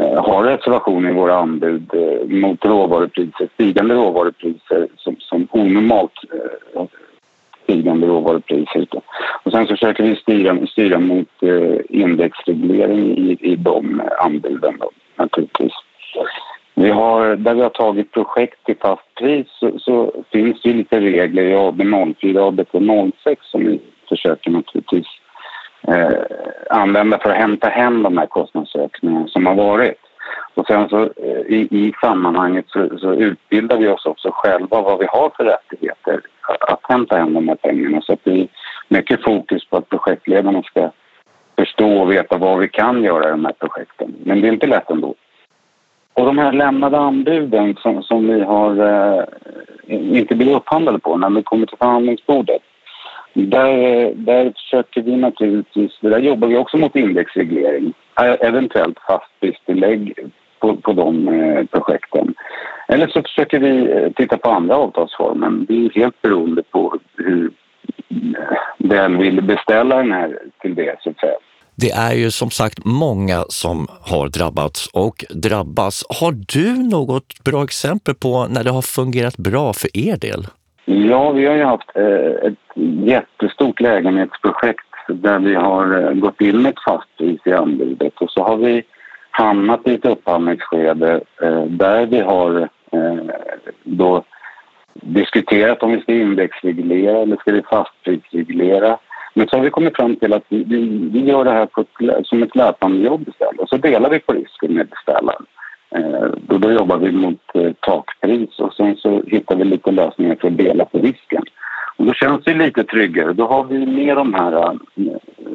Eh, 0.00 0.24
har 0.24 0.44
reservationer 0.44 1.10
i 1.10 1.12
våra 1.12 1.36
anbud 1.36 1.90
eh, 1.94 2.28
mot 2.28 2.64
råvarupriser, 2.64 3.48
stigande 3.54 3.94
råvarupriser 3.94 4.88
som, 4.96 5.16
som 5.18 5.48
onormalt 5.50 6.12
eh, 6.74 6.84
stigande 7.62 8.06
råvarupriser. 8.06 8.86
Och 9.42 9.52
sen 9.52 9.66
så 9.66 9.74
försöker 9.74 10.04
vi 10.04 10.16
styra, 10.16 10.66
styra 10.66 10.98
mot 10.98 11.28
indexreglering 11.88 13.18
i, 13.18 13.38
i 13.40 13.56
de 13.56 14.02
anbuden 14.18 14.76
då, 14.80 14.90
naturligtvis. 15.16 15.72
Vi 16.74 16.90
har, 16.90 17.36
där 17.36 17.54
vi 17.54 17.62
har 17.62 17.70
tagit 17.70 18.12
projekt 18.12 18.64
till 18.64 18.76
fast 18.76 19.14
pris 19.14 19.46
så, 19.50 19.78
så 19.78 20.12
finns 20.32 20.62
det 20.62 20.72
lite 20.72 21.00
regler 21.00 21.42
i 21.42 21.54
AB 21.54 21.82
04 22.20 22.44
och 22.44 22.52
AB06 22.52 23.36
som 23.42 23.66
vi 23.66 23.80
försöker 24.08 24.50
naturligtvis 24.50 25.06
eh, 25.88 26.18
använda 26.70 27.18
för 27.18 27.30
att 27.30 27.36
hämta 27.36 27.68
hem 27.68 28.02
de 28.02 28.18
här 28.18 28.26
kostnadsökningarna 28.26 29.28
som 29.28 29.46
har 29.46 29.54
varit. 29.54 30.00
Och 30.54 30.66
sen 30.66 30.88
så 30.88 31.02
eh, 31.02 31.40
i, 31.46 31.68
i 31.70 31.92
sammanhanget 32.00 32.64
så, 32.68 32.98
så, 32.98 33.12
utbildar 33.14 33.76
vi 33.76 33.88
oss 33.88 34.06
också 34.06 34.30
själva 34.32 34.82
vad 34.82 34.98
vi 34.98 35.06
har 35.06 35.30
för 35.36 35.44
rättigheter 35.44 36.20
att 36.60 36.80
hämta 36.88 37.16
hem 37.16 37.34
de 37.34 37.48
här 37.48 37.56
pengarna. 37.56 38.00
Så 38.00 38.12
att 38.12 38.24
det 38.24 38.40
är 38.40 38.48
mycket 38.88 39.22
fokus 39.22 39.64
på 39.68 39.76
att 39.76 39.88
projektledarna 39.88 40.62
ska 40.62 40.90
förstå 41.56 42.00
och 42.00 42.12
veta 42.12 42.36
vad 42.36 42.58
vi 42.58 42.68
kan 42.68 43.04
göra 43.04 43.28
i 43.28 43.30
de 43.30 43.44
här 43.44 43.52
projekten. 43.52 44.14
Men 44.24 44.40
det 44.40 44.48
är 44.48 44.52
inte 44.52 44.66
lätt 44.66 44.90
ändå. 44.90 45.14
Och 46.14 46.26
de 46.26 46.38
här 46.38 46.52
lämnade 46.52 46.98
anbuden 46.98 47.76
som, 47.76 48.02
som 48.02 48.26
vi 48.26 48.40
har 48.40 48.76
eh, 48.76 49.24
inte 49.86 50.34
blivit 50.34 50.56
upphandlade 50.56 50.98
på 50.98 51.16
när 51.16 51.30
vi 51.30 51.42
kommer 51.42 51.66
till 51.66 51.78
förhandlingsbordet. 51.78 52.62
Där, 53.34 54.12
där 54.14 54.52
försöker 54.52 55.02
vi 55.02 55.16
naturligtvis, 55.16 55.98
där 56.00 56.18
jobbar 56.18 56.48
vi 56.48 56.56
också 56.56 56.76
mot 56.76 56.96
indexreglering, 56.96 57.92
eventuellt 58.40 58.98
fastpristillägg 59.06 60.14
på, 60.60 60.76
på 60.76 60.92
de 60.92 61.28
eh, 61.28 61.64
projekten. 61.64 62.34
Eller 62.88 63.08
så 63.08 63.22
försöker 63.22 63.58
vi 63.58 63.92
eh, 63.92 64.12
titta 64.16 64.36
på 64.36 64.50
andra 64.50 64.76
avtalsformer. 64.76 65.66
Det 65.68 65.74
är 65.74 65.90
helt 65.94 66.22
beroende 66.22 66.62
på 66.62 66.98
hur 67.16 67.44
eh, 68.08 68.36
den 68.78 68.88
väl 68.88 69.16
vill 69.16 69.42
beställaren 69.42 70.12
här 70.12 70.38
till 70.60 70.74
det 70.74 70.96
så 71.00 71.10
att 71.10 71.18
säga. 71.20 71.36
Det 71.74 71.90
är 71.90 72.14
ju 72.14 72.30
som 72.30 72.50
sagt 72.50 72.78
många 72.84 73.44
som 73.48 73.86
har 74.00 74.28
drabbats 74.28 74.86
och 74.86 75.24
drabbas. 75.30 76.04
Har 76.20 76.32
du 76.32 76.88
något 76.88 77.44
bra 77.44 77.64
exempel 77.64 78.14
på 78.14 78.46
när 78.46 78.64
det 78.64 78.70
har 78.70 78.82
fungerat 78.82 79.36
bra 79.36 79.72
för 79.72 79.96
er 79.96 80.16
del? 80.16 80.46
Ja, 80.92 81.30
vi 81.30 81.46
har 81.46 81.54
ju 81.54 81.64
haft 81.64 81.90
eh, 81.94 82.46
ett 82.46 82.58
jättestort 83.04 83.80
lägenhetsprojekt 83.80 84.86
där 85.08 85.38
vi 85.38 85.54
har 85.54 86.02
eh, 86.02 86.12
gått 86.12 86.40
in 86.40 86.62
med 86.62 86.70
ett 86.70 86.84
fast 86.86 87.16
pris 87.18 87.40
i 87.44 87.52
anbudet 87.52 88.12
och 88.20 88.30
så 88.30 88.42
har 88.42 88.56
vi 88.56 88.82
hamnat 89.30 89.80
i 89.88 89.94
ett 89.94 90.04
upphandlingsskede 90.04 91.20
eh, 91.42 91.62
där 91.64 92.06
vi 92.06 92.20
har 92.20 92.68
då 93.82 94.24
diskuterat 94.94 95.82
om 95.82 95.92
vi 95.92 96.00
ska 96.00 96.12
indexreglera 96.12 97.18
eller 97.18 97.36
ska 97.36 97.52
vi 97.52 97.62
fastprisreglera. 97.62 98.98
Men 99.34 99.48
så 99.48 99.56
har 99.56 99.64
vi 99.64 99.70
kommit 99.70 99.96
fram 99.96 100.16
till 100.16 100.32
att 100.32 100.44
vi, 100.48 100.64
vi 101.12 101.20
gör 101.20 101.44
det 101.44 101.50
här 101.50 101.62
ett, 101.62 102.26
som 102.26 102.42
ett 102.42 102.56
löpande 102.56 102.98
jobb 102.98 103.28
istället 103.28 103.60
och 103.60 103.68
så 103.68 103.76
delar 103.76 104.10
vi 104.10 104.18
på 104.18 104.32
risken 104.32 104.74
med 104.74 104.88
beställaren. 104.88 105.46
Eh, 105.94 106.28
då, 106.48 106.58
då 106.58 106.72
jobbar 106.72 106.98
vi 106.98 107.12
mot 107.12 107.40
eh, 107.54 107.72
takpris 107.80 108.58
och 108.58 108.74
sen 108.74 108.96
så 108.96 109.22
hittar 109.26 109.56
vi 109.56 109.64
lite 109.64 109.90
lösningar 109.90 110.36
för 110.40 110.48
att 110.48 110.56
dela 110.56 110.84
på 110.84 110.98
risken. 110.98 111.42
Och 111.96 112.06
då 112.06 112.12
känns 112.12 112.44
det 112.44 112.54
lite 112.54 112.84
tryggare. 112.84 113.32
Då 113.32 113.46
har 113.46 113.64
vi 113.64 113.86
med 113.86 114.16
de 114.16 114.34
här 114.34 114.52
eh, 114.52 114.72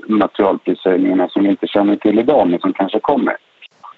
materialprishöjningarna 0.08 1.30
som 1.30 1.44
vi 1.44 1.50
inte 1.50 1.68
känner 1.68 1.96
till 1.96 2.20
idag 2.20 2.48
men 2.50 2.60
som 2.60 2.74
kanske 2.74 3.00
kommer. 3.00 3.38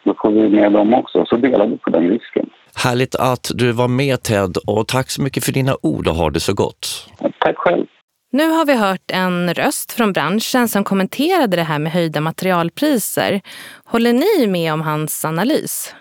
Då 0.04 0.14
får 0.22 0.32
vi 0.32 0.50
med 0.50 0.72
dem 0.72 0.94
också, 0.94 1.26
så 1.26 1.38
delar 1.38 1.68
vi 1.68 1.78
på 1.78 1.90
den 1.90 2.10
risken. 2.10 2.50
Härligt 2.76 3.16
att 3.16 3.52
du 3.56 3.72
var 3.72 3.88
med 3.88 4.24
Ted 4.24 4.58
och 4.68 4.88
tack 4.88 5.10
så 5.10 5.22
mycket 5.22 5.44
för 5.44 5.52
dina 5.52 5.76
ord 5.82 6.08
och 6.08 6.16
ha 6.16 6.30
det 6.30 6.40
så 6.40 6.54
gott. 6.54 7.10
Tack 7.40 7.58
själv. 7.58 7.86
Nu 8.32 8.50
har 8.50 8.66
vi 8.66 8.78
hört 8.78 9.12
en 9.14 9.54
röst 9.54 9.92
från 9.92 10.14
branschen 10.14 10.68
som 10.68 10.84
kommenterade 10.84 11.58
det 11.58 11.64
här 11.64 11.80
med 11.80 11.92
höjda 11.92 12.22
materialpriser. 12.22 13.42
Håller 13.86 14.14
ni 14.14 14.48
med 14.48 14.74
om 14.74 14.82
hans 14.82 15.26
analys? 15.26 15.96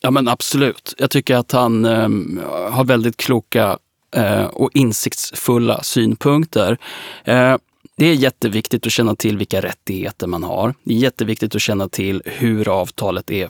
Ja 0.00 0.10
men 0.10 0.28
absolut. 0.28 0.94
Jag 0.98 1.10
tycker 1.10 1.36
att 1.36 1.52
han 1.52 1.84
eh, 1.84 2.08
har 2.70 2.84
väldigt 2.84 3.16
kloka 3.16 3.78
eh, 4.16 4.44
och 4.44 4.70
insiktsfulla 4.74 5.82
synpunkter. 5.82 6.78
Eh, 7.24 7.56
det 7.96 8.06
är 8.06 8.14
jätteviktigt 8.14 8.86
att 8.86 8.92
känna 8.92 9.14
till 9.14 9.38
vilka 9.38 9.60
rättigheter 9.60 10.26
man 10.26 10.42
har. 10.42 10.74
Det 10.84 10.94
är 10.94 10.98
jätteviktigt 10.98 11.54
att 11.54 11.62
känna 11.62 11.88
till 11.88 12.22
hur 12.24 12.80
avtalet 12.80 13.30
är 13.30 13.48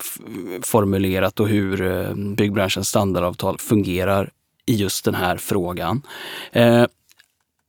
formulerat 0.62 1.40
och 1.40 1.49
hur 1.49 1.82
eh, 1.82 2.14
byggbranschens 2.14 2.88
standardavtal 2.88 3.59
fungerar 3.59 4.30
i 4.66 4.74
just 4.74 5.05
den 5.05 5.14
här 5.14 5.36
frågan. 5.36 6.03
Eh, 6.53 6.84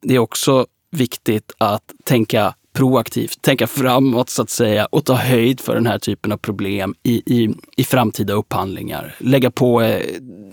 det 0.02 0.16
är 0.16 0.20
också 0.20 0.68
viktigt 0.92 1.52
att 1.58 1.94
tänka 2.04 2.54
proaktivt, 2.80 3.42
tänka 3.42 3.68
framåt 3.68 4.30
så 4.30 4.42
att 4.42 4.50
säga 4.50 4.86
och 4.86 5.06
ta 5.06 5.14
höjd 5.14 5.60
för 5.60 5.76
den 5.76 5.86
här 5.86 6.00
typen 6.00 6.32
av 6.32 6.38
problem 6.38 6.96
i, 7.04 7.14
i, 7.26 7.56
i 7.78 7.84
framtida 7.84 8.34
upphandlingar. 8.34 9.16
Lägga 9.18 9.52
på, 9.52 9.82
eh, 9.82 10.06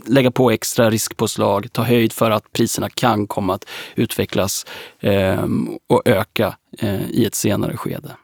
lägga 0.07 0.31
på 0.31 0.51
extra 0.51 0.91
riskpåslag, 0.91 1.73
ta 1.73 1.83
höjd 1.83 2.13
för 2.13 2.31
att 2.31 2.53
priserna 2.53 2.91
kan 2.91 3.27
komma 3.27 3.55
att 3.55 3.65
utvecklas 3.95 4.67
eh, 5.01 5.45
och 5.89 6.03
öka 6.05 6.57
eh, 6.79 7.11
i 7.11 7.25
ett 7.25 7.35
senare 7.35 7.77
skede. 7.77 8.17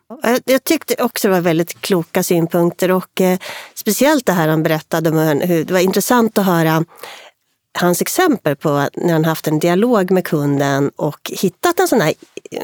Jag 0.44 0.64
tyckte 0.64 0.94
också 0.98 1.28
det 1.28 1.34
var 1.34 1.40
väldigt 1.40 1.80
kloka 1.80 2.22
synpunkter 2.22 2.90
och 2.90 3.20
eh, 3.20 3.38
speciellt 3.74 4.26
det 4.26 4.32
här 4.32 4.48
han 4.48 4.62
berättade 4.62 5.10
om 5.10 5.40
hur 5.40 5.64
det 5.64 5.72
var 5.72 5.80
intressant 5.80 6.38
att 6.38 6.46
höra 6.46 6.84
hans 7.78 8.00
exempel 8.02 8.56
på 8.56 8.88
när 8.94 9.12
han 9.12 9.24
haft 9.24 9.48
en 9.48 9.58
dialog 9.58 10.10
med 10.10 10.24
kunden 10.24 10.90
och 10.96 11.32
hittat 11.42 11.80
en 11.80 11.88
sån 11.88 12.00
här 12.00 12.14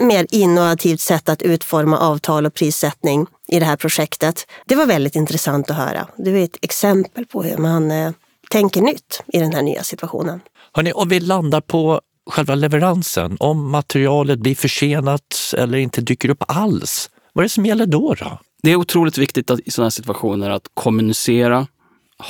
mer 0.00 0.26
innovativt 0.30 1.00
sätt 1.00 1.28
att 1.28 1.42
utforma 1.42 1.98
avtal 1.98 2.46
och 2.46 2.54
prissättning 2.54 3.26
i 3.48 3.58
det 3.58 3.64
här 3.64 3.76
projektet. 3.76 4.46
Det 4.66 4.74
var 4.74 4.86
väldigt 4.86 5.16
intressant 5.16 5.70
att 5.70 5.76
höra. 5.76 6.06
Det 6.16 6.32
var 6.32 6.38
ett 6.38 6.58
exempel 6.62 7.26
på 7.26 7.42
hur 7.42 7.56
man 7.56 7.90
eh, 7.90 8.12
tänker 8.50 8.80
nytt 8.80 9.22
i 9.26 9.38
den 9.38 9.52
här 9.52 9.62
nya 9.62 9.82
situationen. 9.82 10.40
Hörrni, 10.72 10.92
om 10.92 11.08
vi 11.08 11.20
landar 11.20 11.60
på 11.60 12.00
själva 12.30 12.54
leveransen, 12.54 13.36
om 13.40 13.70
materialet 13.70 14.38
blir 14.38 14.54
försenat 14.54 15.54
eller 15.58 15.78
inte 15.78 16.00
dyker 16.00 16.28
upp 16.28 16.44
alls, 16.48 17.10
vad 17.32 17.42
är 17.42 17.44
det 17.44 17.52
som 17.52 17.66
gäller 17.66 17.86
då? 17.86 18.14
då? 18.14 18.38
Det 18.62 18.70
är 18.70 18.76
otroligt 18.76 19.18
viktigt 19.18 19.50
att, 19.50 19.60
i 19.60 19.70
sådana 19.70 19.86
här 19.86 19.90
situationer 19.90 20.50
att 20.50 20.68
kommunicera, 20.74 21.66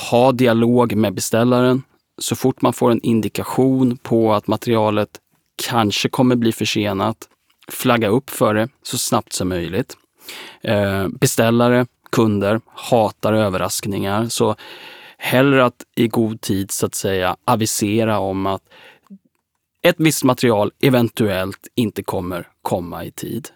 ha 0.09 0.31
dialog 0.31 0.95
med 0.95 1.13
beställaren, 1.13 1.83
så 2.19 2.35
fort 2.35 2.61
man 2.61 2.73
får 2.73 2.91
en 2.91 3.01
indikation 3.01 3.97
på 3.97 4.33
att 4.33 4.47
materialet 4.47 5.09
kanske 5.67 6.09
kommer 6.09 6.35
bli 6.35 6.51
försenat, 6.51 7.29
flagga 7.71 8.07
upp 8.07 8.29
för 8.29 8.53
det 8.53 8.69
så 8.83 8.97
snabbt 8.97 9.33
som 9.33 9.49
möjligt. 9.49 9.97
Eh, 10.61 11.07
beställare, 11.07 11.85
kunder 12.11 12.61
hatar 12.65 13.33
överraskningar, 13.33 14.27
så 14.27 14.55
hellre 15.17 15.65
att 15.65 15.83
i 15.95 16.07
god 16.07 16.41
tid 16.41 16.71
så 16.71 16.85
att 16.85 16.95
säga 16.95 17.35
avisera 17.45 18.19
om 18.19 18.45
att 18.45 18.61
ett 19.81 19.95
visst 19.97 20.23
material 20.23 20.71
eventuellt 20.81 21.67
inte 21.75 22.03
kommer 22.03 22.47
komma 22.61 23.05
i 23.05 23.11
tid. 23.11 23.47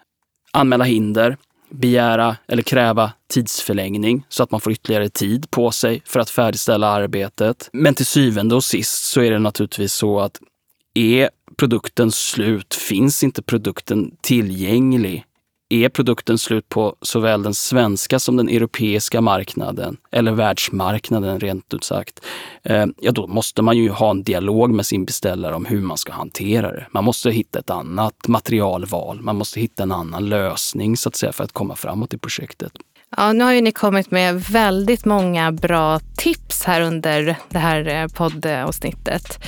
Anmäla 0.52 0.84
hinder, 0.84 1.36
begära 1.70 2.36
eller 2.48 2.62
kräva 2.62 3.12
tidsförlängning 3.30 4.26
så 4.28 4.42
att 4.42 4.50
man 4.50 4.60
får 4.60 4.72
ytterligare 4.72 5.08
tid 5.08 5.50
på 5.50 5.70
sig 5.70 6.02
för 6.04 6.20
att 6.20 6.30
färdigställa 6.30 6.88
arbetet. 6.88 7.70
Men 7.72 7.94
till 7.94 8.06
syvende 8.06 8.54
och 8.54 8.64
sist 8.64 9.04
så 9.04 9.20
är 9.20 9.30
det 9.30 9.38
naturligtvis 9.38 9.92
så 9.92 10.20
att 10.20 10.40
är 10.94 11.30
produkten 11.56 12.12
slut, 12.12 12.74
finns 12.74 13.22
inte 13.22 13.42
produkten 13.42 14.10
tillgänglig 14.22 15.24
är 15.74 15.88
produkten 15.88 16.38
slut 16.38 16.68
på 16.68 16.96
såväl 17.00 17.42
den 17.42 17.54
svenska 17.54 18.18
som 18.18 18.36
den 18.36 18.48
europeiska 18.48 19.20
marknaden, 19.20 19.96
eller 20.10 20.32
världsmarknaden 20.32 21.40
rent 21.40 21.74
ut 21.74 21.84
sagt, 21.84 22.20
eh, 22.62 22.86
ja 23.00 23.12
då 23.12 23.26
måste 23.26 23.62
man 23.62 23.76
ju 23.76 23.90
ha 23.90 24.10
en 24.10 24.22
dialog 24.22 24.70
med 24.70 24.86
sin 24.86 25.04
beställare 25.04 25.54
om 25.54 25.64
hur 25.64 25.80
man 25.80 25.96
ska 25.96 26.12
hantera 26.12 26.72
det. 26.72 26.86
Man 26.90 27.04
måste 27.04 27.30
hitta 27.30 27.58
ett 27.58 27.70
annat 27.70 28.28
materialval, 28.28 29.20
man 29.20 29.36
måste 29.36 29.60
hitta 29.60 29.82
en 29.82 29.92
annan 29.92 30.28
lösning 30.28 30.96
så 30.96 31.08
att 31.08 31.16
säga 31.16 31.32
för 31.32 31.44
att 31.44 31.52
komma 31.52 31.76
framåt 31.76 32.14
i 32.14 32.18
projektet. 32.18 32.72
Ja, 33.16 33.32
nu 33.32 33.44
har 33.44 33.52
ju 33.52 33.60
ni 33.60 33.72
kommit 33.72 34.10
med 34.10 34.42
väldigt 34.42 35.04
många 35.04 35.52
bra 35.52 36.00
tips 36.16 36.64
här 36.64 36.80
under 36.80 37.36
det 37.48 37.58
här 37.58 37.86
eh, 37.88 38.08
poddavsnittet. 38.08 39.44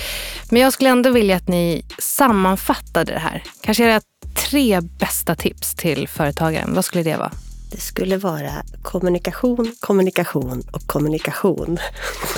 Men 0.50 0.60
jag 0.62 0.72
skulle 0.72 0.90
ändå 0.90 1.10
vilja 1.10 1.36
att 1.36 1.48
ni 1.48 1.84
sammanfattade 1.98 3.12
det 3.12 3.18
här. 3.18 3.42
Kanske 3.62 3.84
era 3.84 4.00
tre 4.36 4.80
bästa 4.80 5.34
tips 5.34 5.74
till 5.74 6.08
företagaren. 6.08 6.74
Vad 6.74 6.84
skulle 6.84 7.02
det 7.02 7.16
vara? 7.16 7.32
Det 7.70 7.80
skulle 7.80 8.16
vara 8.16 8.52
kommunikation, 8.82 9.72
kommunikation 9.80 10.62
och 10.72 10.86
kommunikation. 10.86 11.78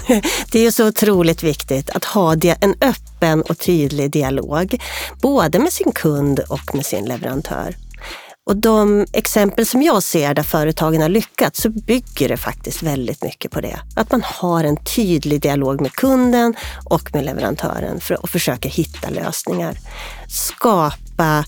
Det 0.53 0.59
är 0.59 0.63
ju 0.63 0.73
så 0.73 0.89
otroligt 0.89 1.43
viktigt 1.43 1.91
att 1.91 2.05
ha 2.05 2.37
en 2.61 2.75
öppen 2.81 3.43
och 3.43 3.59
tydlig 3.59 4.11
dialog, 4.11 4.81
både 5.23 5.59
med 5.59 5.73
sin 5.73 5.93
kund 5.93 6.41
och 6.49 6.75
med 6.75 6.87
sin 6.87 7.05
leverantör. 7.05 7.75
Och 8.49 8.57
de 8.57 9.07
exempel 9.13 9.67
som 9.67 9.83
jag 9.83 10.03
ser 10.03 10.35
där 10.35 10.43
företagen 10.43 11.03
har 11.03 11.09
lyckats 11.09 11.63
så 11.63 11.71
bygger 11.71 12.29
det 12.29 12.37
faktiskt 12.37 12.83
väldigt 12.83 13.23
mycket 13.23 13.51
på 13.51 13.61
det. 13.61 13.81
Att 13.97 14.13
man 14.13 14.23
har 14.25 14.65
en 14.65 14.77
tydlig 14.77 15.41
dialog 15.41 15.81
med 15.81 15.93
kunden 15.93 16.55
och 16.85 17.15
med 17.15 17.25
leverantören 17.25 18.01
för 18.01 18.15
att 18.15 18.31
försöka 18.31 18.69
hitta 18.69 19.11
lösningar. 19.11 19.79
Skapa 20.29 21.45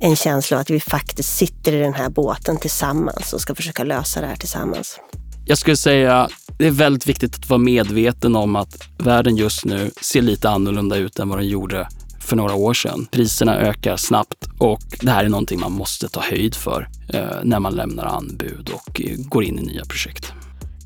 en 0.00 0.16
känsla 0.16 0.56
av 0.56 0.60
att 0.60 0.70
vi 0.70 0.80
faktiskt 0.80 1.36
sitter 1.36 1.72
i 1.72 1.78
den 1.78 1.94
här 1.94 2.08
båten 2.08 2.56
tillsammans 2.56 3.32
och 3.32 3.40
ska 3.40 3.54
försöka 3.54 3.84
lösa 3.84 4.20
det 4.20 4.26
här 4.26 4.36
tillsammans. 4.36 5.00
Jag 5.46 5.58
skulle 5.58 5.76
säga 5.76 6.28
det 6.58 6.66
är 6.66 6.70
väldigt 6.70 7.06
viktigt 7.06 7.34
att 7.34 7.50
vara 7.50 7.58
medveten 7.58 8.36
om 8.36 8.56
att 8.56 8.88
världen 8.98 9.36
just 9.36 9.64
nu 9.64 9.90
ser 10.00 10.22
lite 10.22 10.50
annorlunda 10.50 10.96
ut 10.96 11.18
än 11.18 11.28
vad 11.28 11.38
den 11.38 11.48
gjorde 11.48 11.88
för 12.20 12.36
några 12.36 12.54
år 12.54 12.74
sedan. 12.74 13.06
Priserna 13.10 13.56
ökar 13.56 13.96
snabbt 13.96 14.48
och 14.58 14.80
det 15.00 15.10
här 15.10 15.24
är 15.24 15.28
någonting 15.28 15.60
man 15.60 15.72
måste 15.72 16.08
ta 16.08 16.20
höjd 16.20 16.54
för 16.54 16.88
eh, 17.08 17.24
när 17.42 17.60
man 17.60 17.74
lämnar 17.74 18.04
anbud 18.04 18.70
och 18.72 19.00
eh, 19.00 19.16
går 19.16 19.44
in 19.44 19.58
i 19.58 19.62
nya 19.62 19.84
projekt. 19.84 20.32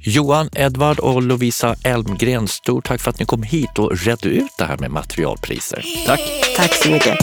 Johan, 0.01 0.49
Edvard 0.53 0.99
och 0.99 1.23
Lovisa 1.23 1.75
Elmgren, 1.85 2.49
stort 2.49 2.87
tack 2.87 3.01
för 3.01 3.11
att 3.11 3.19
ni 3.19 3.27
kom 3.27 3.43
hit 3.43 3.79
och 3.79 3.99
redde 3.99 4.29
ut 4.29 4.51
det 4.59 4.65
här 4.65 4.79
med 4.79 4.91
materialpriser. 4.91 5.85
Tack! 6.07 6.21
Tack 6.57 6.75
så 6.75 6.91
mycket! 6.91 7.19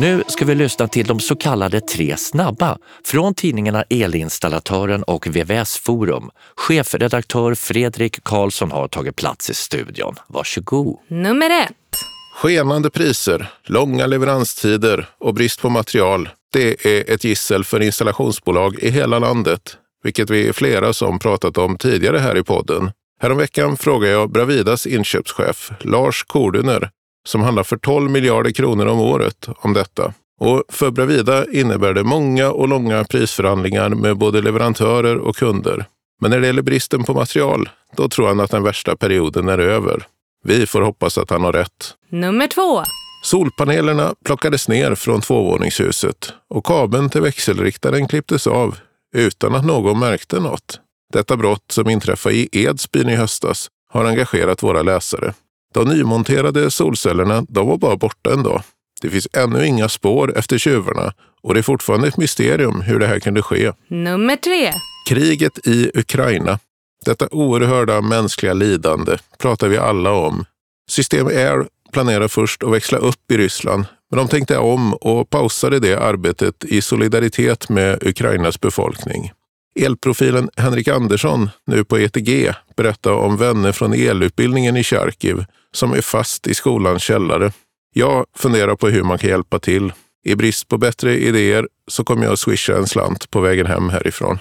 Nu 0.00 0.22
ska 0.26 0.44
vi 0.44 0.54
lyssna 0.54 0.88
till 0.88 1.06
de 1.06 1.20
så 1.20 1.36
kallade 1.36 1.80
tre 1.80 2.16
snabba 2.16 2.78
från 3.04 3.34
tidningarna 3.34 3.82
Elinstallatören 3.82 5.02
och 5.02 5.26
VVS 5.26 5.76
Forum. 5.76 6.30
Chefredaktör 6.56 7.54
Fredrik 7.54 8.24
Karlsson 8.24 8.70
har 8.70 8.88
tagit 8.88 9.16
plats 9.16 9.50
i 9.50 9.54
studion. 9.54 10.14
Varsågod. 10.26 10.98
Nummer 11.08 11.50
ett. 11.50 11.98
Skenande 12.36 12.90
priser, 12.90 13.50
långa 13.64 14.06
leveranstider 14.06 15.08
och 15.18 15.34
brist 15.34 15.60
på 15.60 15.68
material. 15.68 16.28
Det 16.52 16.86
är 16.86 17.14
ett 17.14 17.24
gissel 17.24 17.64
för 17.64 17.80
installationsbolag 17.80 18.78
i 18.78 18.90
hela 18.90 19.18
landet, 19.18 19.76
vilket 20.02 20.30
vi 20.30 20.48
är 20.48 20.52
flera 20.52 20.92
som 20.92 21.18
pratat 21.18 21.58
om 21.58 21.78
tidigare 21.78 22.18
här 22.18 22.36
i 22.36 22.42
podden. 22.42 22.90
Häromveckan 23.20 23.76
frågade 23.76 24.12
jag 24.12 24.30
Bravidas 24.30 24.86
inköpschef 24.86 25.70
Lars 25.80 26.24
Korduner 26.24 26.90
som 27.28 27.40
handlar 27.40 27.62
för 27.62 27.76
12 27.76 28.10
miljarder 28.10 28.50
kronor 28.50 28.86
om 28.86 29.00
året 29.00 29.48
om 29.56 29.72
detta. 29.72 30.12
Och 30.40 30.62
för 30.68 30.90
Bravida 30.90 31.50
innebär 31.52 31.94
det 31.94 32.04
många 32.04 32.50
och 32.50 32.68
långa 32.68 33.04
prisförhandlingar 33.04 33.88
med 33.88 34.16
både 34.16 34.40
leverantörer 34.42 35.18
och 35.18 35.36
kunder. 35.36 35.84
Men 36.20 36.30
när 36.30 36.40
det 36.40 36.46
gäller 36.46 36.62
bristen 36.62 37.04
på 37.04 37.14
material, 37.14 37.68
då 37.96 38.08
tror 38.08 38.28
han 38.28 38.40
att 38.40 38.50
den 38.50 38.62
värsta 38.62 38.96
perioden 38.96 39.48
är 39.48 39.58
över. 39.58 40.06
Vi 40.44 40.66
får 40.66 40.82
hoppas 40.82 41.18
att 41.18 41.30
han 41.30 41.44
har 41.44 41.52
rätt. 41.52 41.94
Nummer 42.10 42.46
två. 42.46 42.82
Solpanelerna 43.24 44.14
plockades 44.24 44.68
ner 44.68 44.94
från 44.94 45.20
tvåvåningshuset 45.20 46.32
och 46.50 46.66
kabeln 46.66 47.10
till 47.10 47.20
växelriktaren 47.20 48.08
klipptes 48.08 48.46
av 48.46 48.76
utan 49.16 49.54
att 49.54 49.64
någon 49.64 49.98
märkte 49.98 50.40
något. 50.40 50.80
Detta 51.12 51.36
brott 51.36 51.64
som 51.72 51.90
inträffade 51.90 52.34
i 52.34 52.48
Edsbyn 52.52 53.08
i 53.08 53.16
höstas 53.16 53.68
har 53.92 54.04
engagerat 54.04 54.62
våra 54.62 54.82
läsare. 54.82 55.34
De 55.74 55.88
nymonterade 55.88 56.70
solcellerna 56.70 57.44
de 57.48 57.68
var 57.68 57.76
bara 57.76 57.96
borta 57.96 58.32
en 58.32 58.42
dag. 58.42 58.62
Det 59.00 59.10
finns 59.10 59.28
ännu 59.32 59.66
inga 59.66 59.88
spår 59.88 60.38
efter 60.38 60.58
tjuvarna 60.58 61.12
och 61.42 61.54
det 61.54 61.60
är 61.60 61.62
fortfarande 61.62 62.08
ett 62.08 62.16
mysterium 62.16 62.80
hur 62.80 62.98
det 62.98 63.06
här 63.06 63.20
kunde 63.20 63.42
ske. 63.42 63.72
Nummer 63.88 64.36
tre. 64.36 64.72
Kriget 65.08 65.66
i 65.66 65.90
Ukraina. 65.94 66.58
Detta 67.04 67.28
oerhörda 67.30 68.00
mänskliga 68.00 68.54
lidande 68.54 69.16
pratar 69.38 69.68
vi 69.68 69.78
alla 69.78 70.12
om. 70.12 70.44
System 70.90 71.26
Air 71.26 71.66
planerar 71.92 72.28
först 72.28 72.62
att 72.62 72.72
växla 72.72 72.98
upp 72.98 73.30
i 73.32 73.36
Ryssland, 73.36 73.84
men 74.10 74.18
de 74.18 74.28
tänkte 74.28 74.58
om 74.58 74.94
och 74.94 75.30
pausade 75.30 75.80
det 75.80 75.94
arbetet 75.94 76.64
i 76.64 76.82
solidaritet 76.82 77.68
med 77.68 78.06
Ukrainas 78.06 78.60
befolkning. 78.60 79.32
Elprofilen 79.78 80.50
Henrik 80.56 80.88
Andersson, 80.88 81.50
nu 81.66 81.84
på 81.84 81.98
ETG, 81.98 82.52
berättar 82.76 83.12
om 83.12 83.36
vänner 83.36 83.72
från 83.72 83.94
elutbildningen 83.94 84.76
i 84.76 84.84
Charkiv 84.84 85.44
som 85.72 85.92
är 85.92 86.00
fast 86.00 86.46
i 86.46 86.54
skolans 86.54 87.02
källare. 87.02 87.52
Jag 87.94 88.26
funderar 88.36 88.76
på 88.76 88.88
hur 88.88 89.02
man 89.02 89.18
kan 89.18 89.30
hjälpa 89.30 89.58
till. 89.58 89.92
I 90.24 90.34
brist 90.34 90.68
på 90.68 90.78
bättre 90.78 91.18
idéer 91.18 91.68
så 91.88 92.04
kommer 92.04 92.24
jag 92.24 92.32
att 92.32 92.38
swisha 92.38 92.76
en 92.76 92.86
slant 92.86 93.30
på 93.30 93.40
vägen 93.40 93.66
hem 93.66 93.88
härifrån. 93.88 94.38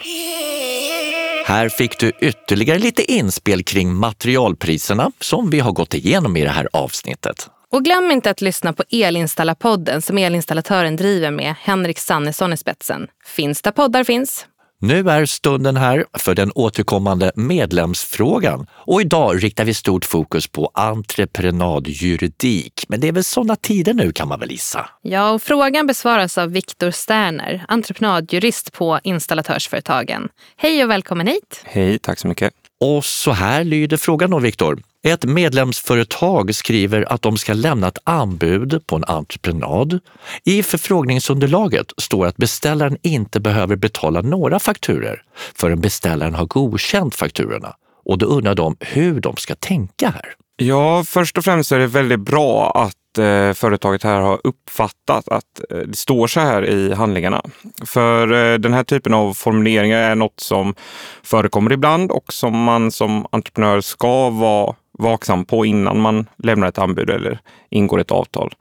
Här 1.46 1.70
fick 1.70 2.00
du 2.00 2.12
ytterligare 2.22 2.80
lite 2.80 3.12
inspel 3.12 3.64
kring 3.64 3.96
materialpriserna 3.96 5.12
som 5.20 5.50
vi 5.50 5.60
har 5.60 5.72
gått 5.72 5.94
igenom 5.94 6.38
i 6.38 6.44
det 6.44 6.50
här 6.50 6.70
avsnittet. 6.74 7.48
Och 7.72 7.86
glöm 7.86 8.12
inte 8.12 8.30
att 8.30 8.42
lyssna 8.42 8.74
på 8.74 8.84
Elinstallarpodden 8.90 10.02
som 10.02 10.18
elinstallatören 10.18 10.96
driver 10.96 11.32
med 11.32 11.56
Henrik 11.60 12.00
Sannesson 12.00 12.54
i 12.54 12.58
spetsen. 12.58 13.08
Finns 13.26 13.62
där 13.62 13.72
poddar 13.72 14.04
finns. 14.04 14.46
Nu 14.80 15.10
är 15.10 15.26
stunden 15.26 15.78
här 15.78 16.06
för 16.14 16.36
den 16.36 16.52
återkommande 16.56 17.32
medlemsfrågan 17.36 18.68
och 18.72 19.02
idag 19.02 19.44
riktar 19.44 19.66
vi 19.66 19.74
stort 19.74 20.06
fokus 20.06 20.48
på 20.48 20.72
entreprenadjuridik. 20.74 22.86
Men 22.88 23.00
det 23.00 23.08
är 23.08 23.12
väl 23.12 23.24
sådana 23.24 23.56
tider 23.56 23.94
nu 23.94 24.12
kan 24.12 24.28
man 24.28 24.40
väl 24.40 24.52
gissa? 24.52 24.90
Ja, 25.02 25.32
och 25.32 25.42
frågan 25.42 25.88
besvaras 25.88 26.38
av 26.38 26.52
Viktor 26.52 26.92
Sterner, 26.92 27.66
entreprenadjurist 27.68 28.74
på 28.74 29.00
Installatörsföretagen. 29.04 30.30
Hej 30.58 30.84
och 30.84 30.90
välkommen 30.90 31.28
hit! 31.28 31.62
Hej, 31.64 32.00
tack 32.00 32.20
så 32.20 32.28
mycket. 32.28 32.54
Och 32.80 33.06
så 33.06 33.32
här 33.32 33.64
lyder 33.64 33.98
frågan 33.98 34.32
då, 34.32 34.40
Viktor. 34.40 34.80
Ett 35.08 35.26
medlemsföretag 35.26 36.56
skriver 36.56 37.14
att 37.14 37.22
de 37.22 37.38
ska 37.38 37.54
lämna 37.54 37.88
ett 37.88 37.98
anbud 38.04 38.88
på 38.88 38.96
en 38.96 39.04
entreprenad. 39.04 40.00
I 40.44 40.64
förfrågningsunderlaget 40.64 41.94
står 41.98 42.26
att 42.26 42.38
beställaren 42.38 42.98
inte 43.02 43.40
behöver 43.40 43.76
betala 43.76 44.22
några 44.22 44.60
fakturer 44.60 45.22
förrän 45.56 45.82
beställaren 45.82 46.36
har 46.36 46.46
godkänt 46.46 47.16
fakturorna. 47.16 47.76
Och 48.06 48.18
då 48.18 48.26
undrar 48.26 48.56
de 48.56 48.76
hur 48.80 49.20
de 49.20 49.36
ska 49.38 49.56
tänka 49.56 50.10
här. 50.10 50.34
Ja, 50.58 51.04
först 51.04 51.38
och 51.38 51.44
främst 51.44 51.72
är 51.72 51.80
det 51.80 51.88
väldigt 51.88 52.20
bra 52.20 52.72
att 52.72 53.18
eh, 53.18 53.54
företaget 53.54 54.04
här 54.04 54.22
har 54.22 54.42
uppfattat 54.44 55.28
att 55.28 55.72
eh, 55.72 55.78
det 55.78 55.98
står 55.98 56.28
så 56.28 56.40
här 56.40 56.66
i 56.66 56.94
handlingarna. 56.94 57.42
För 57.86 58.34
eh, 58.34 58.58
den 58.58 58.74
här 58.74 58.84
typen 58.84 59.14
av 59.14 59.34
formuleringar 59.34 60.00
är 60.00 60.16
något 60.16 60.40
som 60.40 60.76
förekommer 61.24 61.74
ibland 61.74 62.12
och 62.12 62.34
som 62.34 62.64
man 62.64 62.92
som 62.92 63.26
entreprenör 63.32 63.82
ska 63.82 64.30
vara 64.30 64.76
vaksam 64.98 65.46
på 65.46 65.66
innan 65.66 66.02
man 66.02 66.28
lämnar 66.44 66.68
ett 66.68 66.78
anbud 66.78 67.10
eller 67.10 67.40
ingår 67.70 68.02
ett 68.02 68.12
avtal. 68.12 68.54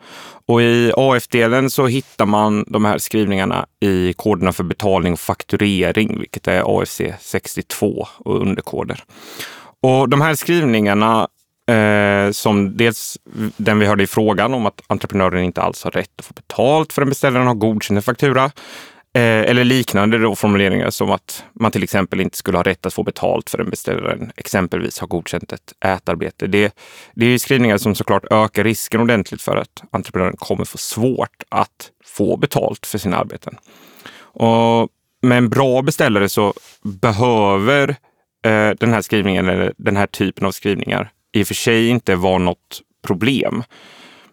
Och 0.48 0.62
i 0.62 0.92
AF-delen 0.96 1.70
så 1.70 1.86
hittar 1.86 2.26
man 2.26 2.64
de 2.68 2.84
här 2.84 2.98
skrivningarna 2.98 3.66
i 3.80 4.12
koderna 4.12 4.52
för 4.52 4.64
betalning 4.64 5.12
och 5.12 5.20
fakturering, 5.20 6.18
vilket 6.18 6.48
är 6.48 6.80
AFC 6.80 7.00
62 7.20 8.06
och 8.18 8.40
underkoder. 8.40 9.04
Och 9.82 10.08
de 10.08 10.20
här 10.20 10.34
skrivningarna 10.34 11.28
Eh, 11.70 12.30
som 12.30 12.76
dels 12.76 13.18
den 13.56 13.78
vi 13.78 13.86
hörde 13.86 14.02
i 14.02 14.06
frågan 14.06 14.54
om 14.54 14.66
att 14.66 14.82
entreprenören 14.86 15.44
inte 15.44 15.62
alls 15.62 15.84
har 15.84 15.90
rätt 15.90 16.10
att 16.18 16.24
få 16.24 16.34
betalt 16.34 16.92
förrän 16.92 17.08
beställaren 17.08 17.46
har 17.46 17.54
godkänt 17.54 17.96
en 17.96 18.02
faktura. 18.02 18.50
Eh, 19.16 19.50
eller 19.50 19.64
liknande 19.64 20.18
då 20.18 20.36
formuleringar 20.36 20.90
som 20.90 21.10
att 21.10 21.44
man 21.52 21.70
till 21.70 21.82
exempel 21.82 22.20
inte 22.20 22.36
skulle 22.36 22.58
ha 22.58 22.62
rätt 22.62 22.86
att 22.86 22.94
få 22.94 23.02
betalt 23.02 23.50
för 23.50 23.58
en 23.58 23.70
beställaren 23.70 24.32
exempelvis 24.36 24.98
har 24.98 25.06
godkänt 25.06 25.52
ett 25.52 25.72
ätarbete. 25.84 26.46
Det, 26.46 26.76
det 27.14 27.26
är 27.26 27.38
skrivningar 27.38 27.78
som 27.78 27.94
såklart 27.94 28.24
ökar 28.30 28.64
risken 28.64 29.00
ordentligt 29.00 29.42
för 29.42 29.56
att 29.56 29.82
entreprenören 29.90 30.36
kommer 30.36 30.64
få 30.64 30.78
svårt 30.78 31.42
att 31.48 31.90
få 32.04 32.36
betalt 32.36 32.86
för 32.86 32.98
sina 32.98 33.16
arbeten. 33.16 33.56
Och 34.18 34.88
med 35.22 35.38
en 35.38 35.48
bra 35.48 35.82
beställare 35.82 36.28
så 36.28 36.54
behöver 36.82 37.88
eh, 38.44 38.70
den 38.70 38.92
här 38.92 39.02
skrivningen 39.02 39.48
eller 39.48 39.72
den 39.76 39.96
här 39.96 40.06
typen 40.06 40.46
av 40.46 40.52
skrivningar 40.52 41.10
i 41.32 41.42
och 41.42 41.46
för 41.46 41.54
sig 41.54 41.88
inte 41.88 42.16
vara 42.16 42.38
något 42.38 42.80
problem. 43.06 43.62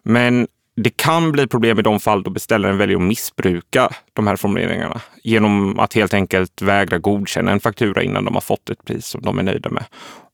Men 0.02 0.46
det 0.76 0.96
kan 0.96 1.32
bli 1.32 1.46
problem 1.46 1.78
i 1.78 1.82
de 1.82 2.00
fall 2.00 2.22
då 2.22 2.30
beställaren 2.30 2.78
väljer 2.78 2.96
att 2.96 3.02
missbruka 3.02 3.90
de 4.12 4.26
här 4.26 4.36
formuleringarna 4.36 5.00
genom 5.22 5.78
att 5.78 5.94
helt 5.94 6.14
enkelt 6.14 6.62
vägra 6.62 6.98
godkänna 6.98 7.52
en 7.52 7.60
faktura 7.60 8.02
innan 8.02 8.24
de 8.24 8.34
har 8.34 8.40
fått 8.40 8.70
ett 8.70 8.84
pris 8.84 9.06
som 9.06 9.22
de 9.22 9.38
är 9.38 9.42
nöjda 9.42 9.70
med. 9.70 9.84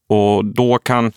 Och 0.09 0.45
då 0.45 0.79
kan 0.79 1.13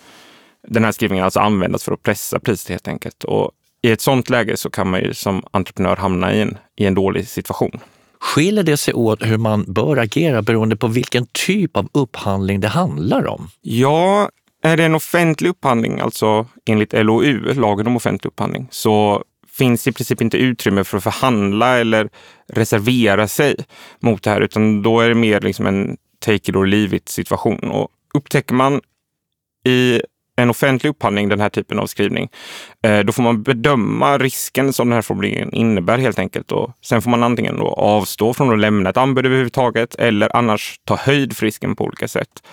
den 0.67 0.83
här 0.83 0.91
skrivningen 0.91 1.25
alltså 1.25 1.39
användas 1.39 1.83
för 1.83 1.91
att 1.91 2.03
pressa 2.03 2.39
priset 2.39 2.69
helt 2.69 2.87
enkelt. 2.87 3.23
Och 3.23 3.51
i 3.81 3.91
ett 3.91 4.01
sådant 4.01 4.29
läge 4.29 4.57
så 4.57 4.69
kan 4.69 4.89
man 4.89 4.99
ju 5.01 5.13
som 5.13 5.43
entreprenör 5.51 5.95
hamna 5.95 6.33
i 6.33 6.41
en, 6.41 6.57
i 6.75 6.85
en 6.85 6.95
dålig 6.95 7.27
situation. 7.27 7.79
Skiljer 8.19 8.63
det 8.63 8.77
sig 8.77 8.93
åt 8.93 9.25
hur 9.25 9.37
man 9.37 9.73
bör 9.73 9.97
agera 9.97 10.41
beroende 10.41 10.75
på 10.75 10.87
vilken 10.87 11.25
typ 11.31 11.77
av 11.77 11.89
upphandling 11.91 12.59
det 12.59 12.67
handlar 12.67 13.27
om? 13.27 13.49
Ja, 13.61 14.29
är 14.63 14.77
det 14.77 14.83
en 14.83 14.95
offentlig 14.95 15.49
upphandling, 15.49 15.99
alltså 15.99 16.47
enligt 16.65 16.93
LOU, 16.93 17.53
lagen 17.53 17.87
om 17.87 17.95
offentlig 17.95 18.27
upphandling, 18.27 18.67
så 18.71 19.23
finns 19.47 19.83
det 19.83 19.89
i 19.89 19.93
princip 19.93 20.21
inte 20.21 20.37
utrymme 20.37 20.83
för 20.83 20.97
att 20.97 21.03
förhandla 21.03 21.77
eller 21.77 22.09
reservera 22.53 23.27
sig 23.27 23.55
mot 23.99 24.23
det 24.23 24.29
här, 24.29 24.41
utan 24.41 24.81
då 24.81 24.99
är 24.99 25.09
det 25.09 25.15
mer 25.15 25.41
liksom 25.41 25.67
en 25.67 25.97
take 26.19 26.35
it 26.35 26.55
or 26.55 26.65
leave 26.65 26.95
it 26.95 27.09
situation. 27.09 27.71
Och 27.71 27.87
upptäcker 28.13 28.55
man 28.55 28.81
i 29.65 30.01
en 30.35 30.49
offentlig 30.49 30.89
upphandling 30.89 31.29
den 31.29 31.41
här 31.41 31.49
typen 31.49 31.79
av 31.79 31.87
skrivning, 31.87 32.29
eh, 32.83 32.99
då 32.99 33.11
får 33.11 33.23
man 33.23 33.43
bedöma 33.43 34.17
risken 34.17 34.73
som 34.73 34.89
den 34.89 34.95
här 34.95 35.01
formuleringen 35.01 35.53
innebär 35.53 35.97
helt 35.97 36.19
enkelt. 36.19 36.51
Och 36.51 36.71
sen 36.81 37.01
får 37.01 37.09
man 37.09 37.23
antingen 37.23 37.57
då 37.57 37.67
avstå 37.67 38.33
från 38.33 38.53
att 38.53 38.59
lämna 38.59 38.89
ett 38.89 38.97
anbud 38.97 39.25
överhuvudtaget 39.25 39.95
eller 39.95 40.35
annars 40.35 40.79
ta 40.85 40.95
höjd 40.95 41.37
för 41.37 41.45
risken 41.45 41.75
på 41.75 41.83
olika 41.83 42.07
sätt. 42.07 42.43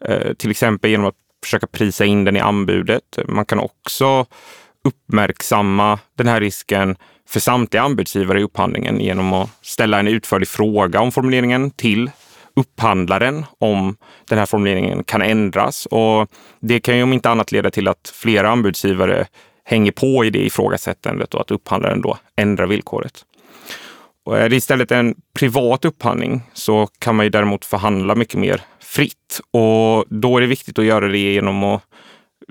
Eh, 0.00 0.32
till 0.32 0.50
exempel 0.50 0.90
genom 0.90 1.06
att 1.06 1.14
försöka 1.44 1.66
prisa 1.66 2.04
in 2.04 2.24
den 2.24 2.36
i 2.36 2.40
anbudet. 2.40 3.18
Man 3.28 3.44
kan 3.44 3.58
också 3.58 4.26
uppmärksamma 4.84 5.98
den 6.14 6.28
här 6.28 6.40
risken 6.40 6.96
för 7.28 7.40
samtliga 7.40 7.82
anbudsgivare 7.82 8.40
i 8.40 8.42
upphandlingen 8.42 9.00
genom 9.00 9.32
att 9.32 9.50
ställa 9.62 9.98
en 9.98 10.08
utförlig 10.08 10.48
fråga 10.48 11.00
om 11.00 11.12
formuleringen 11.12 11.70
till 11.70 12.10
upphandlaren 12.56 13.44
om 13.58 13.96
den 14.28 14.38
här 14.38 14.46
formuleringen 14.46 15.04
kan 15.04 15.22
ändras. 15.22 15.86
Och 15.86 16.30
det 16.60 16.80
kan 16.80 16.96
ju 16.96 17.02
om 17.02 17.12
inte 17.12 17.30
annat 17.30 17.52
leda 17.52 17.70
till 17.70 17.88
att 17.88 18.12
flera 18.14 18.50
anbudsgivare 18.50 19.26
hänger 19.64 19.92
på 19.92 20.24
i 20.24 20.30
det 20.30 20.46
ifrågasättandet 20.46 21.34
och 21.34 21.40
att 21.40 21.50
upphandlaren 21.50 22.00
då 22.00 22.18
ändrar 22.36 22.66
villkoret. 22.66 23.24
Och 24.24 24.38
är 24.38 24.48
det 24.48 24.56
istället 24.56 24.92
en 24.92 25.14
privat 25.34 25.84
upphandling 25.84 26.42
så 26.52 26.88
kan 26.98 27.16
man 27.16 27.26
ju 27.26 27.30
däremot 27.30 27.64
förhandla 27.64 28.14
mycket 28.14 28.40
mer 28.40 28.62
fritt. 28.90 29.40
Och 29.50 30.04
då 30.08 30.36
är 30.36 30.40
det 30.40 30.46
viktigt 30.46 30.78
att 30.78 30.84
göra 30.84 31.08
det 31.08 31.18
genom 31.18 31.64
att 31.64 31.82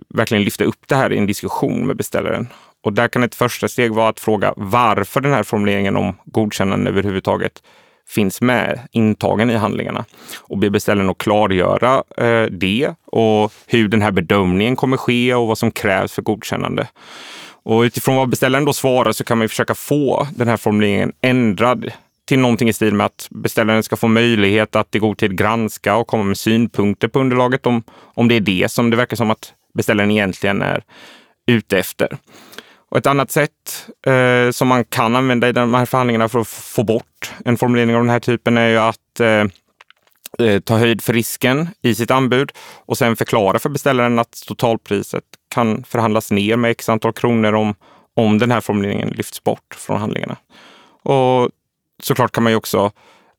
verkligen 0.10 0.44
lyfta 0.44 0.64
upp 0.64 0.88
det 0.88 0.96
här 0.96 1.14
i 1.14 1.18
en 1.18 1.28
diskussion 1.28 1.88
med 1.88 1.98
beställaren. 1.98 2.48
Och 2.84 2.94
där 2.94 3.08
kan 3.08 3.24
ett 3.24 3.36
första 3.36 3.68
steg 3.68 3.94
vara 3.94 4.10
att 4.10 4.20
fråga 4.20 4.54
varför 4.58 5.22
den 5.22 5.34
här 5.34 5.44
formuleringen 5.44 5.96
om 5.96 6.16
godkännande 6.26 6.90
överhuvudtaget 6.90 7.64
finns 8.08 8.42
med 8.42 8.80
intagen 8.92 9.50
i 9.50 9.56
handlingarna 9.56 10.06
och 10.40 10.58
be 10.58 10.70
beställaren 10.70 11.10
att 11.10 11.18
klargöra 11.18 12.04
eh, 12.18 12.44
det 12.44 12.94
och 13.06 13.54
hur 13.68 13.88
den 13.88 14.02
här 14.02 14.12
bedömningen 14.12 14.76
kommer 14.76 14.98
ske 14.98 15.34
och 15.34 15.48
vad 15.48 15.58
som 15.58 15.72
krävs 15.72 16.14
för 16.14 16.22
godkännande. 16.22 16.88
Och 17.64 17.82
utifrån 17.82 18.16
vad 18.16 18.30
beställaren 18.30 18.66
då 18.66 18.74
svarar 18.74 19.12
så 19.12 19.24
kan 19.24 19.38
man 19.38 19.50
försöka 19.50 19.76
få 19.76 20.28
den 20.36 20.48
här 20.48 20.58
formuleringen 20.58 21.12
ändrad 21.22 21.92
till 22.30 22.40
någonting 22.40 22.70
i 22.70 22.74
stil 22.74 22.94
med 22.94 23.06
att 23.06 23.28
beställaren 23.32 23.84
ska 23.84 23.96
få 23.96 24.08
möjlighet 24.08 24.76
att 24.76 24.96
i 24.96 25.00
god 25.00 25.18
tid 25.18 25.38
granska 25.38 25.96
och 25.96 26.08
komma 26.08 26.24
med 26.24 26.38
synpunkter 26.38 27.08
på 27.08 27.20
underlaget 27.20 27.66
om, 27.66 27.84
om 28.14 28.28
det 28.28 28.36
är 28.36 28.40
det 28.40 28.72
som 28.72 28.90
det 28.90 28.98
verkar 28.98 29.16
som 29.18 29.32
att 29.32 29.54
beställaren 29.74 30.12
egentligen 30.12 30.62
är 30.62 30.84
ute 31.48 31.80
efter. 31.80 32.18
Och 32.90 32.98
ett 32.98 33.08
annat 33.08 33.32
sätt 33.32 33.88
eh, 34.08 34.52
som 34.52 34.68
man 34.68 34.86
kan 34.86 35.16
använda 35.16 35.50
i 35.50 35.52
de 35.52 35.74
här 35.74 35.86
förhandlingarna 35.86 36.30
för 36.30 36.40
att 36.40 36.48
få 36.48 36.84
bort 36.84 37.34
en 37.46 37.58
formulering 37.58 37.96
av 37.96 38.02
den 38.02 38.10
här 38.10 38.20
typen 38.20 38.58
är 38.58 38.70
ju 38.70 38.78
att 38.78 39.20
eh, 39.20 39.46
eh 40.48 40.60
ta 40.60 40.78
höjd 40.78 41.02
för 41.02 41.14
risken 41.14 41.68
i 41.82 41.96
sitt 41.96 42.12
anbud 42.12 42.52
och 42.86 42.98
sen 42.98 43.16
förklara 43.16 43.60
för 43.60 43.70
beställaren 43.70 44.20
att 44.20 44.44
totalpriset 44.48 45.24
kan 45.54 45.84
förhandlas 45.84 46.32
ner 46.32 46.58
med 46.58 46.72
x 46.72 46.90
antal 46.90 47.14
kronor 47.14 47.54
om, 47.54 47.76
om 48.16 48.40
den 48.40 48.52
här 48.52 48.62
formuleringen 48.62 49.10
lyfts 49.10 49.44
bort 49.44 49.76
från 49.78 50.00
handlingarna. 50.00 50.36
Och 51.04 51.50
såklart 52.00 52.32
kan 52.32 52.44
man 52.44 52.52
ju 52.52 52.58
också 52.58 52.92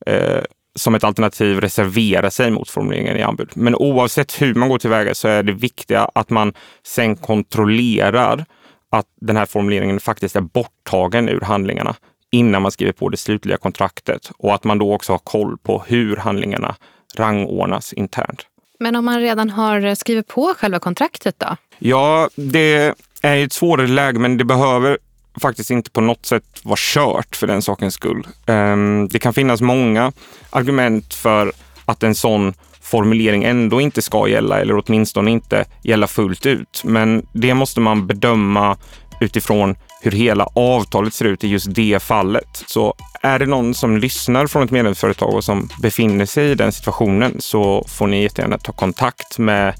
eh, 0.05 0.43
som 0.75 0.95
ett 0.95 1.03
alternativ 1.03 1.59
reservera 1.59 2.31
sig 2.31 2.51
mot 2.51 2.69
formuleringen 2.69 3.17
i 3.17 3.21
anbud. 3.21 3.49
Men 3.53 3.75
oavsett 3.75 4.41
hur 4.41 4.53
man 4.53 4.69
går 4.69 4.79
tillväga 4.79 5.15
så 5.15 5.27
är 5.27 5.43
det 5.43 5.53
viktiga 5.53 6.09
att 6.15 6.29
man 6.29 6.53
sen 6.83 7.15
kontrollerar 7.15 8.45
att 8.91 9.05
den 9.21 9.37
här 9.37 9.45
formuleringen 9.45 9.99
faktiskt 9.99 10.35
är 10.35 10.41
borttagen 10.41 11.29
ur 11.29 11.41
handlingarna 11.41 11.95
innan 12.31 12.61
man 12.61 12.71
skriver 12.71 12.93
på 12.93 13.09
det 13.09 13.17
slutliga 13.17 13.57
kontraktet 13.57 14.31
och 14.37 14.53
att 14.53 14.63
man 14.63 14.77
då 14.77 14.93
också 14.93 15.13
har 15.13 15.19
koll 15.19 15.57
på 15.57 15.83
hur 15.87 16.15
handlingarna 16.15 16.75
rangordnas 17.15 17.93
internt. 17.93 18.45
Men 18.79 18.95
om 18.95 19.05
man 19.05 19.19
redan 19.19 19.49
har 19.49 19.95
skrivit 19.95 20.27
på 20.27 20.53
själva 20.57 20.79
kontraktet 20.79 21.35
då? 21.37 21.55
Ja, 21.79 22.29
det 22.35 22.93
är 23.21 23.45
ett 23.45 23.53
svårare 23.53 23.87
läge, 23.87 24.19
men 24.19 24.37
det 24.37 24.43
behöver 24.43 24.97
faktiskt 25.41 25.71
inte 25.71 25.91
på 25.91 26.01
något 26.01 26.25
sätt 26.25 26.43
vara 26.63 26.77
kört 26.79 27.35
för 27.35 27.47
den 27.47 27.61
sakens 27.61 27.93
skull. 27.93 28.27
Ehm, 28.45 29.07
det 29.07 29.19
kan 29.19 29.33
finnas 29.33 29.61
många 29.61 30.11
argument 30.49 31.13
för 31.13 31.51
att 31.85 32.03
en 32.03 32.15
sån 32.15 32.53
formulering 32.81 33.43
ändå 33.43 33.81
inte 33.81 34.01
ska 34.01 34.27
gälla 34.27 34.61
eller 34.61 34.83
åtminstone 34.85 35.31
inte 35.31 35.65
gälla 35.83 36.07
fullt 36.07 36.45
ut. 36.45 36.81
Men 36.83 37.25
det 37.33 37.53
måste 37.53 37.79
man 37.79 38.07
bedöma 38.07 38.77
utifrån 39.21 39.75
hur 40.01 40.11
hela 40.11 40.47
avtalet 40.53 41.13
ser 41.13 41.25
ut 41.25 41.43
i 41.43 41.47
just 41.47 41.75
det 41.75 42.03
fallet. 42.03 42.63
Så 42.67 42.93
är 43.21 43.39
det 43.39 43.45
någon 43.45 43.73
som 43.73 43.97
lyssnar 43.97 44.47
från 44.47 44.63
ett 44.63 44.71
medlemsföretag 44.71 45.33
och 45.33 45.43
som 45.43 45.69
befinner 45.81 46.25
sig 46.25 46.51
i 46.51 46.55
den 46.55 46.71
situationen 46.71 47.35
så 47.39 47.85
får 47.87 48.07
ni 48.07 48.23
jättegärna 48.23 48.57
ta 48.57 48.71
kontakt 48.71 49.37
med 49.37 49.73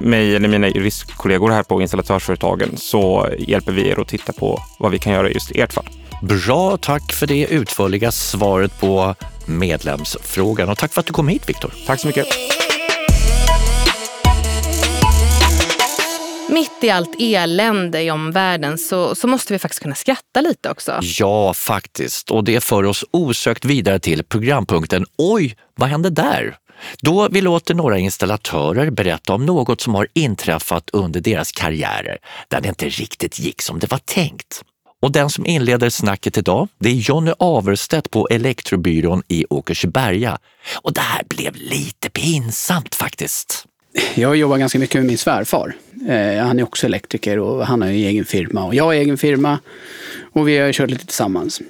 mig 0.00 0.36
eller 0.36 0.48
mina 0.48 0.68
juristkollegor 0.68 1.50
här 1.50 1.62
på 1.62 1.82
installatörsföretagen 1.82 2.76
så 2.76 3.28
hjälper 3.38 3.72
vi 3.72 3.88
er 3.88 4.00
att 4.00 4.08
titta 4.08 4.32
på 4.32 4.62
vad 4.78 4.92
vi 4.92 4.98
kan 4.98 5.12
göra 5.12 5.30
just 5.30 5.50
i 5.50 5.60
ert 5.60 5.72
fall. 5.72 5.88
Bra, 6.22 6.76
tack 6.76 7.12
för 7.12 7.26
det 7.26 7.46
utförliga 7.46 8.12
svaret 8.12 8.80
på 8.80 9.14
medlemsfrågan 9.46 10.68
och 10.68 10.78
tack 10.78 10.92
för 10.92 11.00
att 11.00 11.06
du 11.06 11.12
kom 11.12 11.28
hit 11.28 11.48
Viktor. 11.48 11.74
Tack 11.86 12.00
så 12.00 12.06
mycket. 12.06 12.26
Mitt 16.48 16.84
i 16.84 16.90
allt 16.90 17.16
elände 17.18 18.02
i 18.02 18.10
omvärlden 18.10 18.78
så, 18.78 19.14
så 19.14 19.26
måste 19.26 19.52
vi 19.52 19.58
faktiskt 19.58 19.82
kunna 19.82 19.94
skratta 19.94 20.40
lite 20.40 20.70
också. 20.70 20.98
Ja, 21.02 21.54
faktiskt. 21.54 22.30
Och 22.30 22.44
det 22.44 22.60
för 22.64 22.84
oss 22.84 23.04
osökt 23.10 23.64
vidare 23.64 23.98
till 23.98 24.24
programpunkten 24.24 25.06
Oj, 25.18 25.56
vad 25.74 25.88
hände 25.88 26.10
där? 26.10 26.56
Då 27.00 27.28
vi 27.30 27.40
låter 27.40 27.74
några 27.74 27.98
installatörer 27.98 28.90
berätta 28.90 29.34
om 29.34 29.46
något 29.46 29.80
som 29.80 29.94
har 29.94 30.08
inträffat 30.12 30.90
under 30.92 31.20
deras 31.20 31.52
karriärer 31.52 32.18
där 32.48 32.60
det 32.60 32.68
inte 32.68 32.88
riktigt 32.88 33.38
gick 33.38 33.62
som 33.62 33.78
det 33.78 33.90
var 33.90 33.98
tänkt. 33.98 34.62
Och 35.02 35.12
den 35.12 35.30
som 35.30 35.46
inleder 35.46 35.90
snacket 35.90 36.38
idag, 36.38 36.68
det 36.78 36.88
är 36.88 36.94
Jonny 36.94 37.32
Averstedt 37.38 38.10
på 38.10 38.28
Elektrobyrån 38.30 39.22
i 39.28 39.44
Åkersberga. 39.50 40.38
Och 40.82 40.92
det 40.92 41.00
här 41.00 41.22
blev 41.28 41.56
lite 41.56 42.10
pinsamt 42.10 42.94
faktiskt. 42.94 43.66
Jag 44.14 44.36
jobbar 44.36 44.58
ganska 44.58 44.78
mycket 44.78 44.94
med 44.94 45.06
min 45.06 45.18
svärfar. 45.18 45.76
Eh, 46.08 46.44
han 46.44 46.58
är 46.58 46.62
också 46.62 46.86
elektriker 46.86 47.38
och 47.38 47.66
han 47.66 47.82
har 47.82 47.88
egen 47.88 48.24
firma 48.24 48.64
och 48.64 48.74
jag 48.74 48.84
har 48.84 48.92
egen 48.92 49.18
firma. 49.18 49.58
Och 50.32 50.48
vi 50.48 50.58
har 50.58 50.72
kört 50.72 50.90
lite 50.90 51.06
tillsammans. 51.06 51.60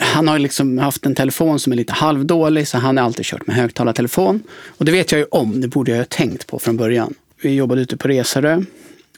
Han 0.00 0.28
har 0.28 0.38
liksom 0.38 0.78
haft 0.78 1.06
en 1.06 1.14
telefon 1.14 1.58
som 1.58 1.72
är 1.72 1.76
lite 1.76 1.92
halvdålig 1.92 2.68
så 2.68 2.78
han 2.78 2.96
har 2.96 3.04
alltid 3.04 3.24
kört 3.26 3.46
med 3.46 3.56
högtalartelefon. 3.56 4.42
Och 4.66 4.84
det 4.84 4.92
vet 4.92 5.12
jag 5.12 5.18
ju 5.18 5.26
om, 5.30 5.60
det 5.60 5.68
borde 5.68 5.90
jag 5.90 5.98
ha 5.98 6.04
tänkt 6.04 6.46
på 6.46 6.58
från 6.58 6.76
början. 6.76 7.14
Vi 7.42 7.54
jobbade 7.54 7.80
ute 7.80 7.96
på 7.96 8.08
Resarö 8.08 8.62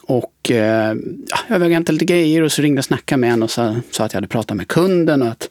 och 0.03 0.51
eh, 0.51 0.97
ja, 1.29 1.39
jag 1.49 1.59
vägde 1.59 1.77
inte 1.77 1.93
lite 1.93 2.05
grejer 2.05 2.43
och 2.43 2.53
så 2.53 2.63
ringde 2.63 2.79
jag 2.79 2.81
och 2.81 2.85
snackade 2.85 3.21
med 3.21 3.31
honom 3.31 3.43
och 3.43 3.51
sa, 3.51 3.77
sa 3.91 4.05
att 4.05 4.13
jag 4.13 4.17
hade 4.17 4.29
pratat 4.29 4.57
med 4.57 4.69
kunden 4.69 5.23
och 5.23 5.29
att 5.29 5.49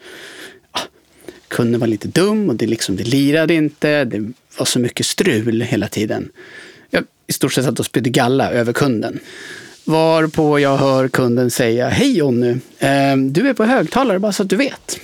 ja, 0.74 0.80
kunden 1.48 1.80
var 1.80 1.88
lite 1.88 2.08
dum 2.08 2.50
och 2.50 2.56
det, 2.56 2.68
liksom, 2.68 2.96
det 2.96 3.04
lirade 3.04 3.54
inte. 3.54 4.06
Det 4.06 4.32
var 4.58 4.66
så 4.66 4.80
mycket 4.80 5.06
strul 5.06 5.62
hela 5.62 5.88
tiden. 5.88 6.30
Jag 6.90 7.04
i 7.28 7.34
stort 7.34 7.54
sett 7.54 7.66
satt 7.66 7.80
och 7.80 7.86
spydde 7.86 8.10
galla 8.10 8.52
över 8.52 8.74
kunden. 8.74 9.20
Varpå 9.86 10.60
jag 10.60 10.78
hör 10.78 11.08
kunden 11.08 11.52
säga 11.52 11.90
Hej 11.90 12.18
Jonny, 12.18 12.50
eh, 12.80 13.18
du 13.18 13.50
är 13.50 13.54
på 13.54 13.64
högtalare 13.64 14.20
bara 14.20 14.32
så 14.32 14.44
att 14.44 14.50
du 14.50 14.56
vet. 14.56 15.00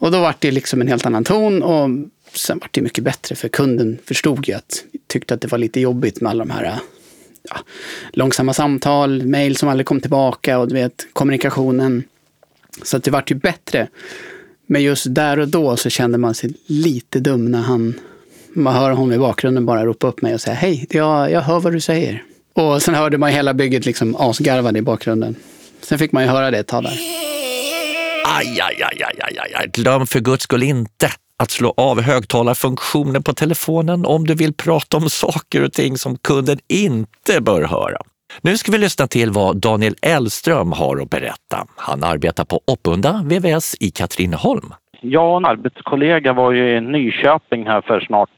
Och 0.00 0.10
då 0.10 0.20
var 0.20 0.34
det 0.38 0.50
liksom 0.50 0.80
en 0.80 0.88
helt 0.88 1.06
annan 1.06 1.24
ton 1.24 1.62
och 1.62 1.88
sen 2.34 2.58
var 2.58 2.68
det 2.70 2.80
mycket 2.80 3.04
bättre 3.04 3.34
för 3.34 3.48
kunden 3.48 3.98
förstod 4.04 4.48
ju 4.48 4.54
att 4.54 4.84
tyckte 5.06 5.34
att 5.34 5.40
det 5.40 5.48
var 5.48 5.58
lite 5.58 5.80
jobbigt 5.80 6.20
med 6.20 6.30
alla 6.30 6.44
de 6.44 6.50
här 6.50 6.78
ja, 7.50 7.56
långsamma 8.12 8.54
samtal, 8.54 9.22
mejl 9.22 9.56
som 9.56 9.68
aldrig 9.68 9.86
kom 9.86 10.00
tillbaka 10.00 10.58
och 10.58 10.68
du 10.68 10.74
vet 10.74 11.06
kommunikationen. 11.12 12.04
Så 12.82 12.96
att 12.96 13.04
det 13.04 13.10
vart 13.10 13.30
ju 13.30 13.34
bättre. 13.34 13.88
Men 14.66 14.82
just 14.82 15.14
där 15.14 15.38
och 15.38 15.48
då 15.48 15.76
så 15.76 15.90
kände 15.90 16.18
man 16.18 16.34
sig 16.34 16.54
lite 16.66 17.20
dum 17.20 17.50
när 17.50 17.62
han, 17.62 17.94
man 18.52 18.74
hör 18.74 18.90
honom 18.90 19.12
i 19.12 19.18
bakgrunden 19.18 19.66
bara 19.66 19.86
ropa 19.86 20.06
upp 20.06 20.22
mig 20.22 20.34
och 20.34 20.40
säga 20.40 20.54
hej, 20.54 20.86
jag, 20.90 21.30
jag 21.30 21.40
hör 21.40 21.60
vad 21.60 21.72
du 21.72 21.80
säger. 21.80 22.22
Och 22.52 22.82
sen 22.82 22.94
hörde 22.94 23.18
man 23.18 23.30
hela 23.30 23.54
bygget 23.54 23.86
liksom 23.86 24.16
asgarvade 24.18 24.78
i 24.78 24.82
bakgrunden. 24.82 25.36
Sen 25.80 25.98
fick 25.98 26.12
man 26.12 26.22
ju 26.22 26.28
höra 26.28 26.50
det 26.50 26.58
ett 26.58 26.66
tag 26.66 26.84
där. 26.84 27.00
Aj, 28.24 28.60
aj, 28.60 28.82
aj, 28.82 29.02
aj, 29.02 29.18
aj, 29.22 29.52
aj. 29.54 29.66
Glöm 29.72 30.06
för 30.06 30.20
guds 30.20 30.42
skull 30.42 30.62
inte 30.62 31.06
att 31.38 31.50
slå 31.50 31.74
av 31.76 32.00
högtalarfunktionen 32.00 33.22
på 33.22 33.32
telefonen 33.32 34.06
om 34.06 34.26
du 34.26 34.34
vill 34.34 34.54
prata 34.54 34.96
om 34.96 35.08
saker 35.08 35.64
och 35.64 35.72
ting 35.72 35.96
som 35.96 36.16
kunden 36.16 36.58
inte 36.68 37.42
bör 37.42 37.62
höra. 37.62 37.98
Nu 38.42 38.56
ska 38.56 38.72
vi 38.72 38.78
lyssna 38.78 39.06
till 39.06 39.30
vad 39.30 39.56
Daniel 39.56 39.94
Elström 40.02 40.72
har 40.72 41.02
att 41.02 41.10
berätta. 41.10 41.66
Han 41.76 42.04
arbetar 42.04 42.44
på 42.44 42.60
Oppunda 42.64 43.22
VVS 43.24 43.74
i 43.80 43.90
Katrineholm. 43.90 44.74
Jag 45.00 45.30
och 45.30 45.36
en 45.36 45.44
arbetskollega 45.44 46.32
var 46.32 46.52
ju 46.52 46.76
i 46.76 46.80
Nyköping 46.80 47.66
här 47.66 47.80
för 47.80 48.00
snart, 48.00 48.30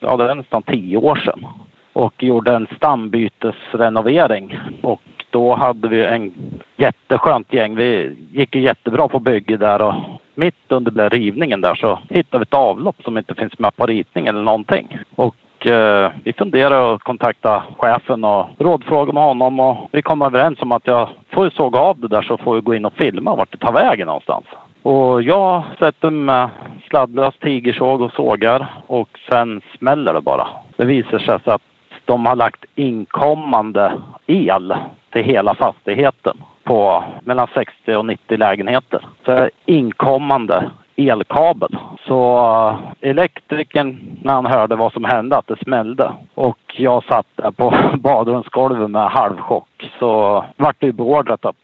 ja 0.00 0.16
det 0.16 0.30
är 0.30 0.34
nästan 0.34 0.62
tio 0.62 0.96
år 0.96 1.16
sedan 1.16 1.44
och 1.92 2.22
gjorde 2.22 2.52
en 2.52 2.66
stambytesrenovering. 2.76 4.58
Och 4.82 5.02
då 5.30 5.54
hade 5.54 5.88
vi 5.88 6.04
en 6.04 6.32
jätteskönt 6.76 7.52
gäng. 7.52 7.76
Vi 7.76 8.16
gick 8.32 8.54
ju 8.54 8.62
jättebra 8.62 9.08
på 9.08 9.18
bygge 9.18 9.56
där 9.56 9.82
och 9.82 9.94
mitt 10.34 10.54
under 10.68 11.10
rivningen 11.10 11.60
där 11.60 11.74
så 11.74 11.98
hittade 12.08 12.38
vi 12.38 12.42
ett 12.42 12.54
avlopp 12.54 12.96
som 13.04 13.18
inte 13.18 13.34
finns 13.34 13.58
med 13.58 13.76
på 13.76 13.86
ritningen 13.86 14.34
eller 14.34 14.44
någonting. 14.44 14.98
Och 15.14 15.66
eh, 15.66 16.12
vi 16.24 16.32
funderade 16.32 16.94
att 16.94 17.02
kontakta 17.02 17.62
chefen 17.78 18.24
och 18.24 18.46
rådfråga 18.58 19.12
med 19.12 19.22
honom 19.22 19.60
och 19.60 19.88
vi 19.92 20.02
kom 20.02 20.22
överens 20.22 20.62
om 20.62 20.72
att 20.72 20.86
jag 20.86 21.08
får 21.30 21.50
såga 21.50 21.78
av 21.78 22.00
det 22.00 22.08
där 22.08 22.22
så 22.22 22.36
får 22.36 22.54
vi 22.54 22.60
gå 22.60 22.74
in 22.74 22.84
och 22.84 22.96
filma 22.96 23.36
vart 23.36 23.52
det 23.52 23.58
tar 23.58 23.72
vägen 23.72 24.06
någonstans. 24.06 24.44
Och 24.82 25.22
jag 25.22 25.62
sätter 25.78 26.10
med 26.10 26.48
sladdlös 26.88 27.34
tigersåg 27.40 28.00
och 28.00 28.12
sågar 28.12 28.66
och 28.86 29.18
sen 29.30 29.60
smäller 29.78 30.14
det 30.14 30.20
bara. 30.20 30.48
Det 30.76 30.84
visar 30.84 31.18
sig 31.18 31.38
så 31.44 31.50
att 31.50 31.62
de 32.04 32.26
har 32.26 32.36
lagt 32.36 32.64
inkommande 32.74 33.92
el 34.26 34.74
till 35.12 35.24
hela 35.24 35.54
fastigheten 35.54 36.36
på 36.64 37.04
mellan 37.22 37.48
60 37.54 37.94
och 37.94 38.06
90 38.06 38.38
lägenheter. 38.38 39.06
För 39.24 39.50
inkommande 39.64 40.70
elkabel. 40.96 41.78
Så 42.06 42.78
elektrikern, 43.00 44.18
när 44.22 44.32
han 44.32 44.46
hörde 44.46 44.76
vad 44.76 44.92
som 44.92 45.04
hände, 45.04 45.36
att 45.36 45.46
det 45.46 45.64
smällde 45.64 46.12
och 46.34 46.58
jag 46.76 47.04
satt 47.04 47.26
där 47.36 47.50
på 47.50 47.74
badrumsgolvet 47.98 48.90
med 48.90 49.10
halvchock 49.10 49.90
så 49.98 50.44
vart 50.56 50.76
det 50.78 50.92
beordrat 50.92 51.44
att 51.44 51.56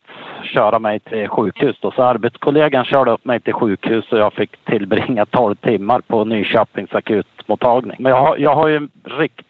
köra 0.42 0.78
mig 0.78 1.00
till 1.00 1.28
sjukhus. 1.28 1.76
Då. 1.80 1.90
Så 1.90 2.02
arbetskollegan 2.02 2.84
körde 2.84 3.10
upp 3.10 3.24
mig 3.24 3.40
till 3.40 3.52
sjukhus 3.52 4.12
och 4.12 4.18
jag 4.18 4.32
fick 4.32 4.64
tillbringa 4.64 5.26
12 5.26 5.54
timmar 5.54 6.00
på 6.00 6.24
Nyköpings 6.24 6.94
akutmottagning. 6.94 7.96
Men 7.98 8.12
jag 8.12 8.20
har, 8.20 8.36
jag 8.36 8.54
har 8.54 8.68
ju 8.68 8.88
riktig 9.04 9.46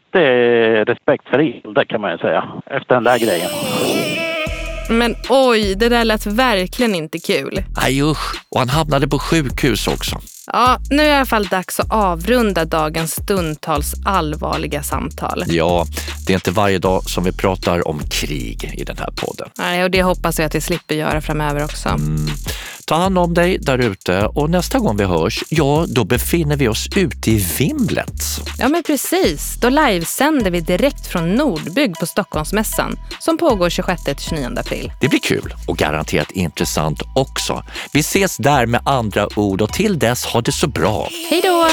respekt 0.84 1.28
för 1.28 1.38
det 1.74 1.84
kan 1.84 2.00
man 2.00 2.12
ju 2.12 2.18
säga, 2.18 2.44
efter 2.66 2.94
den 2.94 3.04
där 3.04 3.18
grejen. 3.18 3.50
Men 4.90 5.14
oj, 5.28 5.74
det 5.74 5.88
där 5.88 6.04
lät 6.04 6.26
verkligen 6.26 6.94
inte 6.94 7.18
kul. 7.18 7.62
Aj 7.76 8.02
usch, 8.02 8.34
och 8.50 8.58
han 8.58 8.68
hamnade 8.68 9.08
på 9.08 9.18
sjukhus 9.18 9.88
också. 9.88 10.18
Ja, 10.52 10.78
nu 10.90 11.02
är 11.02 11.06
det 11.06 11.10
i 11.10 11.16
alla 11.16 11.26
fall 11.26 11.44
dags 11.44 11.80
att 11.80 11.92
avrunda 11.92 12.64
dagens 12.64 13.12
stundtals 13.12 13.94
allvarliga 14.04 14.82
samtal. 14.82 15.44
Ja, 15.46 15.86
det 16.26 16.32
är 16.32 16.34
inte 16.34 16.50
varje 16.50 16.78
dag 16.78 17.02
som 17.02 17.24
vi 17.24 17.32
pratar 17.32 17.88
om 17.88 18.00
krig 18.10 18.74
i 18.78 18.84
den 18.84 18.98
här 18.98 19.10
podden. 19.16 19.48
Nej, 19.58 19.84
och 19.84 19.90
det 19.90 20.02
hoppas 20.02 20.38
jag 20.38 20.46
att 20.46 20.54
vi 20.54 20.60
slipper 20.60 20.94
göra 20.94 21.20
framöver 21.20 21.64
också. 21.64 21.88
Mm. 21.88 22.26
Ta 22.88 22.94
hand 22.94 23.18
om 23.18 23.34
dig 23.34 23.58
där 23.58 23.78
ute 23.78 24.26
och 24.26 24.50
nästa 24.50 24.78
gång 24.78 24.96
vi 24.96 25.04
hörs, 25.04 25.44
ja, 25.48 25.84
då 25.88 26.04
befinner 26.04 26.56
vi 26.56 26.68
oss 26.68 26.88
ute 26.96 27.30
i 27.30 27.46
vimlet. 27.58 28.22
Ja, 28.58 28.68
men 28.68 28.82
precis. 28.82 29.56
Då 29.60 29.68
livesänder 29.68 30.50
vi 30.50 30.60
direkt 30.60 31.06
från 31.06 31.34
Nordbygg 31.34 31.94
på 32.00 32.06
Stockholmsmässan 32.06 32.98
som 33.20 33.38
pågår 33.38 33.68
26-29 33.68 34.60
april. 34.60 34.92
Det 35.00 35.08
blir 35.08 35.20
kul 35.20 35.54
och 35.66 35.76
garanterat 35.76 36.30
intressant 36.30 37.02
också. 37.14 37.64
Vi 37.92 38.00
ses 38.00 38.36
där 38.36 38.66
med 38.66 38.80
andra 38.84 39.28
ord 39.38 39.62
och 39.62 39.72
till 39.72 39.98
dess 39.98 40.24
ha 40.24 40.40
det 40.40 40.52
så 40.52 40.66
bra. 40.66 41.08
Hej 41.30 41.40
då! 41.44 41.68